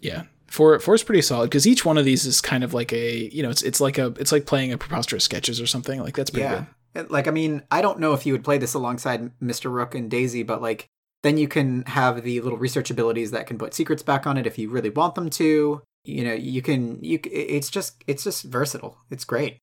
Yeah. 0.00 0.24
Four 0.48 0.78
four 0.78 0.94
is 0.94 1.02
pretty 1.02 1.22
solid 1.22 1.48
because 1.48 1.66
each 1.66 1.86
one 1.86 1.96
of 1.96 2.04
these 2.04 2.26
is 2.26 2.42
kind 2.42 2.62
of 2.62 2.74
like 2.74 2.92
a 2.92 3.30
you 3.32 3.42
know 3.42 3.48
it's 3.48 3.62
it's 3.62 3.80
like 3.80 3.96
a 3.96 4.08
it's 4.18 4.30
like 4.30 4.44
playing 4.44 4.72
a 4.72 4.78
preposterous 4.78 5.24
sketches 5.24 5.58
or 5.58 5.66
something 5.66 6.00
like 6.00 6.14
that's 6.14 6.30
pretty 6.30 6.44
yeah. 6.44 6.66
good. 6.94 7.10
Like 7.10 7.26
I 7.26 7.30
mean, 7.30 7.62
I 7.70 7.80
don't 7.80 7.98
know 7.98 8.12
if 8.12 8.26
you 8.26 8.34
would 8.34 8.44
play 8.44 8.58
this 8.58 8.74
alongside 8.74 9.30
Mr. 9.40 9.72
Rook 9.72 9.94
and 9.94 10.10
Daisy, 10.10 10.42
but 10.42 10.60
like 10.60 10.86
then 11.22 11.38
you 11.38 11.48
can 11.48 11.84
have 11.86 12.22
the 12.22 12.40
little 12.42 12.58
research 12.58 12.90
abilities 12.90 13.30
that 13.30 13.46
can 13.46 13.56
put 13.56 13.72
secrets 13.72 14.02
back 14.02 14.26
on 14.26 14.36
it 14.36 14.46
if 14.46 14.58
you 14.58 14.68
really 14.68 14.90
want 14.90 15.14
them 15.14 15.30
to. 15.30 15.80
You 16.04 16.24
know, 16.24 16.34
you 16.34 16.62
can 16.62 17.02
you 17.02 17.20
it's 17.24 17.70
just 17.70 18.02
it's 18.06 18.24
just 18.24 18.44
versatile. 18.44 18.98
It's 19.10 19.24
great. 19.24 19.58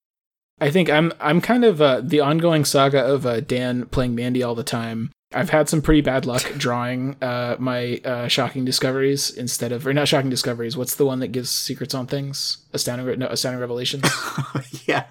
I 0.61 0.71
think 0.71 0.89
I'm 0.89 1.13
I'm 1.19 1.41
kind 1.41 1.63
of 1.63 1.81
uh, 1.81 2.01
the 2.01 2.19
ongoing 2.19 2.65
saga 2.65 3.03
of 3.03 3.25
uh, 3.25 3.39
Dan 3.39 3.85
playing 3.87 4.15
Mandy 4.15 4.43
all 4.43 4.55
the 4.55 4.63
time. 4.63 5.11
I've 5.31 5.51
had 5.51 5.69
some 5.69 5.81
pretty 5.81 6.01
bad 6.01 6.25
luck 6.25 6.41
drawing 6.57 7.15
uh, 7.21 7.55
my 7.59 8.01
uh, 8.03 8.27
shocking 8.27 8.65
discoveries 8.65 9.29
instead 9.29 9.71
of 9.71 9.85
or 9.85 9.93
not 9.93 10.07
shocking 10.07 10.29
discoveries. 10.29 10.75
What's 10.75 10.95
the 10.95 11.05
one 11.05 11.19
that 11.19 11.29
gives 11.29 11.49
secrets 11.49 11.93
on 11.93 12.07
things? 12.07 12.65
Astounding 12.73 13.19
no, 13.19 13.27
astounding 13.27 13.61
revelations. 13.61 14.05
yeah. 14.85 15.05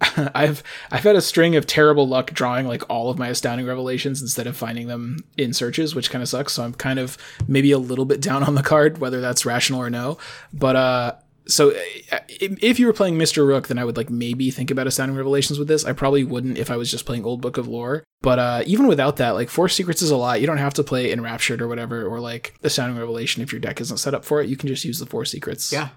I've 0.34 0.62
I've 0.90 1.02
had 1.02 1.16
a 1.16 1.20
string 1.20 1.56
of 1.56 1.66
terrible 1.66 2.08
luck 2.08 2.30
drawing 2.30 2.66
like 2.66 2.88
all 2.88 3.10
of 3.10 3.18
my 3.18 3.28
astounding 3.28 3.66
revelations 3.66 4.22
instead 4.22 4.46
of 4.46 4.56
finding 4.56 4.86
them 4.86 5.18
in 5.36 5.52
searches, 5.52 5.94
which 5.94 6.10
kind 6.10 6.22
of 6.22 6.28
sucks. 6.28 6.54
So 6.54 6.64
I'm 6.64 6.72
kind 6.72 6.98
of 6.98 7.18
maybe 7.46 7.70
a 7.72 7.78
little 7.78 8.06
bit 8.06 8.22
down 8.22 8.42
on 8.42 8.54
the 8.54 8.62
card, 8.62 8.98
whether 8.98 9.20
that's 9.20 9.44
rational 9.44 9.80
or 9.80 9.90
no. 9.90 10.16
But 10.54 10.76
uh, 10.76 11.14
so 11.46 11.70
uh, 11.70 12.18
if 12.28 12.62
if 12.62 12.78
you 12.78 12.86
were 12.86 12.92
playing 12.92 13.16
Mr. 13.16 13.46
Rook, 13.46 13.68
then 13.68 13.78
I 13.78 13.84
would 13.84 13.96
like 13.96 14.10
maybe 14.10 14.50
think 14.50 14.70
about 14.70 14.86
astounding 14.86 15.16
revelations 15.16 15.58
with 15.58 15.68
this. 15.68 15.84
I 15.84 15.92
probably 15.92 16.24
wouldn't 16.24 16.58
if 16.58 16.70
I 16.70 16.76
was 16.76 16.90
just 16.90 17.06
playing 17.06 17.24
Old 17.24 17.40
Book 17.40 17.56
of 17.56 17.68
Lore. 17.68 18.04
But 18.22 18.38
uh, 18.38 18.62
even 18.66 18.86
without 18.86 19.16
that, 19.16 19.30
like 19.30 19.48
Four 19.48 19.68
Secrets 19.68 20.02
is 20.02 20.10
a 20.10 20.16
lot. 20.16 20.40
You 20.40 20.46
don't 20.46 20.58
have 20.58 20.74
to 20.74 20.84
play 20.84 21.12
Enraptured 21.12 21.62
or 21.62 21.68
whatever, 21.68 22.06
or 22.06 22.20
like 22.20 22.54
Astounding 22.62 22.98
Revelation 22.98 23.42
if 23.42 23.52
your 23.52 23.60
deck 23.60 23.80
isn't 23.80 23.96
set 23.96 24.14
up 24.14 24.24
for 24.24 24.40
it. 24.40 24.48
You 24.48 24.56
can 24.56 24.68
just 24.68 24.84
use 24.84 24.98
the 24.98 25.06
Four 25.06 25.24
Secrets. 25.24 25.72
Yeah. 25.72 25.88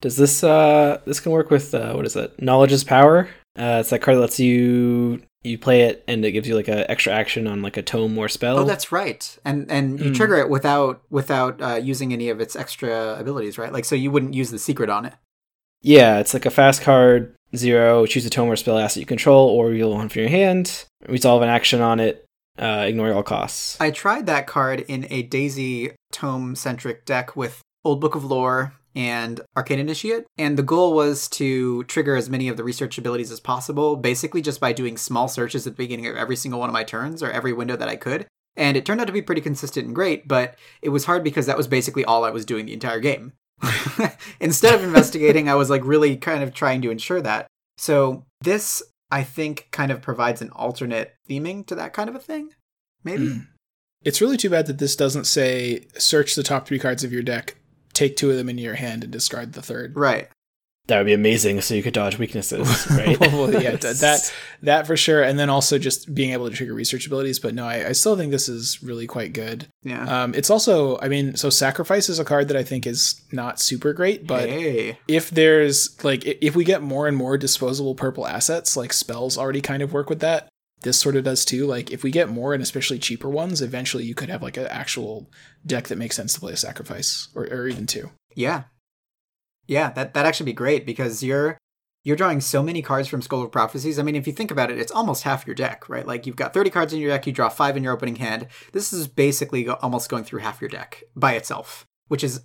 Does 0.00 0.16
this 0.16 0.44
uh 0.44 1.00
this 1.06 1.20
can 1.20 1.32
work 1.32 1.50
with 1.50 1.74
uh 1.74 1.94
what 1.94 2.06
is 2.06 2.16
it? 2.16 2.40
Knowledge 2.40 2.72
is 2.72 2.84
power. 2.84 3.28
Uh, 3.56 3.78
it's 3.80 3.90
that 3.90 4.02
card 4.02 4.16
that 4.16 4.20
lets 4.20 4.40
you 4.40 5.22
you 5.44 5.58
play 5.58 5.82
it 5.82 6.02
and 6.08 6.24
it 6.24 6.32
gives 6.32 6.48
you 6.48 6.54
like 6.56 6.68
a 6.68 6.90
extra 6.90 7.12
action 7.12 7.46
on 7.46 7.60
like 7.62 7.76
a 7.76 7.82
tome 7.82 8.16
or 8.18 8.28
spell. 8.28 8.58
Oh, 8.58 8.64
that's 8.64 8.90
right. 8.90 9.38
And 9.44 9.70
and 9.70 10.00
you 10.00 10.10
Mm. 10.10 10.14
trigger 10.16 10.36
it 10.36 10.48
without 10.48 11.02
without 11.10 11.60
uh, 11.62 11.74
using 11.76 12.12
any 12.12 12.30
of 12.30 12.40
its 12.40 12.56
extra 12.56 13.16
abilities, 13.18 13.58
right? 13.58 13.72
Like 13.72 13.84
so 13.84 13.94
you 13.94 14.10
wouldn't 14.10 14.34
use 14.34 14.50
the 14.50 14.58
secret 14.58 14.88
on 14.90 15.04
it. 15.04 15.14
yeah, 15.82 16.18
it's 16.18 16.32
like 16.34 16.46
a 16.46 16.50
fast 16.50 16.80
card 16.82 17.34
zero. 17.54 18.06
Choose 18.06 18.24
a 18.26 18.30
tome 18.30 18.48
or 18.48 18.56
spell 18.56 18.78
asset 18.78 19.00
you 19.00 19.06
control, 19.06 19.48
or 19.48 19.72
you'll 19.72 19.92
one 19.94 20.08
from 20.08 20.20
your 20.22 20.30
hand. 20.30 20.84
Resolve 21.08 21.42
an 21.42 21.48
action 21.50 21.80
on 21.82 22.00
it. 22.00 22.24
Uh, 22.58 22.84
ignore 22.88 23.12
all 23.12 23.22
costs. 23.22 23.76
I 23.80 23.90
tried 23.90 24.26
that 24.26 24.46
card 24.46 24.80
in 24.88 25.06
a 25.10 25.22
Daisy 25.22 25.90
tome 26.12 26.54
centric 26.56 27.04
deck 27.04 27.36
with 27.36 27.60
Old 27.84 28.00
Book 28.00 28.14
of 28.14 28.24
Lore 28.24 28.72
and 28.94 29.40
Arcane 29.56 29.78
Initiate, 29.78 30.24
and 30.38 30.56
the 30.56 30.62
goal 30.62 30.94
was 30.94 31.28
to 31.30 31.84
trigger 31.84 32.16
as 32.16 32.30
many 32.30 32.48
of 32.48 32.56
the 32.56 32.64
research 32.64 32.96
abilities 32.96 33.32
as 33.32 33.40
possible, 33.40 33.96
basically 33.96 34.40
just 34.40 34.60
by 34.60 34.72
doing 34.72 34.96
small 34.96 35.26
searches 35.28 35.66
at 35.66 35.72
the 35.72 35.82
beginning 35.82 36.06
of 36.06 36.16
every 36.16 36.36
single 36.36 36.60
one 36.60 36.68
of 36.68 36.74
my 36.74 36.84
turns 36.84 37.22
or 37.22 37.30
every 37.30 37.52
window 37.52 37.76
that 37.76 37.88
I 37.88 37.96
could. 37.96 38.26
And 38.56 38.76
it 38.76 38.86
turned 38.86 39.00
out 39.00 39.08
to 39.08 39.12
be 39.12 39.22
pretty 39.22 39.40
consistent 39.40 39.86
and 39.86 39.94
great, 39.94 40.28
but 40.28 40.56
it 40.80 40.90
was 40.90 41.06
hard 41.06 41.24
because 41.24 41.46
that 41.46 41.56
was 41.56 41.66
basically 41.66 42.04
all 42.04 42.24
I 42.24 42.30
was 42.30 42.44
doing 42.44 42.66
the 42.66 42.72
entire 42.72 43.00
game. 43.00 43.32
Instead 44.40 44.74
of 44.74 44.84
investigating, 44.84 45.48
I 45.48 45.54
was 45.54 45.70
like 45.70 45.84
really 45.84 46.16
kind 46.16 46.42
of 46.42 46.54
trying 46.54 46.82
to 46.82 46.90
ensure 46.90 47.20
that. 47.22 47.46
So 47.78 48.24
this, 48.42 48.82
I 49.10 49.24
think, 49.24 49.68
kind 49.72 49.90
of 49.90 50.02
provides 50.02 50.40
an 50.40 50.50
alternate 50.50 51.14
theming 51.28 51.66
to 51.66 51.74
that 51.74 51.92
kind 51.92 52.08
of 52.08 52.14
a 52.14 52.20
thing. 52.20 52.50
Maybe. 53.02 53.26
Mm. 53.26 53.46
It's 54.04 54.20
really 54.20 54.36
too 54.36 54.50
bad 54.50 54.66
that 54.66 54.78
this 54.78 54.96
doesn't 54.96 55.24
say 55.24 55.86
search 55.98 56.34
the 56.34 56.42
top 56.42 56.66
three 56.66 56.78
cards 56.78 57.04
of 57.04 57.12
your 57.12 57.22
deck, 57.22 57.56
take 57.94 58.16
two 58.16 58.30
of 58.30 58.36
them 58.36 58.48
into 58.48 58.62
your 58.62 58.74
hand, 58.74 59.04
and 59.04 59.12
discard 59.12 59.52
the 59.52 59.62
third. 59.62 59.96
Right. 59.96 60.28
That 60.86 60.98
would 60.98 61.06
be 61.06 61.14
amazing, 61.14 61.62
so 61.62 61.72
you 61.72 61.82
could 61.82 61.94
dodge 61.94 62.18
weaknesses, 62.18 62.86
right? 62.90 63.18
well, 63.18 63.50
yeah, 63.50 63.76
that 63.76 64.32
that 64.62 64.86
for 64.86 64.98
sure, 64.98 65.22
and 65.22 65.38
then 65.38 65.48
also 65.48 65.78
just 65.78 66.14
being 66.14 66.32
able 66.32 66.50
to 66.50 66.54
trigger 66.54 66.74
research 66.74 67.06
abilities. 67.06 67.38
But 67.38 67.54
no, 67.54 67.64
I, 67.64 67.88
I 67.88 67.92
still 67.92 68.16
think 68.18 68.30
this 68.30 68.50
is 68.50 68.82
really 68.82 69.06
quite 69.06 69.32
good. 69.32 69.66
Yeah. 69.82 70.24
Um, 70.24 70.34
it's 70.34 70.50
also, 70.50 70.98
I 71.00 71.08
mean, 71.08 71.36
so 71.36 71.48
sacrifice 71.48 72.10
is 72.10 72.18
a 72.18 72.24
card 72.24 72.48
that 72.48 72.56
I 72.56 72.62
think 72.62 72.86
is 72.86 73.22
not 73.32 73.60
super 73.60 73.94
great, 73.94 74.26
but 74.26 74.46
hey. 74.46 74.98
if 75.08 75.30
there's 75.30 76.02
like 76.04 76.22
if 76.26 76.54
we 76.54 76.64
get 76.64 76.82
more 76.82 77.08
and 77.08 77.16
more 77.16 77.38
disposable 77.38 77.94
purple 77.94 78.26
assets, 78.26 78.76
like 78.76 78.92
spells 78.92 79.38
already 79.38 79.62
kind 79.62 79.82
of 79.82 79.94
work 79.94 80.10
with 80.10 80.20
that. 80.20 80.48
This 80.84 80.98
sort 81.00 81.16
of 81.16 81.24
does 81.24 81.44
too. 81.44 81.66
Like 81.66 81.90
if 81.90 82.02
we 82.04 82.10
get 82.10 82.28
more 82.28 82.54
and 82.54 82.62
especially 82.62 82.98
cheaper 82.98 83.28
ones, 83.28 83.60
eventually 83.60 84.04
you 84.04 84.14
could 84.14 84.28
have 84.28 84.42
like 84.42 84.56
an 84.56 84.66
actual 84.68 85.28
deck 85.66 85.88
that 85.88 85.98
makes 85.98 86.14
sense 86.16 86.32
to 86.34 86.40
play 86.40 86.52
a 86.52 86.56
sacrifice 86.56 87.28
or, 87.34 87.44
or 87.46 87.66
even 87.66 87.86
two. 87.86 88.10
Yeah. 88.36 88.64
Yeah, 89.66 89.90
that 89.92 90.14
that 90.14 90.26
actually 90.26 90.46
be 90.46 90.52
great 90.52 90.84
because 90.86 91.22
you're 91.22 91.58
you're 92.02 92.16
drawing 92.16 92.42
so 92.42 92.62
many 92.62 92.82
cards 92.82 93.08
from 93.08 93.22
Scroll 93.22 93.42
of 93.44 93.50
Prophecies. 93.50 93.98
I 93.98 94.02
mean, 94.02 94.14
if 94.14 94.26
you 94.26 94.32
think 94.34 94.50
about 94.50 94.70
it, 94.70 94.78
it's 94.78 94.92
almost 94.92 95.22
half 95.22 95.46
your 95.46 95.54
deck, 95.54 95.88
right? 95.88 96.06
Like 96.06 96.26
you've 96.26 96.36
got 96.36 96.52
30 96.52 96.68
cards 96.68 96.92
in 96.92 97.00
your 97.00 97.10
deck, 97.10 97.26
you 97.26 97.32
draw 97.32 97.48
5 97.48 97.78
in 97.78 97.82
your 97.82 97.94
opening 97.94 98.16
hand. 98.16 98.46
This 98.72 98.92
is 98.92 99.08
basically 99.08 99.64
go- 99.64 99.78
almost 99.80 100.10
going 100.10 100.24
through 100.24 100.40
half 100.40 100.60
your 100.60 100.68
deck 100.68 101.02
by 101.16 101.32
itself, 101.32 101.86
which 102.08 102.22
is 102.22 102.42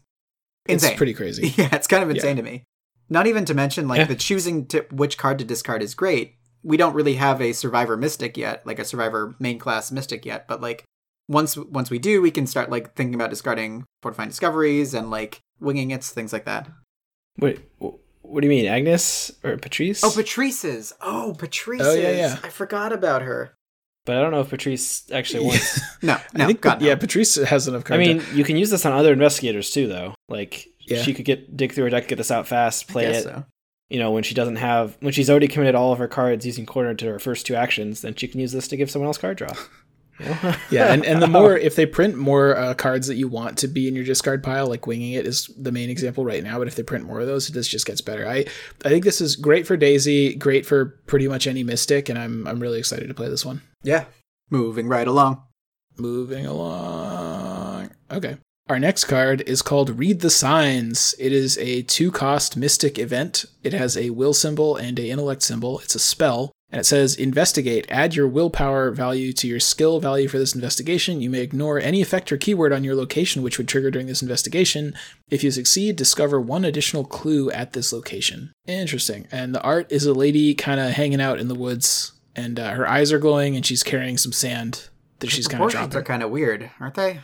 insane. 0.66 0.92
It's 0.92 0.98
pretty 0.98 1.14
crazy. 1.14 1.50
Yeah, 1.58 1.76
it's 1.76 1.88
kind 1.88 2.04
of 2.04 2.10
insane 2.10 2.38
to 2.38 2.42
me. 2.42 2.64
Not 3.10 3.28
even 3.28 3.44
to 3.46 3.54
mention 3.54 3.90
like 3.90 3.98
Yeah. 4.00 4.06
the 4.06 4.16
choosing 4.16 4.66
to 4.68 4.86
which 4.92 5.18
card 5.18 5.40
to 5.40 5.46
discard 5.46 5.84
is 5.84 5.94
great. 5.94 6.36
We 6.64 6.78
don't 6.78 6.94
really 6.94 7.16
have 7.16 7.42
a 7.42 7.54
survivor 7.54 7.96
mystic 7.98 8.38
yet, 8.38 8.66
like 8.66 8.80
a 8.80 8.86
survivor 8.86 9.36
main 9.40 9.60
class 9.60 9.92
mystic 9.92 10.26
yet, 10.26 10.48
but 10.48 10.62
like 10.62 10.84
once 11.28 11.56
once 11.58 11.90
we 11.90 12.00
do, 12.00 12.22
we 12.22 12.32
can 12.32 12.48
start 12.48 12.70
like 12.70 12.96
thinking 12.96 13.16
about 13.16 13.30
discarding 13.30 13.86
fortifying 14.02 14.30
discoveries 14.30 14.94
and 14.94 15.10
like 15.12 15.40
winging 15.60 15.92
its 15.92 16.10
things 16.12 16.34
like 16.34 16.46
that. 16.46 16.68
Wait, 17.40 17.60
what 17.80 18.42
do 18.42 18.46
you 18.48 18.50
mean, 18.50 18.66
Agnes 18.66 19.32
or 19.44 19.58
Patrice? 19.58 20.04
Oh, 20.04 20.12
Patrice's. 20.14 20.94
Oh, 21.02 21.36
Patrice's. 21.38 21.88
Oh, 21.88 21.94
yeah, 21.94 22.12
yeah. 22.12 22.38
I 22.44 22.50
forgot 22.50 22.92
about 22.92 23.22
her. 23.22 23.54
but 24.06 24.18
I 24.18 24.22
don't 24.22 24.32
know 24.32 24.42
if 24.42 24.50
Patrice 24.50 25.10
actually 25.12 25.46
wants. 25.46 25.80
No, 26.02 26.18
no, 26.34 26.44
I 26.46 26.48
think, 26.48 26.62
God, 26.62 26.82
no. 26.82 26.88
yeah, 26.88 26.96
Patrice 26.96 27.36
has 27.36 27.68
enough 27.68 27.84
cards. 27.84 28.02
I 28.08 28.12
cards. 28.14 28.28
mean, 28.28 28.38
you 28.38 28.44
can 28.44 28.56
use 28.58 28.70
this 28.70 28.86
on 28.86 28.94
other 28.94 29.12
investigators 29.14 29.70
too, 29.72 29.88
though. 29.88 30.16
Like 30.30 30.68
Yeah. 30.80 31.02
she 31.02 31.14
could 31.14 31.26
get 31.26 31.56
dig 31.58 31.74
through 31.74 31.86
her 31.86 31.90
deck, 31.90 32.08
get 32.08 32.18
this 32.18 32.32
out 32.32 32.48
fast, 32.48 32.88
play 32.88 33.06
it. 33.06 33.24
so. 33.24 33.44
You 33.90 34.00
know, 34.00 34.12
when 34.12 34.24
she 34.24 34.36
doesn't 34.36 34.58
have, 34.58 34.98
when 35.00 35.14
she's 35.14 35.30
already 35.30 35.48
committed 35.48 35.76
all 35.76 35.92
of 35.92 36.00
her 36.00 36.08
cards 36.08 36.46
using 36.46 36.66
quarter 36.66 36.94
to 36.94 37.06
her 37.08 37.20
first 37.20 37.46
two 37.46 37.56
actions, 37.56 38.02
then 38.02 38.16
she 38.16 38.28
can 38.28 38.40
use 38.40 38.52
this 38.52 38.68
to 38.68 38.78
give 38.78 38.92
someone 38.92 39.08
else 39.08 39.18
card 39.18 39.38
draw. 39.38 39.52
You 40.20 40.26
know? 40.44 40.56
yeah, 40.70 40.94
and, 40.94 41.06
and 41.06 41.22
the 41.22 41.28
more 41.28 41.58
if 41.58 41.76
they 41.76 41.86
print 41.86 42.16
more 42.16 42.56
uh, 42.56 42.74
cards 42.74 43.08
that 43.08 43.16
you 43.16 43.28
want 43.28 43.58
to 43.60 43.68
be 43.68 43.88
in 43.88 43.96
your 43.96 44.04
discard 44.04 44.44
pile, 44.44 44.68
like 44.68 44.86
winging 44.86 45.14
it 45.14 45.26
is 45.26 45.50
the 45.58 45.72
main 45.72 45.90
example 45.90 46.26
right 46.26 46.44
now. 46.44 46.60
But 46.60 46.68
if 46.68 46.76
they 46.76 46.84
print 46.84 47.06
more 47.06 47.20
of 47.22 47.28
those, 47.28 47.48
this 47.48 47.68
just 47.68 47.86
gets 47.86 48.02
better. 48.02 48.28
I 48.28 48.46
I 48.86 48.90
think 48.90 49.06
this 49.06 49.22
is 49.22 49.36
great 49.36 49.66
for 49.66 49.78
Daisy, 49.78 50.36
great 50.36 50.66
for 50.66 51.00
pretty 51.08 51.28
much 51.28 51.48
any 51.48 51.64
Mystic, 51.64 52.10
and 52.10 52.20
I'm 52.20 52.48
I'm 52.48 52.60
really 52.60 52.80
excited 52.80 53.08
to 53.08 53.14
play 53.14 53.30
this 53.30 53.46
one. 53.46 53.62
Yeah. 53.84 54.06
Moving 54.50 54.88
right 54.88 55.08
along. 55.08 55.44
Moving 55.98 56.46
along. 56.46 57.92
Okay. 58.12 58.38
Our 58.70 58.78
next 58.78 59.06
card 59.06 59.42
is 59.48 59.64
called 59.64 59.98
Read 59.98 60.20
the 60.20 60.30
Signs. 60.30 61.16
It 61.18 61.34
is 61.34 61.58
a 61.58 61.82
two 61.82 62.12
cost 62.12 62.56
mystic 62.56 63.00
event. 63.00 63.46
It 63.64 63.74
has 63.74 63.98
a 63.98 64.12
will 64.12 64.34
symbol 64.34 64.76
and 64.76 65.00
a 65.00 65.10
intellect 65.10 65.42
symbol. 65.42 65.80
It's 65.80 65.96
a 65.96 66.00
spell. 66.00 66.52
And 66.72 66.80
it 66.80 66.84
says 66.84 67.16
investigate. 67.16 67.88
Add 67.90 68.14
your 68.14 68.28
willpower 68.28 68.92
value 68.92 69.34
to 69.34 69.48
your 69.48 69.60
skill 69.60 70.00
value 70.00 70.28
for 70.28 70.38
this 70.38 70.54
investigation. 70.54 71.20
You 71.20 71.32
may 71.32 71.42
ignore 71.42 71.80
any 71.80 72.00
effect 72.00 72.32
or 72.32 72.38
keyword 72.38 72.72
on 72.72 72.84
your 72.84 72.94
location 72.94 73.42
which 73.42 73.58
would 73.58 73.68
trigger 73.68 73.90
during 73.90 74.06
this 74.06 74.22
investigation. 74.22 74.94
If 75.32 75.44
you 75.44 75.50
succeed, 75.50 75.96
discover 75.96 76.40
one 76.40 76.64
additional 76.64 77.06
clue 77.06 77.50
at 77.50 77.74
this 77.74 77.92
location. 77.92 78.54
Interesting. 78.68 79.28
And 79.32 79.56
the 79.56 79.64
art 79.64 79.92
is 79.92 80.06
a 80.06 80.14
lady 80.14 80.54
kind 80.54 80.80
of 80.80 80.92
hanging 80.92 81.22
out 81.22 81.40
in 81.40 81.48
the 81.48 81.56
woods, 81.56 82.12
and 82.36 82.60
uh, 82.60 82.74
her 82.74 82.88
eyes 82.88 83.12
are 83.12 83.18
glowing, 83.18 83.56
and 83.56 83.66
she's 83.66 83.82
carrying 83.82 84.20
some 84.20 84.32
sand 84.32 84.90
that 85.22 85.32
she's 85.32 85.48
kind 85.48 85.64
of 85.64 85.72
dropping. 85.72 85.98
are 85.98 86.04
kind 86.04 86.22
of 86.22 86.30
weird, 86.30 86.70
aren't 86.80 86.94
they? 86.94 87.22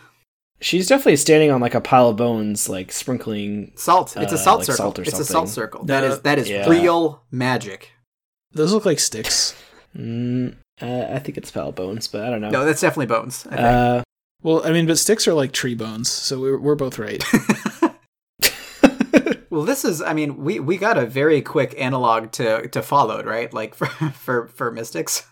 She's 0.65 0.87
definitely 0.87 1.15
standing 1.17 1.51
on 1.51 1.61
like 1.61 1.75
a 1.75 1.81
pile 1.81 2.09
of 2.09 2.17
bones, 2.17 2.67
like 2.67 2.91
sprinkling. 2.91 3.71
Salt. 3.75 4.17
It's 4.17 4.31
a 4.33 4.35
Uh, 4.35 4.39
salt 4.39 4.59
like 4.59 4.65
circle. 4.65 4.77
salt 4.77 4.99
or 4.99 5.01
it's 5.03 5.19
a 5.19 5.23
salt 5.25 5.49
circle. 5.49 5.85
That 5.85 6.01
No, 6.01 6.07
is 6.13 6.21
that 6.21 6.39
is 6.39 6.49
yeah. 6.49 6.67
real 6.67 7.21
magic. 7.31 7.91
Those 8.51 8.73
look 8.73 8.85
like 8.85 8.99
sticks. 8.99 9.53
Mm, 9.97 10.55
uh, 10.81 11.05
I 11.15 11.19
think 11.19 11.37
it's 11.37 11.49
pile 11.51 11.69
of 11.69 11.75
bones, 11.75 12.09
but 12.09 12.25
I 12.25 12.29
don't 12.29 12.41
know. 12.41 12.49
No, 12.49 12.65
that's 12.65 12.81
definitely 12.81 13.05
bones. 13.05 13.45
I 13.47 13.55
think. 13.55 13.61
uh, 13.61 14.03
Well, 14.43 14.61
I 14.67 14.73
mean, 14.73 14.85
but 14.87 14.97
sticks 14.97 15.25
are 15.25 15.33
like 15.33 15.53
tree 15.53 15.73
bones, 15.73 16.11
so 16.11 16.37
we're, 16.41 16.57
we're 16.59 16.75
both 16.75 16.99
right. 16.99 17.23
well, 19.49 19.63
this 19.63 19.85
is. 19.85 20.01
I 20.01 20.13
mean, 20.13 20.43
we 20.43 20.59
we 20.59 20.75
got 20.77 20.97
a 20.97 21.05
very 21.05 21.41
quick 21.41 21.75
analog 21.77 22.31
to 22.33 22.67
to 22.67 22.81
followed, 22.81 23.25
right? 23.25 23.53
Like 23.53 23.73
for 23.73 23.85
for 23.85 24.47
for 24.47 24.69
mystics. 24.71 25.23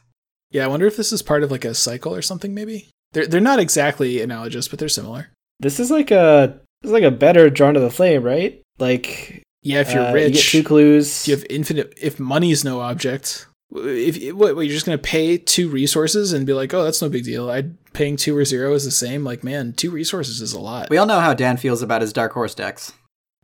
yeah, 0.51 0.63
I 0.63 0.67
wonder 0.67 0.85
if 0.85 0.95
this 0.95 1.11
is 1.11 1.21
part 1.21 1.43
of 1.43 1.51
like 1.51 1.65
a 1.65 1.73
cycle 1.73 2.15
or 2.15 2.21
something. 2.21 2.53
Maybe 2.53 2.89
they're 3.13 3.27
they're 3.27 3.39
not 3.41 3.59
exactly 3.59 4.21
analogous, 4.21 4.67
but 4.67 4.79
they're 4.79 4.89
similar. 4.89 5.29
this 5.59 5.79
is 5.79 5.89
like 5.91 6.11
a 6.11 6.59
this 6.81 6.89
is 6.89 6.93
like 6.93 7.03
a 7.03 7.11
better 7.11 7.49
drawn 7.49 7.73
to 7.75 7.79
the 7.79 7.89
flame, 7.91 8.23
right? 8.23 8.61
Like 8.79 9.43
Yeah, 9.61 9.79
if 9.81 9.93
you're 9.93 10.03
uh, 10.03 10.13
you 10.13 10.31
get 10.31 10.39
two 10.43 10.63
clues. 10.63 11.27
you 11.27 11.35
have 11.35 11.45
infinite. 11.49 11.93
If 12.01 12.19
money 12.19 12.51
is 12.51 12.63
no 12.63 12.81
object, 12.81 13.47
if 13.73 14.33
what, 14.35 14.55
what 14.55 14.61
you're 14.65 14.73
just 14.73 14.85
gonna 14.85 14.97
pay 14.97 15.37
two 15.37 15.69
resources 15.69 16.33
and 16.33 16.45
be 16.45 16.53
like, 16.53 16.73
oh, 16.73 16.83
that's 16.83 17.01
no 17.01 17.09
big 17.09 17.23
deal. 17.23 17.49
I 17.49 17.63
paying 17.93 18.15
two 18.17 18.35
or 18.35 18.43
zero 18.45 18.73
is 18.73 18.83
the 18.85 18.91
same. 18.91 19.23
Like, 19.23 19.43
man, 19.43 19.73
two 19.73 19.91
resources 19.91 20.41
is 20.41 20.53
a 20.53 20.59
lot. 20.59 20.89
We 20.89 20.97
all 20.97 21.05
know 21.05 21.19
how 21.19 21.33
Dan 21.33 21.57
feels 21.57 21.81
about 21.81 22.01
his 22.01 22.11
dark 22.13 22.33
horse 22.33 22.55
decks. 22.55 22.91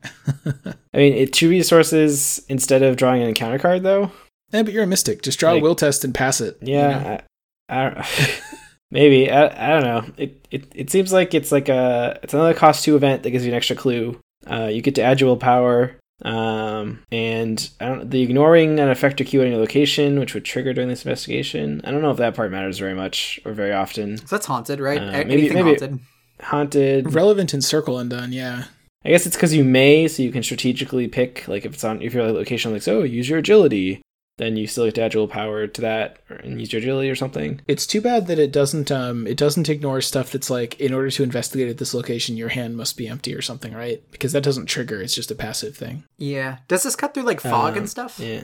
I 0.03 0.97
mean, 0.97 1.13
it, 1.13 1.33
two 1.33 1.49
resources 1.49 2.43
instead 2.49 2.81
of 2.83 2.95
drawing 2.97 3.21
an 3.21 3.29
encounter 3.29 3.59
card, 3.59 3.83
though. 3.83 4.11
Yeah, 4.51 4.63
but 4.63 4.73
you're 4.73 4.83
a 4.83 4.87
mystic. 4.87 5.21
Just 5.21 5.39
draw 5.39 5.51
Like- 5.51 5.61
a 5.61 5.63
will 5.63 5.75
test 5.75 6.03
and 6.03 6.15
pass 6.15 6.41
it. 6.41 6.57
you 6.61 6.73
know? 6.75 6.79
Yeah, 6.89 7.21
I, 7.69 7.79
I 7.85 7.89
don't, 7.89 8.05
maybe 8.91 9.29
I, 9.31 9.47
I 9.47 9.79
don't 9.79 9.83
know. 9.83 10.13
It, 10.17 10.47
it 10.51 10.65
it 10.75 10.89
seems 10.89 11.11
like 11.13 11.33
it's 11.33 11.51
like 11.51 11.69
a 11.69 12.19
it's 12.23 12.33
another 12.33 12.53
cost 12.53 12.83
two 12.83 12.95
event 12.95 13.23
that 13.23 13.31
gives 13.31 13.45
you 13.45 13.51
an 13.51 13.57
extra 13.57 13.75
clue. 13.75 14.19
Uh, 14.49 14.69
you 14.71 14.81
get 14.81 14.95
to 14.95 15.01
add 15.01 15.19
your 15.19 15.27
willpower, 15.27 15.95
um, 16.23 17.03
and 17.11 17.69
I 17.79 17.85
don't 17.87 18.09
the 18.09 18.21
ignoring 18.21 18.79
an 18.79 18.89
effect 18.89 19.19
or 19.21 19.23
cue 19.25 19.41
on 19.41 19.49
your 19.49 19.57
location, 19.59 20.19
which 20.19 20.33
would 20.33 20.45
trigger 20.45 20.73
during 20.73 20.89
this 20.89 21.05
investigation. 21.05 21.81
I 21.83 21.91
don't 21.91 22.01
know 22.01 22.11
if 22.11 22.17
that 22.17 22.35
part 22.35 22.51
matters 22.51 22.79
very 22.79 22.93
much 22.95 23.39
or 23.45 23.53
very 23.53 23.73
often. 23.73 24.17
So 24.17 24.25
that's 24.29 24.45
haunted, 24.45 24.79
right? 24.79 25.01
Uh, 25.01 25.11
maybe- 25.11 25.33
Anything 25.33 25.53
maybe- 25.55 25.69
haunted. 25.79 25.99
Haunted. 26.41 27.13
relevant 27.13 27.53
in 27.53 27.61
circle 27.61 27.99
Undone. 27.99 28.31
Yeah. 28.31 28.63
I 29.05 29.09
guess 29.09 29.25
it's 29.25 29.35
because 29.35 29.53
you 29.53 29.63
may, 29.65 30.07
so 30.07 30.23
you 30.23 30.31
can 30.31 30.41
strategically 30.43 31.07
pick 31.07 31.47
like 31.47 31.65
if 31.65 31.73
it's 31.73 31.83
on 31.83 32.01
if 32.01 32.13
your 32.13 32.31
location 32.31 32.71
like 32.73 32.81
so 32.81 33.03
use 33.03 33.29
your 33.29 33.39
agility, 33.39 34.01
then 34.39 34.57
you 34.57 34.65
still 34.65 34.85
get 34.85 34.95
to 34.95 35.01
add 35.03 35.13
your 35.13 35.27
power 35.27 35.67
to 35.67 35.81
that 35.81 36.17
or, 36.29 36.37
and 36.37 36.59
use 36.59 36.73
your 36.73 36.81
agility 36.81 37.09
or 37.09 37.15
something. 37.15 37.61
It's 37.67 37.85
too 37.85 38.01
bad 38.01 38.25
that 38.27 38.39
it 38.39 38.51
doesn't 38.51 38.91
um 38.91 39.27
it 39.27 39.37
doesn't 39.37 39.69
ignore 39.69 40.01
stuff 40.01 40.31
that's 40.31 40.49
like 40.49 40.79
in 40.79 40.93
order 40.93 41.11
to 41.11 41.23
investigate 41.23 41.69
at 41.69 41.77
this 41.77 41.93
location 41.93 42.35
your 42.37 42.49
hand 42.49 42.75
must 42.75 42.97
be 42.97 43.07
empty 43.07 43.35
or 43.35 43.41
something, 43.43 43.73
right? 43.73 44.01
Because 44.11 44.31
that 44.33 44.41
doesn't 44.43 44.65
trigger, 44.65 44.99
it's 45.01 45.13
just 45.13 45.29
a 45.29 45.35
passive 45.35 45.77
thing. 45.77 46.03
Yeah. 46.17 46.57
Does 46.67 46.81
this 46.83 46.95
cut 46.95 47.13
through 47.13 47.23
like 47.23 47.41
fog 47.41 47.73
Um, 47.73 47.79
and 47.79 47.89
stuff? 47.89 48.19
Yeah. 48.19 48.43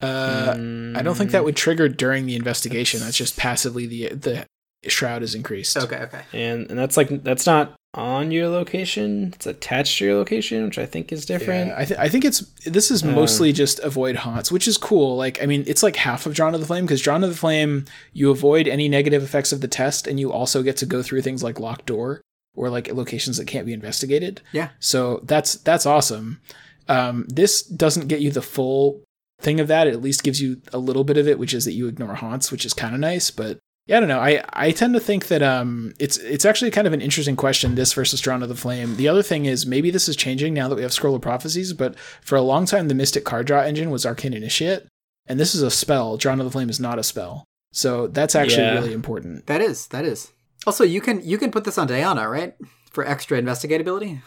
Uh 0.00 0.54
I 0.96 1.02
don't 1.02 1.16
think 1.16 1.30
that 1.32 1.44
would 1.44 1.56
trigger 1.56 1.88
during 1.88 2.26
the 2.26 2.36
investigation. 2.36 3.00
That's 3.00 3.16
just 3.16 3.36
passively 3.36 3.86
the 3.86 4.08
the 4.14 4.46
shroud 4.88 5.22
is 5.22 5.34
increased. 5.34 5.76
Okay. 5.76 5.96
Okay. 5.96 6.22
and 6.32 6.68
and 6.70 6.78
that's 6.78 6.96
like 6.96 7.22
that's 7.22 7.46
not 7.46 7.74
on 7.94 8.30
your 8.30 8.48
location. 8.48 9.32
It's 9.34 9.46
attached 9.46 9.98
to 9.98 10.06
your 10.06 10.14
location, 10.16 10.64
which 10.64 10.78
I 10.78 10.86
think 10.86 11.12
is 11.12 11.26
different. 11.26 11.68
Yeah, 11.68 11.78
I, 11.78 11.84
th- 11.84 12.00
I 12.00 12.08
think 12.08 12.24
it's 12.24 12.40
this 12.64 12.90
is 12.90 13.04
mostly 13.04 13.52
just 13.52 13.78
avoid 13.80 14.16
haunts, 14.16 14.50
which 14.50 14.66
is 14.66 14.78
cool. 14.78 15.16
Like, 15.16 15.42
I 15.42 15.46
mean, 15.46 15.64
it's 15.66 15.82
like 15.82 15.96
half 15.96 16.24
of 16.24 16.34
Drawn 16.34 16.52
to 16.52 16.58
the 16.58 16.66
Flame 16.66 16.84
because 16.84 17.02
Drawn 17.02 17.20
to 17.20 17.28
the 17.28 17.34
Flame, 17.34 17.84
you 18.12 18.30
avoid 18.30 18.66
any 18.66 18.88
negative 18.88 19.22
effects 19.22 19.52
of 19.52 19.60
the 19.60 19.68
test, 19.68 20.06
and 20.06 20.18
you 20.18 20.32
also 20.32 20.62
get 20.62 20.76
to 20.78 20.86
go 20.86 21.02
through 21.02 21.22
things 21.22 21.42
like 21.42 21.60
locked 21.60 21.86
door 21.86 22.22
or 22.54 22.70
like 22.70 22.92
locations 22.92 23.36
that 23.36 23.46
can't 23.46 23.66
be 23.66 23.72
investigated. 23.72 24.40
Yeah. 24.52 24.70
So 24.80 25.20
that's 25.24 25.54
that's 25.56 25.86
awesome. 25.86 26.40
Um, 26.88 27.26
this 27.28 27.62
doesn't 27.62 28.08
get 28.08 28.20
you 28.20 28.30
the 28.30 28.42
full 28.42 29.02
thing 29.40 29.60
of 29.60 29.68
that. 29.68 29.86
It 29.86 29.94
at 29.94 30.02
least 30.02 30.24
gives 30.24 30.40
you 30.40 30.62
a 30.72 30.78
little 30.78 31.04
bit 31.04 31.16
of 31.18 31.28
it, 31.28 31.38
which 31.38 31.54
is 31.54 31.64
that 31.66 31.72
you 31.72 31.88
ignore 31.88 32.14
haunts, 32.14 32.50
which 32.50 32.64
is 32.64 32.74
kind 32.74 32.94
of 32.94 33.00
nice. 33.00 33.30
But 33.30 33.58
yeah, 33.86 33.96
I 33.96 34.00
don't 34.00 34.08
know. 34.08 34.20
I, 34.20 34.42
I 34.52 34.70
tend 34.70 34.94
to 34.94 35.00
think 35.00 35.26
that 35.28 35.42
um 35.42 35.92
it's 35.98 36.16
it's 36.18 36.44
actually 36.44 36.70
kind 36.70 36.86
of 36.86 36.92
an 36.92 37.00
interesting 37.00 37.36
question, 37.36 37.74
this 37.74 37.92
versus 37.92 38.20
Drawn 38.20 38.40
to 38.40 38.46
the 38.46 38.54
Flame. 38.54 38.96
The 38.96 39.08
other 39.08 39.22
thing 39.22 39.46
is 39.46 39.66
maybe 39.66 39.90
this 39.90 40.08
is 40.08 40.16
changing 40.16 40.54
now 40.54 40.68
that 40.68 40.76
we 40.76 40.82
have 40.82 40.92
Scroll 40.92 41.14
of 41.14 41.22
Prophecies, 41.22 41.72
but 41.72 41.98
for 42.22 42.36
a 42.36 42.42
long 42.42 42.66
time 42.66 42.88
the 42.88 42.94
Mystic 42.94 43.24
card 43.24 43.46
draw 43.46 43.60
engine 43.62 43.90
was 43.90 44.06
Arcane 44.06 44.34
Initiate, 44.34 44.84
and 45.26 45.38
this 45.40 45.54
is 45.54 45.62
a 45.62 45.70
spell. 45.70 46.16
Drawn 46.16 46.38
to 46.38 46.44
the 46.44 46.50
Flame 46.50 46.70
is 46.70 46.80
not 46.80 46.98
a 46.98 47.02
spell. 47.02 47.44
So 47.72 48.06
that's 48.06 48.34
actually 48.34 48.64
Yeah. 48.64 48.74
really 48.74 48.92
important. 48.92 49.46
That 49.46 49.60
is, 49.62 49.86
that 49.88 50.04
is. 50.04 50.30
Also, 50.66 50.84
you 50.84 51.00
can 51.00 51.20
you 51.24 51.38
can 51.38 51.50
put 51.50 51.64
this 51.64 51.78
on 51.78 51.86
Diana, 51.86 52.28
right? 52.28 52.54
For 52.90 53.04
extra 53.06 53.40
investigatability. 53.40 54.20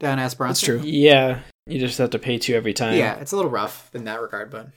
Diana 0.00 0.22
Esperanza. 0.22 0.60
That's 0.66 0.82
true. 0.82 0.88
Yeah, 0.88 1.40
you 1.66 1.80
just 1.80 1.98
have 1.98 2.10
to 2.10 2.18
pay 2.18 2.38
two 2.38 2.54
every 2.54 2.74
time. 2.74 2.96
Yeah, 2.98 3.14
it's 3.16 3.32
a 3.32 3.36
little 3.36 3.50
rough 3.50 3.90
in 3.94 4.04
that 4.04 4.20
regard, 4.20 4.50
but 4.50 4.68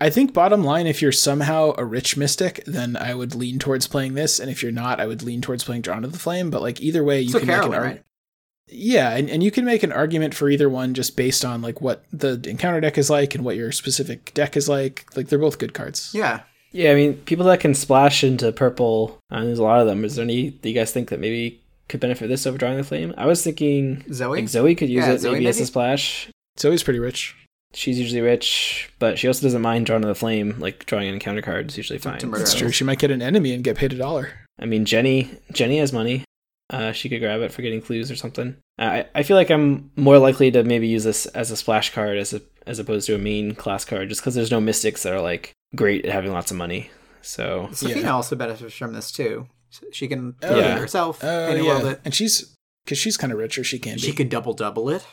I 0.00 0.10
think 0.10 0.32
bottom 0.32 0.62
line, 0.62 0.86
if 0.86 1.02
you're 1.02 1.10
somehow 1.10 1.74
a 1.76 1.84
rich 1.84 2.16
mystic, 2.16 2.62
then 2.66 2.96
I 2.96 3.14
would 3.14 3.34
lean 3.34 3.58
towards 3.58 3.88
playing 3.88 4.14
this, 4.14 4.38
and 4.38 4.48
if 4.48 4.62
you're 4.62 4.70
not, 4.70 5.00
I 5.00 5.06
would 5.06 5.22
lean 5.22 5.40
towards 5.40 5.64
playing 5.64 5.82
Drawn 5.82 6.02
to 6.02 6.08
the 6.08 6.18
Flame. 6.18 6.50
But 6.50 6.62
like 6.62 6.80
either 6.80 7.02
way, 7.02 7.20
you 7.20 7.30
so 7.30 7.40
can 7.40 7.48
make 7.48 7.56
an 7.56 7.62
argument. 7.64 7.82
right? 7.82 8.02
Yeah, 8.70 9.16
and, 9.16 9.30
and 9.30 9.42
you 9.42 9.50
can 9.50 9.64
make 9.64 9.82
an 9.82 9.92
argument 9.92 10.34
for 10.34 10.50
either 10.50 10.68
one 10.68 10.94
just 10.94 11.16
based 11.16 11.44
on 11.44 11.62
like 11.62 11.80
what 11.80 12.04
the 12.12 12.40
encounter 12.46 12.80
deck 12.80 12.98
is 12.98 13.08
like 13.10 13.34
and 13.34 13.44
what 13.44 13.56
your 13.56 13.72
specific 13.72 14.32
deck 14.34 14.56
is 14.56 14.68
like. 14.68 15.06
Like 15.16 15.28
they're 15.28 15.38
both 15.38 15.58
good 15.58 15.74
cards. 15.74 16.10
Yeah. 16.14 16.42
Yeah, 16.70 16.92
I 16.92 16.94
mean, 16.94 17.14
people 17.24 17.46
that 17.46 17.60
can 17.60 17.74
splash 17.74 18.22
into 18.22 18.52
purple, 18.52 19.18
uh, 19.30 19.42
there's 19.42 19.58
a 19.58 19.62
lot 19.62 19.80
of 19.80 19.86
them. 19.86 20.04
Is 20.04 20.16
there 20.16 20.24
any 20.24 20.50
that 20.50 20.68
you 20.68 20.74
guys 20.74 20.92
think 20.92 21.08
that 21.08 21.18
maybe 21.18 21.62
could 21.88 21.98
benefit 21.98 22.28
this 22.28 22.46
over 22.46 22.58
drawing 22.58 22.76
the 22.76 22.84
flame? 22.84 23.14
I 23.16 23.24
was 23.24 23.42
thinking 23.42 24.04
Zoe? 24.12 24.40
like 24.40 24.50
Zoe 24.50 24.74
could 24.74 24.90
use 24.90 25.06
Yeah, 25.06 25.12
it 25.14 25.18
Zoe 25.20 25.32
maybe, 25.32 25.48
as 25.48 25.58
a 25.60 25.66
splash. 25.66 26.28
Zoe's 26.60 26.82
pretty 26.82 26.98
rich. 26.98 27.34
She's 27.74 27.98
usually 27.98 28.22
rich, 28.22 28.90
but 28.98 29.18
she 29.18 29.28
also 29.28 29.42
doesn't 29.42 29.60
mind 29.60 29.86
drawing 29.86 30.02
to 30.02 30.08
the 30.08 30.14
flame. 30.14 30.56
Like 30.58 30.86
drawing 30.86 31.08
an 31.08 31.14
encounter 31.14 31.42
card 31.42 31.68
is 31.70 31.76
usually 31.76 31.98
fine. 31.98 32.18
That's 32.30 32.54
true. 32.54 32.70
She 32.72 32.84
might 32.84 32.98
get 32.98 33.10
an 33.10 33.20
enemy 33.22 33.52
and 33.52 33.62
get 33.62 33.76
paid 33.76 33.92
a 33.92 33.96
dollar. 33.96 34.30
I 34.58 34.64
mean, 34.64 34.84
Jenny, 34.86 35.30
Jenny 35.52 35.78
has 35.78 35.92
money. 35.92 36.24
Uh, 36.70 36.92
she 36.92 37.08
could 37.08 37.20
grab 37.20 37.40
it 37.40 37.52
for 37.52 37.62
getting 37.62 37.80
clues 37.80 38.10
or 38.10 38.16
something. 38.16 38.56
I, 38.78 39.06
I 39.14 39.22
feel 39.22 39.36
like 39.36 39.50
I'm 39.50 39.90
more 39.96 40.18
likely 40.18 40.50
to 40.50 40.64
maybe 40.64 40.86
use 40.88 41.04
this 41.04 41.26
as 41.26 41.50
a 41.50 41.56
splash 41.56 41.92
card 41.94 42.18
as 42.18 42.32
a, 42.34 42.42
as 42.66 42.78
opposed 42.78 43.06
to 43.06 43.14
a 43.14 43.18
main 43.18 43.54
class 43.54 43.84
card, 43.84 44.08
just 44.08 44.20
because 44.20 44.34
there's 44.34 44.50
no 44.50 44.60
mystics 44.60 45.02
that 45.02 45.12
are 45.12 45.20
like 45.20 45.52
great 45.74 46.04
at 46.04 46.12
having 46.12 46.32
lots 46.32 46.50
of 46.50 46.56
money. 46.56 46.90
So 47.22 47.68
Sefina 47.72 48.02
Yeah. 48.02 48.10
also 48.12 48.36
benefits 48.36 48.74
from 48.74 48.92
this 48.92 49.10
too. 49.12 49.46
She 49.92 50.08
can 50.08 50.36
Oh, 50.42 50.58
yeah. 50.58 50.76
it 50.76 50.78
herself. 50.80 51.20
Oh 51.22 51.26
and 51.50 51.64
yeah, 51.64 51.86
it. 51.90 52.00
and 52.04 52.14
she's 52.14 52.54
because 52.84 52.98
she's 52.98 53.16
kind 53.18 53.32
of 53.32 53.38
richer. 53.38 53.62
she 53.64 53.78
can 53.78 53.94
be 53.94 54.00
She 54.00 54.12
could 54.12 54.28
double 54.30 54.54
double 54.54 54.88
it. 54.90 55.06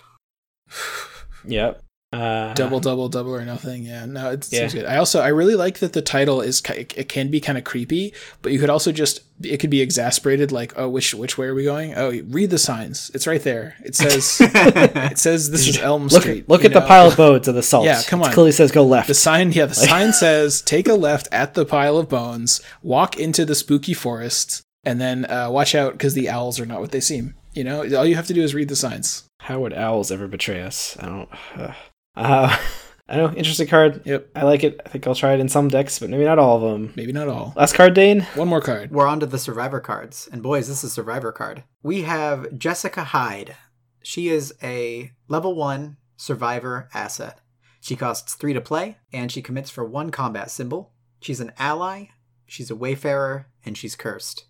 Yep. 1.46 1.82
Uh, 2.16 2.54
double, 2.54 2.80
double, 2.80 3.10
double, 3.10 3.36
or 3.36 3.44
nothing. 3.46 3.84
Yeah, 3.84 4.06
no, 4.06 4.32
it 4.32 4.48
Yeah. 4.52 4.60
seems 4.62 4.74
good. 4.74 4.86
I 4.86 4.98
also 4.98 5.22
I 5.22 5.28
really 5.30 5.56
like 5.56 5.80
that 5.80 5.94
the 5.94 6.02
title 6.02 6.42
is 6.42 6.62
it 6.76 7.10
can 7.10 7.30
be 7.30 7.40
kind 7.40 7.58
of 7.58 7.64
creepy, 7.64 8.14
but 8.42 8.52
you 8.52 8.60
could 8.60 8.70
also 8.70 8.92
just 8.92 9.22
it 9.42 9.58
could 9.58 9.70
be 9.70 9.82
exasperated, 9.82 10.52
like 10.52 10.74
oh 10.78 10.88
which 10.88 11.14
which 11.14 11.38
way 11.38 11.48
are 11.48 11.56
we 11.56 11.64
going? 11.66 11.94
Oh, 11.96 12.12
read 12.30 12.50
the 12.52 12.58
signs. 12.58 13.12
It's 13.14 13.28
right 13.28 13.42
there. 13.44 13.76
It 13.84 13.96
says 13.96 14.38
it 14.42 15.18
says 15.18 15.52
this 15.52 15.68
is 15.68 15.78
Elm 15.80 16.08
Look, 16.08 16.22
Street. 16.24 16.48
look 16.48 16.64
at 16.66 16.74
the 16.74 16.82
pile 16.82 17.08
of 17.08 17.18
bones 17.18 17.48
of 17.48 17.56
the 17.56 17.64
salt. 17.64 17.86
Yeah, 17.92 18.02
come 18.04 18.22
It 18.22 18.28
on. 18.28 18.34
clearly 18.34 18.52
says 18.54 18.72
go 18.72 18.84
left. 18.86 19.08
The 19.08 19.14
sign, 19.14 19.52
yeah, 19.52 19.66
the 19.66 19.76
sign 19.90 20.14
says 20.14 20.62
take 20.62 20.88
a 20.88 20.94
left 20.94 21.28
at 21.32 21.54
the 21.54 21.66
pile 21.66 21.98
of 21.98 22.08
bones, 22.10 22.62
walk 22.82 23.18
into 23.20 23.44
the 23.46 23.56
spooky 23.56 23.94
forest, 23.94 24.62
and 24.84 25.02
then 25.02 25.26
uh, 25.26 25.50
watch 25.52 25.76
out 25.76 25.94
because 25.94 26.14
the 26.14 26.30
owls 26.30 26.60
are 26.60 26.66
not 26.66 26.80
what 26.80 26.92
they 26.92 27.00
seem. 27.02 27.36
You 27.54 27.64
know, 27.64 27.80
all 27.98 28.06
you 28.06 28.16
have 28.16 28.28
to 28.28 28.34
do 28.34 28.42
is 28.44 28.54
read 28.54 28.68
the 28.70 28.76
signs. 28.76 29.24
How 29.40 29.60
would 29.60 29.74
owls 29.74 30.12
ever 30.12 30.28
betray 30.28 30.62
us? 30.62 30.98
I 31.00 31.06
don't. 31.06 31.30
Uh, 31.56 31.74
uh, 32.16 32.56
I 33.08 33.18
don't 33.18 33.34
know. 33.34 33.38
Interesting 33.38 33.68
card. 33.68 34.02
Yep, 34.06 34.30
I 34.36 34.44
like 34.44 34.64
it. 34.64 34.82
I 34.86 34.90
think 34.90 35.06
I'll 35.06 35.14
try 35.14 35.34
it 35.34 35.40
in 35.40 35.48
some 35.48 35.68
decks, 35.68 36.00
but 36.00 36.10
maybe 36.10 36.24
not 36.26 36.40
all 36.40 36.58
of 36.58 36.64
them. 36.64 36.92
maybe 36.96 37.12
not 37.12 37.28
all. 37.28 37.54
Last 37.56 37.74
card, 37.76 37.94
Dane. 37.94 38.22
One 38.34 38.48
more 38.48 38.62
card. 38.62 38.92
We're 38.92 39.08
on 39.08 39.20
to 39.20 39.26
the 39.28 39.38
survivor 39.38 39.80
cards. 39.80 40.28
And 40.32 40.42
boys, 40.42 40.68
this 40.68 40.84
is 40.84 40.92
a 40.92 40.94
survivor 40.94 41.32
card. 41.32 41.64
We 41.84 42.02
have 42.02 42.58
Jessica 42.58 43.04
Hyde. 43.04 43.56
She 44.02 44.30
is 44.30 44.56
a 44.64 45.12
level 45.28 45.56
one 45.56 45.98
survivor 46.18 46.90
asset. 46.94 47.40
She 47.80 47.96
costs 47.96 48.34
three 48.34 48.54
to 48.54 48.62
play, 48.62 48.98
and 49.14 49.32
she 49.32 49.44
commits 49.44 49.70
for 49.70 49.86
one 49.86 50.10
combat 50.10 50.50
symbol. 50.50 50.92
She's 51.22 51.40
an 51.40 51.52
ally, 51.60 52.06
she's 52.48 52.72
a 52.72 52.76
wayfarer, 52.76 53.48
and 53.64 53.78
she's 53.78 53.96
cursed. 53.96 54.46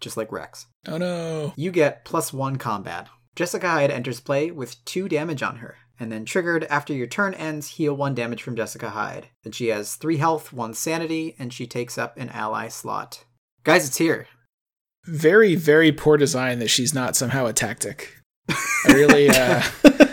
Just 0.00 0.16
like 0.16 0.32
Rex. 0.32 0.66
Oh 0.88 0.98
no. 0.98 1.52
You 1.56 1.70
get 1.70 2.04
plus 2.04 2.32
one 2.32 2.56
combat. 2.56 3.08
Jessica 3.36 3.68
Hyde 3.68 3.90
enters 3.92 4.18
play 4.20 4.50
with 4.50 4.84
two 4.84 5.08
damage 5.08 5.42
on 5.42 5.56
her, 5.56 5.76
and 6.00 6.10
then 6.10 6.24
triggered 6.24 6.64
after 6.64 6.92
your 6.92 7.06
turn 7.06 7.34
ends, 7.34 7.68
heal 7.70 7.94
one 7.94 8.14
damage 8.14 8.42
from 8.42 8.56
Jessica 8.56 8.90
Hyde. 8.90 9.28
Then 9.42 9.52
she 9.52 9.68
has 9.68 9.94
three 9.94 10.16
health, 10.18 10.52
one 10.52 10.74
sanity, 10.74 11.34
and 11.38 11.52
she 11.52 11.66
takes 11.66 11.96
up 11.98 12.16
an 12.16 12.28
ally 12.30 12.68
slot. 12.68 13.24
Guys, 13.64 13.86
it's 13.86 13.98
here. 13.98 14.26
very 15.06 15.54
very 15.54 15.92
poor 15.92 16.16
design 16.16 16.58
that 16.60 16.68
she's 16.70 16.94
not 16.94 17.14
somehow 17.14 17.44
a 17.46 17.52
tactic 17.52 18.16
i 18.48 18.92
really 18.92 19.28
uh 19.28 19.62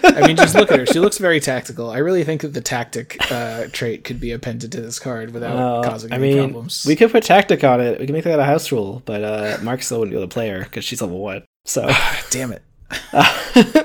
i 0.03 0.25
mean 0.27 0.35
just 0.35 0.53
look 0.55 0.69
at 0.71 0.79
her 0.79 0.85
she 0.85 0.99
looks 0.99 1.17
very 1.17 1.39
tactical 1.39 1.89
i 1.89 1.97
really 1.97 2.23
think 2.25 2.41
that 2.41 2.53
the 2.53 2.59
tactic 2.61 3.17
uh 3.31 3.67
trait 3.71 4.03
could 4.03 4.19
be 4.19 4.31
appended 4.31 4.69
to 4.71 4.81
this 4.81 4.99
card 4.99 5.31
without 5.33 5.55
Uh, 5.57 5.81
causing 5.89 6.11
I 6.11 6.15
any 6.15 6.33
mean, 6.35 6.37
problems 6.51 6.85
we 6.85 6.95
could 6.97 7.09
put 7.11 7.23
tactic 7.23 7.63
on 7.63 7.79
it. 7.79 7.99
We 7.99 8.05
can 8.05 8.13
make 8.13 8.23
that 8.25 8.39
a 8.39 8.43
house 8.43 8.71
rule, 8.71 9.01
but 9.05 9.23
uh, 9.23 9.57
Mark 9.63 9.81
still 9.81 9.99
wouldn't 9.99 10.11
be 10.13 10.17
able 10.17 10.27
to 10.29 10.33
play 10.33 10.49
her 10.49 10.59
because 10.63 10.83
she's 10.85 11.01
level 11.01 11.19
one. 11.19 11.43
So. 11.65 11.89
damn 12.31 12.51
it 12.53 12.61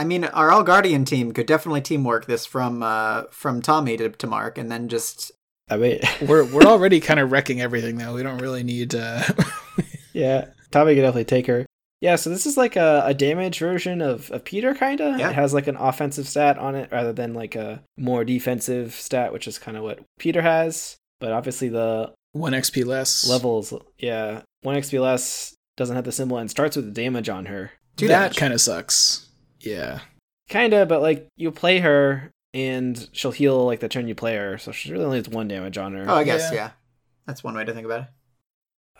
I 0.00 0.04
mean, 0.04 0.24
our 0.24 0.50
All 0.50 0.62
Guardian 0.62 1.04
team 1.04 1.32
could 1.32 1.46
definitely 1.46 1.82
teamwork 1.82 2.24
this 2.24 2.46
from 2.46 2.82
uh, 2.82 3.24
from 3.30 3.60
Tommy 3.60 3.98
to, 3.98 4.08
to 4.08 4.26
Mark, 4.26 4.56
and 4.56 4.72
then 4.72 4.88
just 4.88 5.30
I 5.68 5.76
mean, 5.76 6.00
we're 6.26 6.44
we're 6.44 6.62
already 6.62 7.00
kind 7.00 7.20
of 7.20 7.30
wrecking 7.30 7.60
everything 7.60 7.98
though 7.98 8.14
we 8.14 8.22
don't 8.22 8.38
really 8.38 8.62
need 8.62 8.94
uh 8.94 9.22
yeah, 10.14 10.46
Tommy 10.70 10.94
could 10.94 11.02
definitely 11.02 11.26
take 11.26 11.46
her. 11.48 11.66
Yeah, 12.00 12.16
so 12.16 12.30
this 12.30 12.46
is 12.46 12.56
like 12.56 12.76
a, 12.76 13.02
a 13.04 13.12
damage 13.12 13.58
version 13.58 14.00
of, 14.00 14.30
of 14.30 14.42
Peter, 14.42 14.74
kind 14.74 15.02
of. 15.02 15.18
Yeah. 15.18 15.28
It 15.28 15.34
has 15.34 15.52
like 15.52 15.66
an 15.66 15.76
offensive 15.76 16.26
stat 16.26 16.56
on 16.56 16.74
it 16.74 16.90
rather 16.90 17.12
than 17.12 17.34
like 17.34 17.54
a 17.56 17.82
more 17.98 18.24
defensive 18.24 18.94
stat, 18.94 19.34
which 19.34 19.46
is 19.46 19.58
kind 19.58 19.76
of 19.76 19.82
what 19.82 19.98
Peter 20.18 20.40
has. 20.40 20.96
But 21.18 21.32
obviously, 21.32 21.68
the 21.68 22.14
one 22.32 22.54
xp 22.54 22.86
less 22.86 23.28
levels, 23.28 23.74
yeah, 23.98 24.40
1 24.62 24.76
XP 24.76 24.98
less 24.98 25.54
doesn't 25.76 25.96
have 25.96 26.06
the 26.06 26.12
symbol 26.12 26.38
and 26.38 26.50
starts 26.50 26.74
with 26.74 26.86
the 26.86 26.90
damage 26.90 27.28
on 27.28 27.44
her. 27.44 27.72
two 27.98 28.08
that 28.08 28.34
kind 28.34 28.54
of 28.54 28.62
sucks 28.62 29.29
yeah 29.60 30.00
Kinda, 30.48 30.84
but 30.84 31.00
like 31.00 31.28
you 31.36 31.52
play 31.52 31.78
her 31.78 32.30
and 32.52 33.08
she'll 33.12 33.30
heal 33.30 33.64
like 33.64 33.78
the 33.78 33.88
turn 33.88 34.08
you 34.08 34.16
play 34.16 34.34
her, 34.36 34.58
so 34.58 34.72
she 34.72 34.90
really 34.90 35.04
only 35.04 35.18
has 35.18 35.28
one 35.28 35.46
damage 35.46 35.78
on 35.78 35.94
her. 35.94 36.04
Oh, 36.08 36.14
I 36.16 36.24
guess 36.24 36.50
Yeah. 36.50 36.54
yeah. 36.56 36.70
That's 37.26 37.44
one 37.44 37.54
way 37.54 37.64
to 37.64 37.72
think 37.72 37.86
about 37.86 38.00
it. 38.00 38.06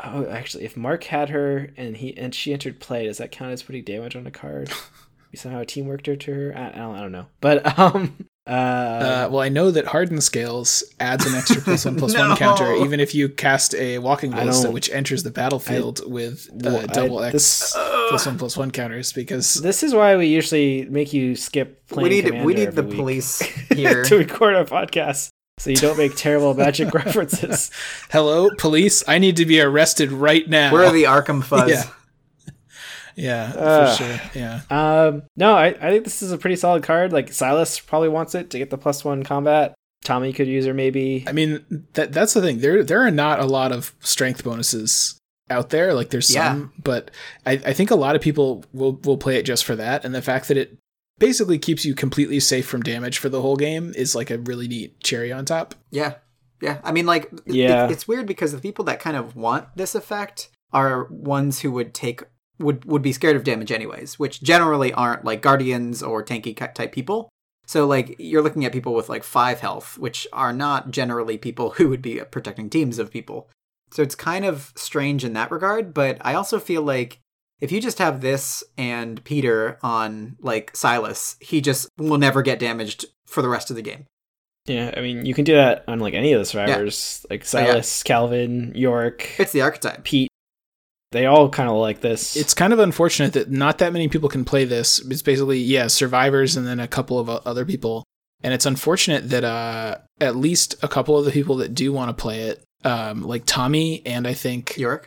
Oh, 0.04 0.26
actually, 0.30 0.64
if 0.64 0.76
Mark 0.76 1.02
had 1.04 1.30
her 1.30 1.70
and 1.76 1.96
he 1.96 2.16
and 2.16 2.32
she 2.34 2.52
entered 2.52 2.78
play, 2.78 3.06
does 3.06 3.18
that 3.18 3.32
count 3.32 3.50
as 3.52 3.64
putting 3.64 3.82
damage 3.82 4.14
on 4.14 4.26
a 4.26 4.30
card? 4.30 4.70
you 5.32 5.36
somehow 5.38 5.62
teamworked 5.64 6.06
her 6.06 6.14
to 6.16 6.32
her. 6.34 6.52
I, 6.56 6.68
I 6.68 6.70
don't. 6.78 6.94
I 6.96 7.00
don't 7.00 7.12
know. 7.12 7.26
But 7.40 7.78
um. 7.78 8.26
Uh, 8.46 8.50
uh, 8.50 9.28
well, 9.30 9.40
I 9.40 9.48
know 9.48 9.70
that 9.70 9.86
hardened 9.86 10.22
scales 10.24 10.82
adds 10.98 11.24
an 11.26 11.34
extra 11.34 11.60
plus 11.60 11.84
one 11.84 11.96
plus 11.96 12.12
No. 12.14 12.28
one 12.28 12.36
counter, 12.36 12.74
even 12.76 12.98
if 12.98 13.14
you 13.14 13.28
cast 13.28 13.74
a 13.74 13.98
walking 13.98 14.32
I 14.34 14.40
ballista, 14.40 14.70
which 14.70 14.90
enters 14.90 15.22
the 15.22 15.30
battlefield 15.30 16.00
with 16.10 16.48
uh, 16.50 16.56
well, 16.70 16.86
double 16.86 17.22
X 17.22 17.32
this- 17.32 17.72
plus 18.08 18.26
one 18.26 18.38
plus 18.38 18.56
one 18.56 18.70
counters. 18.70 19.12
Because 19.12 19.54
this 19.54 19.82
is 19.82 19.94
why 19.94 20.16
we 20.16 20.26
usually 20.26 20.86
make 20.86 21.12
you 21.12 21.36
skip 21.36 21.82
We 21.90 21.94
playing. 21.94 22.24
need 22.24 22.44
we 22.44 22.54
need 22.54 22.72
the 22.72 22.82
week 22.82 22.96
police 22.96 23.38
here. 23.74 24.04
to 24.04 24.16
record 24.16 24.56
a 24.56 24.64
podcast, 24.64 25.28
so 25.58 25.70
you 25.70 25.76
don't 25.76 25.98
make 25.98 26.16
terrible 26.16 26.54
magic 26.54 26.92
references. 26.94 27.70
hello, 28.10 28.48
police, 28.58 29.04
I 29.06 29.18
need 29.18 29.36
to 29.36 29.44
be 29.46 29.60
arrested 29.60 30.10
right 30.12 30.48
now. 30.48 30.72
Where 30.72 30.86
are 30.86 30.92
the 30.92 31.04
Arkham 31.04 31.44
Fuzz? 31.44 31.68
Yeah. 31.70 31.84
Yeah, 33.20 33.52
Ugh. 33.56 33.88
for 33.98 34.04
sure. 34.04 34.20
Yeah, 34.34 34.60
Um, 34.70 35.22
no, 35.36 35.54
I, 35.54 35.66
I 35.68 35.90
think 35.90 36.04
this 36.04 36.22
is 36.22 36.32
a 36.32 36.38
pretty 36.38 36.56
solid 36.56 36.82
card. 36.82 37.12
Like 37.12 37.32
Silas 37.32 37.78
probably 37.80 38.08
wants 38.08 38.34
it 38.34 38.50
to 38.50 38.58
get 38.58 38.70
the 38.70 38.78
plus 38.78 39.04
one 39.04 39.22
combat. 39.22 39.74
Tommy 40.04 40.32
could 40.32 40.48
use 40.48 40.64
her 40.66 40.74
maybe. 40.74 41.24
I 41.26 41.32
mean 41.32 41.86
that 41.92 42.12
that's 42.12 42.32
the 42.34 42.40
thing. 42.40 42.58
There 42.60 42.82
there 42.82 43.02
are 43.02 43.10
not 43.10 43.38
a 43.40 43.44
lot 43.46 43.70
of 43.72 43.94
strength 44.00 44.42
bonuses 44.44 45.18
out 45.50 45.70
there. 45.70 45.92
Like 45.94 46.10
there's 46.10 46.34
Yeah. 46.34 46.52
some, 46.52 46.72
but 46.82 47.10
I, 47.44 47.52
I 47.52 47.72
think 47.74 47.90
a 47.90 47.96
lot 47.96 48.16
of 48.16 48.22
people 48.22 48.64
will 48.72 48.94
will 49.04 49.18
play 49.18 49.36
it 49.36 49.42
just 49.44 49.64
for 49.64 49.76
that, 49.76 50.04
and 50.04 50.14
the 50.14 50.22
fact 50.22 50.48
that 50.48 50.56
it 50.56 50.76
basically 51.18 51.58
keeps 51.58 51.84
you 51.84 51.94
completely 51.94 52.40
safe 52.40 52.66
from 52.66 52.80
damage 52.82 53.18
for 53.18 53.28
the 53.28 53.42
whole 53.42 53.56
game 53.56 53.92
is 53.94 54.14
like 54.14 54.30
a 54.30 54.38
really 54.38 54.66
neat 54.66 54.98
cherry 55.02 55.30
on 55.30 55.44
top. 55.44 55.74
Yeah. 55.90 56.14
Yeah. 56.62 56.78
I 56.82 56.92
mean, 56.92 57.04
like, 57.04 57.30
it- 57.44 57.54
Yeah. 57.54 57.88
it's 57.90 58.08
weird 58.08 58.24
because 58.26 58.52
the 58.52 58.58
people 58.58 58.86
that 58.86 59.00
kind 59.00 59.16
of 59.18 59.36
want 59.36 59.66
this 59.76 59.94
effect 59.94 60.48
are 60.72 61.04
ones 61.10 61.60
who 61.60 61.72
would 61.72 61.92
take 61.92 62.22
would 62.60 62.84
would 62.84 63.02
be 63.02 63.12
scared 63.12 63.36
of 63.36 63.44
damage 63.44 63.72
anyways, 63.72 64.18
which 64.18 64.42
generally 64.42 64.92
aren't 64.92 65.24
like 65.24 65.42
guardians 65.42 66.02
or 66.02 66.22
tanky 66.24 66.54
type 66.74 66.92
people. 66.92 67.28
So 67.66 67.86
like 67.86 68.16
you're 68.18 68.42
looking 68.42 68.64
at 68.64 68.72
people 68.72 68.94
with 68.94 69.08
like 69.08 69.24
five 69.24 69.60
health, 69.60 69.98
which 69.98 70.26
are 70.32 70.52
not 70.52 70.90
generally 70.90 71.38
people 71.38 71.70
who 71.70 71.88
would 71.88 72.02
be 72.02 72.20
uh, 72.20 72.24
protecting 72.24 72.70
teams 72.70 72.98
of 72.98 73.10
people. 73.10 73.48
So 73.92 74.02
it's 74.02 74.14
kind 74.14 74.44
of 74.44 74.72
strange 74.76 75.24
in 75.24 75.32
that 75.32 75.50
regard, 75.50 75.92
but 75.92 76.18
I 76.20 76.34
also 76.34 76.60
feel 76.60 76.82
like 76.82 77.18
if 77.60 77.72
you 77.72 77.80
just 77.80 77.98
have 77.98 78.20
this 78.20 78.64
and 78.78 79.22
Peter 79.24 79.78
on 79.82 80.36
like 80.40 80.74
Silas, 80.76 81.36
he 81.40 81.60
just 81.60 81.88
will 81.98 82.18
never 82.18 82.42
get 82.42 82.58
damaged 82.58 83.06
for 83.26 83.42
the 83.42 83.48
rest 83.48 83.70
of 83.70 83.76
the 83.76 83.82
game. 83.82 84.06
Yeah, 84.66 84.94
I 84.96 85.00
mean, 85.00 85.26
you 85.26 85.34
can 85.34 85.44
do 85.44 85.54
that 85.54 85.84
on 85.88 85.98
like 86.00 86.14
any 86.14 86.32
of 86.32 86.40
the 86.40 86.44
survivors, 86.44 87.26
like 87.30 87.40
Oh, 87.40 87.58
yeah. 87.58 87.66
Silas, 87.66 88.02
Calvin, 88.02 88.72
Yorick, 88.74 89.34
It's 89.38 89.52
the 89.52 89.62
archetype. 89.62 90.04
Pete. 90.04 90.30
They 91.12 91.26
all 91.26 91.48
kind 91.48 91.68
of 91.68 91.76
like 91.76 92.00
this. 92.00 92.36
It's 92.36 92.54
kind 92.54 92.72
of 92.72 92.78
unfortunate 92.78 93.32
that 93.32 93.50
not 93.50 93.78
that 93.78 93.92
many 93.92 94.08
people 94.08 94.28
can 94.28 94.44
play 94.44 94.64
this. 94.64 95.00
It's 95.00 95.22
basically 95.22 95.58
yeah, 95.58 95.88
survivors 95.88 96.56
and 96.56 96.66
then 96.66 96.78
a 96.78 96.88
couple 96.88 97.18
of 97.18 97.28
other 97.28 97.64
people. 97.64 98.04
And 98.42 98.54
it's 98.54 98.66
unfortunate 98.66 99.28
that 99.30 99.44
uh, 99.44 99.98
at 100.20 100.36
least 100.36 100.76
a 100.82 100.88
couple 100.88 101.18
of 101.18 101.24
the 101.24 101.30
people 101.30 101.56
that 101.56 101.74
do 101.74 101.92
want 101.92 102.16
to 102.16 102.20
play 102.20 102.42
it, 102.42 102.62
um, 102.84 103.22
like 103.22 103.42
Tommy 103.44 104.02
and 104.06 104.26
I 104.26 104.34
think 104.34 104.78
Yorick, 104.78 105.06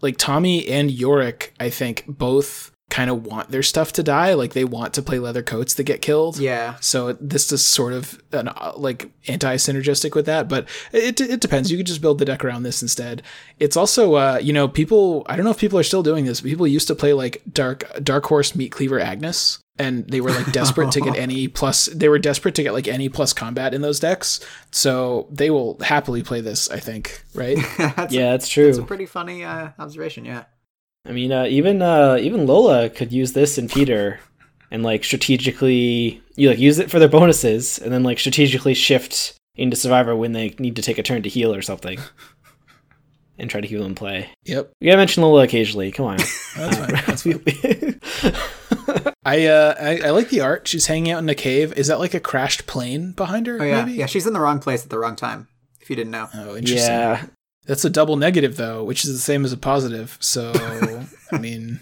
like 0.00 0.18
Tommy 0.18 0.68
and 0.68 0.90
Yorick, 0.90 1.54
I 1.58 1.70
think 1.70 2.04
both 2.06 2.69
kind 2.90 3.08
of 3.08 3.24
want 3.24 3.50
their 3.50 3.62
stuff 3.62 3.92
to 3.92 4.02
die. 4.02 4.34
Like 4.34 4.52
they 4.52 4.64
want 4.64 4.92
to 4.94 5.02
play 5.02 5.18
leather 5.18 5.42
coats 5.42 5.74
that 5.74 5.84
get 5.84 6.02
killed. 6.02 6.38
Yeah. 6.38 6.76
So 6.80 7.12
this 7.14 7.50
is 7.50 7.66
sort 7.66 7.92
of 7.92 8.20
an 8.32 8.48
uh, 8.48 8.72
like 8.76 9.10
anti-synergistic 9.28 10.14
with 10.14 10.26
that, 10.26 10.48
but 10.48 10.68
it 10.92 11.20
it 11.20 11.40
depends. 11.40 11.70
You 11.70 11.78
could 11.78 11.86
just 11.86 12.02
build 12.02 12.18
the 12.18 12.24
deck 12.24 12.44
around 12.44 12.64
this 12.64 12.82
instead. 12.82 13.22
It's 13.58 13.76
also 13.76 14.14
uh, 14.14 14.40
you 14.42 14.52
know 14.52 14.68
people. 14.68 15.24
I 15.26 15.36
don't 15.36 15.44
know 15.44 15.52
if 15.52 15.58
people 15.58 15.78
are 15.78 15.84
still 15.84 16.02
doing 16.02 16.24
this. 16.26 16.40
But 16.40 16.48
people 16.48 16.66
used 16.66 16.88
to 16.88 16.94
play 16.94 17.12
like 17.12 17.42
dark 17.50 17.84
dark 18.02 18.26
horse 18.26 18.54
meat 18.54 18.72
cleaver 18.72 18.98
Agnes, 19.00 19.60
and 19.78 20.06
they 20.08 20.20
were 20.20 20.30
like 20.30 20.52
desperate 20.52 20.90
to 20.92 21.00
get 21.00 21.16
any 21.16 21.48
plus. 21.48 21.86
They 21.86 22.08
were 22.08 22.18
desperate 22.18 22.54
to 22.56 22.62
get 22.62 22.72
like 22.72 22.88
any 22.88 23.08
plus 23.08 23.32
combat 23.32 23.72
in 23.72 23.82
those 23.82 24.00
decks. 24.00 24.40
So 24.72 25.28
they 25.30 25.50
will 25.50 25.78
happily 25.80 26.22
play 26.22 26.40
this. 26.40 26.68
I 26.70 26.80
think 26.80 27.24
right. 27.34 27.58
that's 27.78 28.12
yeah, 28.12 28.28
a, 28.28 28.30
that's 28.32 28.48
true 28.48 28.68
it's 28.68 28.78
a 28.78 28.82
pretty 28.82 29.06
funny 29.06 29.44
uh, 29.44 29.70
observation. 29.78 30.24
Yeah. 30.24 30.44
I 31.06 31.12
mean, 31.12 31.32
uh, 31.32 31.44
even 31.46 31.82
uh, 31.82 32.18
even 32.20 32.46
Lola 32.46 32.90
could 32.90 33.12
use 33.12 33.32
this 33.32 33.58
in 33.58 33.68
Peter, 33.68 34.20
and 34.70 34.82
like 34.82 35.02
strategically, 35.04 36.22
you 36.36 36.48
like 36.50 36.58
use 36.58 36.78
it 36.78 36.90
for 36.90 36.98
their 36.98 37.08
bonuses, 37.08 37.78
and 37.78 37.92
then 37.92 38.02
like 38.02 38.18
strategically 38.18 38.74
shift 38.74 39.34
into 39.56 39.76
Survivor 39.76 40.14
when 40.14 40.32
they 40.32 40.54
need 40.58 40.76
to 40.76 40.82
take 40.82 40.98
a 40.98 41.02
turn 41.02 41.22
to 41.22 41.28
heal 41.28 41.54
or 41.54 41.62
something, 41.62 41.98
and 43.38 43.48
try 43.48 43.60
to 43.60 43.66
heal 43.66 43.84
and 43.84 43.96
play. 43.96 44.30
yep. 44.44 44.70
We 44.80 44.86
gotta 44.86 44.98
mention 44.98 45.22
Lola 45.22 45.44
occasionally. 45.44 45.90
Come 45.90 46.06
on. 46.06 46.16
That's 46.56 46.76
fine. 46.76 46.90
That's 47.06 47.22
fine. 47.22 49.14
I 49.24 49.46
uh 49.46 49.74
I, 49.80 50.00
I 50.06 50.10
like 50.10 50.28
the 50.28 50.40
art. 50.40 50.68
She's 50.68 50.86
hanging 50.86 51.12
out 51.12 51.22
in 51.22 51.28
a 51.28 51.34
cave. 51.34 51.72
Is 51.74 51.86
that 51.88 51.98
like 51.98 52.14
a 52.14 52.20
crashed 52.20 52.66
plane 52.66 53.12
behind 53.12 53.46
her? 53.46 53.58
Oh 53.60 53.64
yeah. 53.64 53.84
maybe? 53.84 53.98
Yeah. 53.98 54.06
She's 54.06 54.26
in 54.26 54.32
the 54.32 54.40
wrong 54.40 54.58
place 54.60 54.84
at 54.84 54.90
the 54.90 54.98
wrong 54.98 55.16
time. 55.16 55.48
If 55.80 55.88
you 55.88 55.96
didn't 55.96 56.12
know. 56.12 56.28
Oh, 56.34 56.56
interesting. 56.56 56.90
yeah, 56.90 57.26
That's 57.70 57.84
a 57.84 57.90
double 57.90 58.16
negative 58.16 58.56
though, 58.56 58.82
which 58.82 59.04
is 59.04 59.12
the 59.12 59.20
same 59.20 59.44
as 59.44 59.52
a 59.52 59.56
positive. 59.56 60.18
So, 60.18 60.50
I 61.30 61.38
mean, 61.38 61.78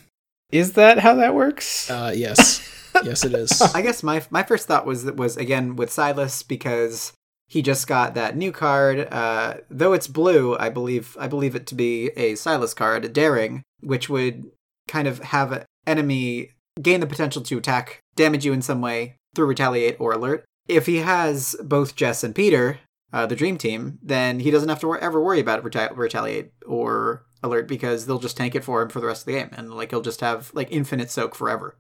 is 0.53 0.75
that 0.75 0.99
how 0.99 1.15
that 1.15 1.35
works? 1.35 1.91
uh, 1.91 2.13
yes, 2.15 2.61
yes, 3.05 3.25
it 3.25 3.33
is. 3.33 3.63
I 3.63 3.81
guess 3.81 4.03
my 4.03 4.23
my 4.29 4.43
first 4.43 4.69
thought 4.69 4.85
was 4.85 5.07
was 5.07 5.39
again 5.39 5.77
with 5.77 5.91
Silas 5.91 6.43
because 6.43 7.15
he 7.47 7.63
just 7.63 7.87
got 7.87 8.13
that 8.13 8.37
new 8.37 8.53
card. 8.53 9.09
Uh, 9.11 9.55
though 9.71 9.95
it's 9.95 10.09
blue, 10.09 10.59
I 10.59 10.69
believe 10.69 11.17
I 11.19 11.27
believe 11.27 11.55
it 11.55 11.67
to 11.69 11.75
be 11.75 12.09
a 12.19 12.35
Silas 12.35 12.75
card, 12.75 13.07
a 13.07 13.09
daring, 13.09 13.63
which 13.81 14.11
would 14.11 14.51
kind 14.89 15.09
of 15.09 15.21
have 15.21 15.53
an 15.53 15.65
enemy 15.87 16.51
gain 16.83 17.01
the 17.01 17.07
potential 17.07 17.41
to 17.41 17.57
attack, 17.57 18.01
damage 18.15 18.45
you 18.45 18.53
in 18.53 18.61
some 18.61 18.83
way 18.83 19.17
through 19.35 19.47
retaliate 19.47 19.99
or 19.99 20.13
alert. 20.13 20.45
If 20.67 20.85
he 20.85 20.97
has 20.97 21.57
both 21.65 21.97
Jess 21.97 22.23
and 22.23 22.35
Peter, 22.35 22.79
uh, 23.13 23.27
the 23.27 23.37
dream 23.37 23.57
team, 23.59 23.99
then 24.03 24.41
he 24.41 24.51
doesn't 24.51 24.69
have 24.69 24.81
to 24.81 24.95
ever 24.97 25.23
worry 25.23 25.41
about 25.41 25.65
reta- 25.65 25.97
retaliate 25.97 26.53
or 26.67 27.25
alert 27.43 27.69
because 27.69 28.07
they'll 28.07 28.19
just 28.19 28.37
tank 28.37 28.55
it 28.55 28.65
for 28.65 28.83
him 28.83 28.89
for 28.89 29.01
the 29.01 29.07
rest 29.07 29.23
of 29.23 29.27
the 29.27 29.33
game, 29.33 29.51
and 29.53 29.73
like 29.73 29.91
he'll 29.91 30.01
just 30.03 30.21
have 30.21 30.51
like 30.55 30.69
infinite 30.71 31.11
soak 31.11 31.35
forever. 31.35 31.77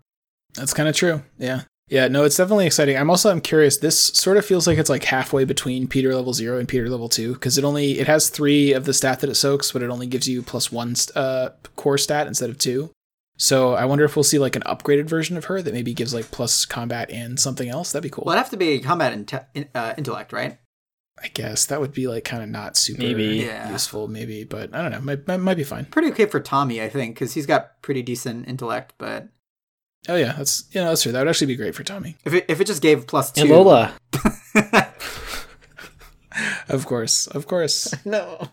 That's 0.55 0.75
kind 0.75 0.89
of 0.89 0.97
true. 0.97 1.23
Yeah. 1.39 1.63
Yeah, 1.91 2.09
no, 2.09 2.25
it's 2.25 2.37
definitely 2.37 2.67
exciting. 2.67 2.99
I'm 2.99 3.09
also 3.09 3.31
I'm 3.31 3.41
curious. 3.41 3.79
This 3.79 3.99
sort 3.99 4.37
of 4.37 4.45
feels 4.45 4.67
like 4.67 4.77
it's 4.77 4.91
like 4.91 5.05
halfway 5.05 5.45
between 5.45 5.89
Peter 5.89 6.15
level 6.15 6.35
0 6.35 6.59
and 6.59 6.69
Peter 6.69 6.89
level 6.91 7.09
2 7.09 7.33
because 7.33 7.57
it 7.57 7.65
only 7.65 7.99
it 7.99 8.07
has 8.07 8.29
3 8.29 8.75
of 8.75 8.85
the 8.85 8.93
stat 8.93 9.21
that 9.21 9.31
it 9.31 9.37
soaks, 9.37 9.73
but 9.73 9.83
it 9.83 9.89
only 9.89 10.07
gives 10.07 10.29
you 10.29 10.43
plus 10.43 10.71
1 10.71 10.95
uh 11.15 11.49
core 11.77 11.97
stat 11.97 12.27
instead 12.27 12.51
of 12.51 12.59
2. 12.59 12.91
So, 13.41 13.75
I 13.75 13.85
wonder 13.85 14.05
if 14.05 14.17
we'll 14.17 14.25
see 14.25 14.39
like 14.39 14.57
an 14.57 14.63
upgraded 14.63 15.07
version 15.09 15.37
of 15.37 15.45
her 15.47 15.63
that 15.63 15.73
maybe 15.73 15.95
gives 15.95 16.13
like 16.13 16.31
plus 16.33 16.67
combat 16.67 17.09
and 17.11 17.39
something 17.39 17.69
else. 17.69 17.93
That'd 17.93 18.03
be 18.03 18.11
cool. 18.11 18.25
Well, 18.27 18.35
it'd 18.35 18.43
have 18.43 18.51
to 18.51 18.57
be 18.57 18.81
combat 18.81 19.17
inte- 19.17 19.47
in- 19.55 19.69
uh, 19.75 19.95
intellect, 19.97 20.33
right? 20.33 20.59
I 21.23 21.29
guess 21.29 21.67
that 21.67 21.81
would 21.81 21.93
be 21.93 22.07
like 22.09 22.25
kind 22.25 22.43
of 22.43 22.49
not 22.49 22.77
super 22.77 23.03
Maybe. 23.03 23.39
Yeah. 23.39 23.71
useful 23.73 24.09
maybe, 24.09 24.45
but 24.45 24.75
I 24.75 24.83
don't 24.83 24.93
know. 24.93 25.01
Might, 25.01 25.27
might, 25.27 25.37
might 25.39 25.57
be 25.57 25.65
fine. 25.65 25.85
Pretty 25.87 26.09
okay 26.09 26.27
for 26.27 26.41
Tommy, 26.41 26.81
I 26.83 26.89
think, 26.89 27.15
because 27.15 27.35
he's 27.35 27.47
got 27.47 27.83
pretty 27.83 28.03
decent 28.03 28.49
intellect. 28.49 28.95
But 28.99 29.29
Oh 30.09 30.17
yeah, 30.17 30.33
that's 30.33 30.65
you 30.73 30.81
know, 30.81 30.89
that's 30.89 31.03
true. 31.03 31.13
That 31.13 31.21
would 31.21 31.29
actually 31.29 31.49
be 31.49 31.57
great 31.57 31.75
for 31.75 31.83
Tommy. 31.85 32.17
if 32.25 32.33
it 32.35 32.45
if 32.49 32.61
it 32.61 32.67
just 32.67 32.83
gave 32.83 33.07
plus 33.07 33.33
two, 33.33 33.43
and 33.43 33.51
Lola. 33.51 33.95
Of 36.69 36.87
course. 36.87 37.27
Of 37.27 37.47
course. 37.47 37.93
no, 38.05 38.49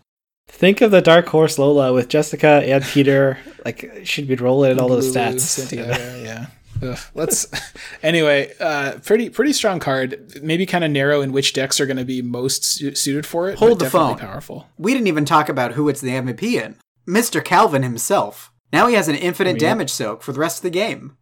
Think 0.48 0.80
of 0.80 0.90
the 0.90 1.02
Dark 1.02 1.26
Horse 1.28 1.58
Lola 1.58 1.92
with 1.92 2.08
Jessica 2.08 2.62
and 2.64 2.82
Peter. 2.84 3.38
Like, 3.64 4.00
she'd 4.04 4.28
be 4.28 4.36
rolling 4.36 4.72
in 4.72 4.78
all 4.80 4.88
those 4.88 5.14
stats. 5.14 5.40
Santiago, 5.40 6.22
yeah. 6.22 6.46
Ugh, 6.82 6.98
let's 7.14 7.46
anyway. 8.02 8.52
Uh, 8.60 8.98
pretty 9.04 9.30
pretty 9.30 9.52
strong 9.52 9.78
card. 9.80 10.38
Maybe 10.42 10.66
kind 10.66 10.84
of 10.84 10.90
narrow 10.90 11.20
in 11.20 11.32
which 11.32 11.52
decks 11.52 11.80
are 11.80 11.86
going 11.86 11.96
to 11.96 12.04
be 12.04 12.22
most 12.22 12.64
su- 12.64 12.94
suited 12.94 13.26
for 13.26 13.48
it. 13.48 13.58
Hold 13.58 13.78
the 13.78 13.90
phone. 13.90 14.18
Powerful. 14.18 14.68
we 14.78 14.92
didn't 14.92 15.06
even 15.08 15.24
talk 15.24 15.48
about 15.48 15.72
who 15.72 15.88
it's 15.88 16.00
the 16.00 16.10
MVP 16.10 16.62
in. 16.62 16.76
Mister 17.06 17.40
Calvin 17.40 17.82
himself. 17.82 18.52
Now 18.72 18.88
he 18.88 18.94
has 18.94 19.08
an 19.08 19.14
infinite 19.14 19.60
Yeah. 19.60 19.68
damage 19.68 19.90
soak 19.90 20.22
for 20.22 20.32
the 20.32 20.40
rest 20.40 20.58
of 20.58 20.62
the 20.62 20.70
game. 20.70 21.16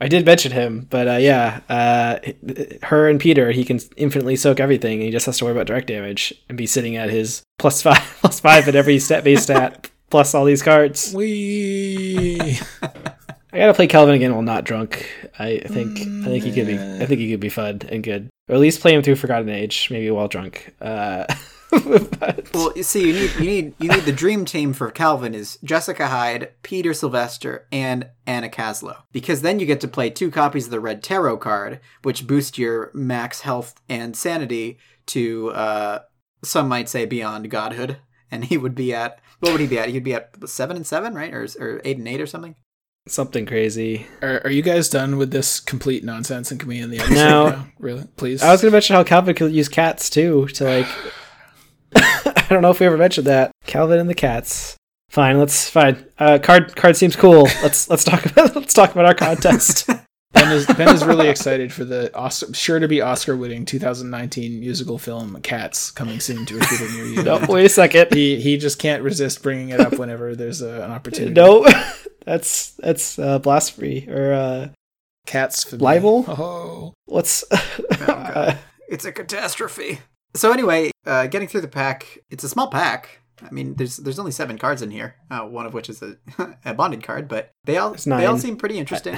I 0.00 0.08
did 0.08 0.26
mention 0.26 0.50
him, 0.50 0.88
but 0.90 1.06
uh, 1.06 1.16
yeah, 1.18 1.60
uh, 1.68 2.18
her 2.82 3.08
and 3.08 3.20
Peter, 3.20 3.52
he 3.52 3.64
can 3.64 3.78
infinitely 3.96 4.34
soak 4.34 4.58
everything. 4.58 4.94
And 4.94 5.02
he 5.04 5.10
just 5.12 5.26
has 5.26 5.38
to 5.38 5.44
worry 5.44 5.52
about 5.52 5.68
direct 5.68 5.86
damage 5.86 6.34
and 6.48 6.58
be 6.58 6.66
sitting 6.66 6.96
at 6.96 7.08
his 7.08 7.42
plus 7.58 7.80
five, 7.86 7.98
plus 8.20 8.40
five 8.40 8.66
at 8.68 8.74
every 8.74 8.98
stat 8.98 9.22
base 9.22 9.42
stat, 9.44 9.90
plus 10.10 10.34
all 10.34 10.44
these 10.44 10.62
cards. 10.62 11.14
We 11.14 12.58
I 13.52 13.58
gotta 13.58 13.74
play 13.74 13.86
Calvin 13.86 14.14
again 14.14 14.32
while 14.32 14.42
not 14.42 14.64
drunk. 14.64 15.08
I 15.38 15.58
think 15.58 16.00
I 16.00 16.24
think 16.24 16.44
he 16.44 16.52
could 16.52 16.66
be 16.66 16.78
I 16.78 17.06
think 17.06 17.20
he 17.20 17.30
could 17.30 17.40
be 17.40 17.48
fun 17.50 17.82
and 17.88 18.02
good, 18.02 18.30
or 18.48 18.54
at 18.54 18.60
least 18.60 18.80
play 18.80 18.94
him 18.94 19.02
through 19.02 19.16
Forgotten 19.16 19.48
Age, 19.50 19.88
maybe 19.90 20.10
while 20.10 20.28
drunk. 20.28 20.74
Uh, 20.80 21.26
but- 21.70 22.48
Well, 22.54 22.72
you 22.76 22.82
see, 22.82 23.06
you 23.08 23.12
need 23.14 23.30
you 23.34 23.44
need 23.44 23.74
you 23.78 23.88
need 23.90 24.04
the 24.04 24.12
dream 24.12 24.44
team 24.46 24.72
for 24.72 24.90
Calvin 24.90 25.34
is 25.34 25.58
Jessica 25.64 26.08
Hyde, 26.08 26.50
Peter 26.62 26.94
Sylvester, 26.94 27.66
and 27.70 28.08
Anna 28.26 28.48
Kaslow. 28.48 28.96
Because 29.12 29.42
then 29.42 29.58
you 29.60 29.66
get 29.66 29.80
to 29.82 29.88
play 29.88 30.08
two 30.08 30.30
copies 30.30 30.66
of 30.66 30.70
the 30.70 30.80
Red 30.80 31.02
Tarot 31.02 31.36
card, 31.38 31.80
which 32.02 32.26
boost 32.26 32.56
your 32.58 32.90
max 32.94 33.40
health 33.42 33.80
and 33.88 34.16
sanity 34.16 34.78
to 35.06 35.50
uh, 35.50 35.98
some 36.42 36.68
might 36.68 36.88
say 36.88 37.04
beyond 37.04 37.50
godhood. 37.50 37.98
And 38.30 38.46
he 38.46 38.56
would 38.56 38.74
be 38.74 38.94
at 38.94 39.18
what 39.40 39.52
would 39.52 39.60
he 39.60 39.66
be 39.66 39.78
at? 39.78 39.90
He'd 39.90 40.04
be 40.04 40.14
at 40.14 40.30
seven 40.48 40.76
and 40.76 40.86
seven, 40.86 41.14
right, 41.14 41.34
or 41.34 41.46
or 41.60 41.82
eight 41.84 41.98
and 41.98 42.08
eight 42.08 42.20
or 42.20 42.26
something. 42.26 42.54
Something 43.06 43.46
crazy. 43.46 44.06
are, 44.22 44.40
are 44.44 44.50
you 44.50 44.62
guys 44.62 44.88
done 44.88 45.16
with 45.16 45.30
this 45.30 45.60
complete 45.60 46.04
nonsense? 46.04 46.50
And 46.50 46.58
can 46.60 46.68
we 46.68 46.78
end 46.80 46.92
the 46.92 46.98
episode 46.98 47.14
No. 47.14 47.48
now? 47.50 47.66
Really, 47.78 48.04
please. 48.16 48.42
I 48.42 48.50
was 48.52 48.60
gonna 48.62 48.72
mention 48.72 48.94
how 48.96 49.04
Calvin 49.04 49.34
could 49.34 49.52
use 49.52 49.68
cats 49.68 50.08
too 50.10 50.46
to 50.48 50.64
like. 50.64 50.86
I 51.96 52.46
don't 52.48 52.62
know 52.62 52.70
if 52.70 52.80
we 52.80 52.86
ever 52.86 52.96
mentioned 52.96 53.26
that 53.26 53.50
Calvin 53.66 53.98
and 53.98 54.08
the 54.08 54.14
cats. 54.14 54.76
Fine, 55.10 55.38
let's 55.38 55.68
fine. 55.68 56.06
Uh, 56.18 56.38
card 56.42 56.74
card 56.74 56.96
seems 56.96 57.16
cool. 57.16 57.42
Let's 57.62 57.88
let's 57.90 58.04
talk 58.04 58.24
about 58.24 58.54
let's 58.56 58.72
talk 58.74 58.92
about 58.92 59.04
our 59.04 59.14
contest. 59.14 59.88
Ben 60.32 60.52
is 60.52 60.66
Ben 60.66 60.94
is 60.94 61.04
really 61.04 61.28
excited 61.28 61.72
for 61.72 61.84
the 61.84 62.14
Oscar, 62.16 62.52
sure 62.54 62.78
to 62.78 62.88
be 62.88 63.00
Oscar 63.00 63.36
winning 63.36 63.64
2019 63.64 64.60
musical 64.60 64.98
film 64.98 65.40
Cats 65.42 65.90
coming 65.90 66.20
soon 66.20 66.46
to 66.46 66.56
a 66.56 66.60
theater 66.60 66.92
near 66.92 67.04
you. 67.06 67.22
no, 67.22 67.44
wait 67.48 67.66
a 67.66 67.68
second. 67.68 68.12
he 68.12 68.40
he 68.40 68.56
just 68.56 68.78
can't 68.78 69.02
resist 69.02 69.42
bringing 69.42 69.70
it 69.70 69.80
up 69.80 69.98
whenever 69.98 70.34
there's 70.34 70.62
a, 70.62 70.82
an 70.82 70.90
opportunity. 70.90 71.34
No, 71.34 71.66
that's 72.24 72.70
that's 72.72 73.18
uh, 73.18 73.38
blasphemy 73.38 74.08
or 74.08 74.32
uh, 74.32 74.68
cats. 75.26 75.72
Libel? 75.72 76.24
Oh, 76.28 76.94
what's 77.06 77.44
God. 78.06 78.58
It's 78.88 79.04
a 79.04 79.12
catastrophe. 79.12 80.00
So 80.34 80.52
anyway, 80.52 80.90
uh, 81.06 81.26
getting 81.26 81.48
through 81.48 81.60
the 81.62 81.68
pack, 81.68 82.18
it's 82.30 82.44
a 82.44 82.48
small 82.48 82.68
pack. 82.68 83.20
I 83.44 83.50
mean, 83.50 83.74
there's 83.74 83.96
there's 83.98 84.18
only 84.18 84.32
seven 84.32 84.56
cards 84.58 84.82
in 84.82 84.90
here. 84.90 85.16
Uh, 85.30 85.40
one 85.40 85.66
of 85.66 85.74
which 85.74 85.88
is 85.88 86.02
a, 86.02 86.16
a 86.64 86.74
bonded 86.74 87.02
card, 87.02 87.28
but 87.28 87.50
they 87.64 87.76
all 87.76 87.92
they 87.92 88.26
all 88.26 88.38
seem 88.38 88.56
pretty 88.56 88.78
interesting. 88.78 89.16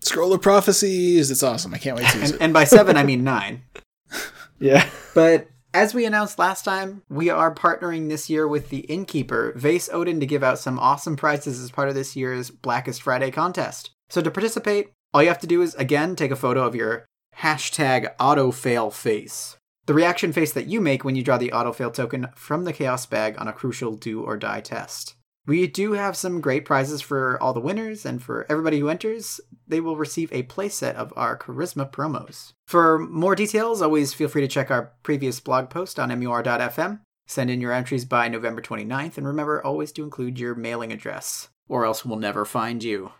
Scroll 0.00 0.32
of 0.32 0.42
prophecies. 0.42 1.30
It's 1.30 1.42
awesome. 1.42 1.74
I 1.74 1.78
can't 1.78 1.96
wait 1.96 2.08
to 2.08 2.18
use 2.18 2.30
and, 2.30 2.40
it. 2.40 2.44
and 2.44 2.52
by 2.52 2.64
seven, 2.64 2.96
I 2.96 3.02
mean 3.02 3.24
nine. 3.24 3.62
yeah. 4.58 4.88
But 5.14 5.48
As 5.72 5.92
we 5.92 6.04
announced 6.06 6.38
last 6.38 6.64
time, 6.64 7.02
we 7.08 7.30
are 7.30 7.52
partnering 7.52 8.08
this 8.08 8.30
year 8.30 8.46
with 8.46 8.68
the 8.68 8.80
Innkeeper, 8.80 9.52
Vase 9.56 9.88
Odin, 9.92 10.20
to 10.20 10.26
give 10.26 10.44
out 10.44 10.58
some 10.58 10.78
awesome 10.78 11.16
prizes 11.16 11.60
as 11.60 11.72
part 11.72 11.88
of 11.88 11.96
this 11.96 12.14
year's 12.14 12.50
Blackest 12.50 13.02
Friday 13.02 13.30
contest. 13.32 13.90
So 14.08 14.22
to 14.22 14.30
participate, 14.30 14.90
all 15.12 15.22
you 15.22 15.28
have 15.28 15.40
to 15.40 15.48
do 15.48 15.62
is, 15.62 15.74
again, 15.74 16.14
take 16.14 16.30
a 16.30 16.36
photo 16.36 16.64
of 16.64 16.76
your 16.76 17.06
hashtag 17.38 18.14
autofail 18.18 18.92
face. 18.92 19.56
The 19.86 19.94
reaction 19.94 20.32
face 20.32 20.52
that 20.52 20.66
you 20.66 20.80
make 20.80 21.04
when 21.04 21.16
you 21.16 21.22
draw 21.22 21.38
the 21.38 21.50
autofail 21.50 21.92
token 21.92 22.28
from 22.36 22.64
the 22.64 22.72
Chaos 22.72 23.04
bag 23.04 23.34
on 23.38 23.48
a 23.48 23.52
crucial 23.52 23.94
do 23.96 24.22
or 24.22 24.36
die 24.36 24.60
test. 24.60 25.14
We 25.46 25.66
do 25.66 25.92
have 25.92 26.16
some 26.16 26.40
great 26.40 26.64
prizes 26.64 27.02
for 27.02 27.40
all 27.42 27.52
the 27.52 27.60
winners, 27.60 28.06
and 28.06 28.22
for 28.22 28.46
everybody 28.48 28.78
who 28.80 28.88
enters, 28.88 29.40
they 29.68 29.78
will 29.80 29.96
receive 29.96 30.32
a 30.32 30.42
playset 30.44 30.94
of 30.94 31.12
our 31.16 31.36
Charisma 31.38 31.90
promos. 31.90 32.52
For 32.66 32.98
more 32.98 33.34
details, 33.34 33.82
always 33.82 34.14
feel 34.14 34.28
free 34.28 34.40
to 34.40 34.48
check 34.48 34.70
our 34.70 34.92
previous 35.02 35.40
blog 35.40 35.68
post 35.68 35.98
on 35.98 36.08
mur.fm. 36.08 37.00
Send 37.26 37.50
in 37.50 37.60
your 37.60 37.72
entries 37.72 38.04
by 38.06 38.28
November 38.28 38.62
29th, 38.62 39.18
and 39.18 39.26
remember 39.26 39.62
always 39.64 39.92
to 39.92 40.02
include 40.02 40.38
your 40.38 40.54
mailing 40.54 40.92
address, 40.92 41.48
or 41.68 41.84
else 41.84 42.04
we'll 42.06 42.18
never 42.18 42.46
find 42.46 42.82
you. 42.82 43.12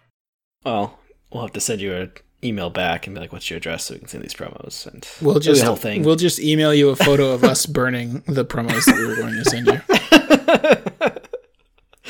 Well, 0.65 0.99
we'll 1.31 1.43
have 1.43 1.53
to 1.53 1.61
send 1.61 1.83
you 1.83 1.93
an 1.95 2.13
email 2.43 2.71
back 2.71 3.07
and 3.07 3.15
be 3.15 3.21
like, 3.21 3.33
"What's 3.35 3.51
your 3.51 3.59
address?" 3.59 3.85
so 3.85 3.95
we 3.95 4.01
can 4.01 4.09
send 4.09 4.25
these 4.25 4.35
promos. 4.35 4.87
And 4.87 5.07
We'll 5.21 5.41
just 5.41 5.61
the 5.61 5.67
whole 5.67 5.77
thing. 5.77 6.03
we'll 6.05 6.17
just 6.17 6.39
email 6.41 6.73
you 6.73 6.89
a 6.89 6.97
photo 6.97 7.33
of 7.33 7.45
us 7.45 7.67
burning 7.81 8.23
the 8.27 8.47
promos 8.47 8.87
that 8.87 8.97
we 8.97 9.07
were 9.07 9.17
going 9.17 9.35
to 9.35 9.45
send 9.45 9.67
you. 9.67 11.21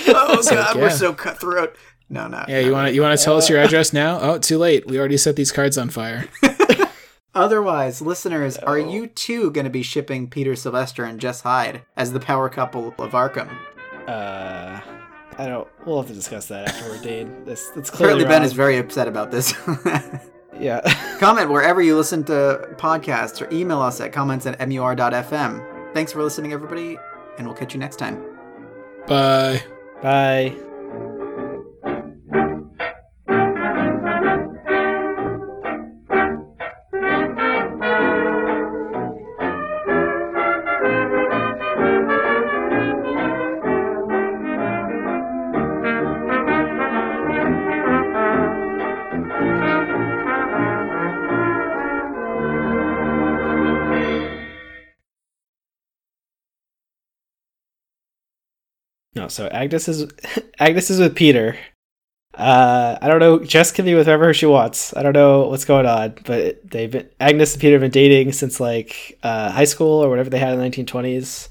Oh 0.09 0.41
So, 0.43 0.55
god, 0.55 0.77
yeah. 0.77 0.83
we're 0.83 0.91
so 0.91 1.13
cutthroat. 1.13 1.77
No, 2.11 2.27
no. 2.29 2.45
Yeah, 2.49 2.61
you 2.61 2.73
want 2.73 2.89
to 2.89 2.95
you 2.95 3.01
want 3.03 3.19
to 3.19 3.25
tell 3.25 3.37
us 3.37 3.49
your 3.49 3.59
address 3.63 3.93
now? 3.93 4.19
Oh, 4.21 4.39
too 4.39 4.59
late. 4.59 4.87
We 4.87 4.99
already 4.99 5.17
set 5.17 5.37
these 5.37 5.51
cards 5.53 5.79
on 5.79 5.89
fire. 5.91 6.27
Otherwise, 7.35 8.01
listeners, 8.01 8.57
are 8.59 8.79
you 8.79 9.09
too 9.09 9.51
going 9.51 9.65
to 9.65 9.71
be 9.71 9.83
shipping 9.83 10.31
Peter 10.31 10.55
Sylvester 10.55 11.05
and 11.05 11.19
Jess 11.21 11.41
Hyde 11.41 11.83
as 11.97 12.13
the 12.13 12.21
power 12.21 12.49
couple 12.49 12.95
of 12.99 13.11
Arkham? 13.13 13.51
uh, 14.07 14.81
I 15.37 15.47
don't. 15.47 15.67
We'll 15.85 15.99
have 16.01 16.07
to 16.09 16.15
discuss 16.15 16.47
that 16.47 16.69
afterward, 16.69 17.03
Dane. 17.03 17.45
This 17.45 17.71
that's 17.71 17.91
clearly 17.91 18.23
Apparently, 18.23 18.25
Ben 18.27 18.41
wrong. 18.43 18.47
is 18.47 18.53
very 18.53 18.79
upset 18.79 19.09
about 19.09 19.33
this. 19.33 19.53
yeah. 20.61 20.81
Comment 21.19 21.51
wherever 21.51 21.83
you 21.83 21.97
listen 21.97 22.23
to 22.25 22.69
podcasts 22.77 23.43
or 23.43 23.53
email 23.53 23.81
us 23.81 24.01
at 24.01 24.13
comments 24.13 24.47
at 24.47 24.61
mur.fm. 24.61 25.93
Thanks 25.93 26.13
for 26.13 26.23
listening, 26.23 26.53
everybody, 26.53 26.97
and 27.39 27.49
we'll 27.49 27.57
catch 27.57 27.75
you 27.75 27.81
next 27.81 27.97
time. 27.97 28.23
Bye. 29.09 29.65
Bye. 30.05 30.55
No, 59.25 59.29
so 59.29 59.47
Agnes 59.47 59.89
is 59.89 60.13
Agnes 60.59 60.91
is 60.91 61.01
with 61.01 61.17
Peter. 61.17 61.57
Uh, 62.35 62.99
I 63.01 63.09
don't 63.09 63.21
know. 63.21 63.39
Jess 63.39 63.73
can 63.73 63.87
be 63.87 63.95
with 63.95 64.07
whoever 64.07 64.35
she 64.35 64.45
wants. 64.45 64.95
I 64.95 65.03
don't 65.03 65.15
know 65.15 65.49
what's 65.49 65.65
going 65.65 65.87
on, 65.87 66.15
but 66.25 66.69
they've 66.69 66.91
been 66.91 67.09
Agnes 67.21 67.55
and 67.55 67.61
Peter 67.61 67.75
have 67.75 67.81
been 67.81 67.91
dating 67.91 68.33
since 68.33 68.61
like 68.61 69.19
uh, 69.23 69.51
high 69.51 69.65
school 69.65 70.05
or 70.05 70.11
whatever 70.11 70.29
they 70.29 70.39
had 70.39 70.53
in 70.53 70.61
the 70.61 70.69
1920s. 70.69 71.49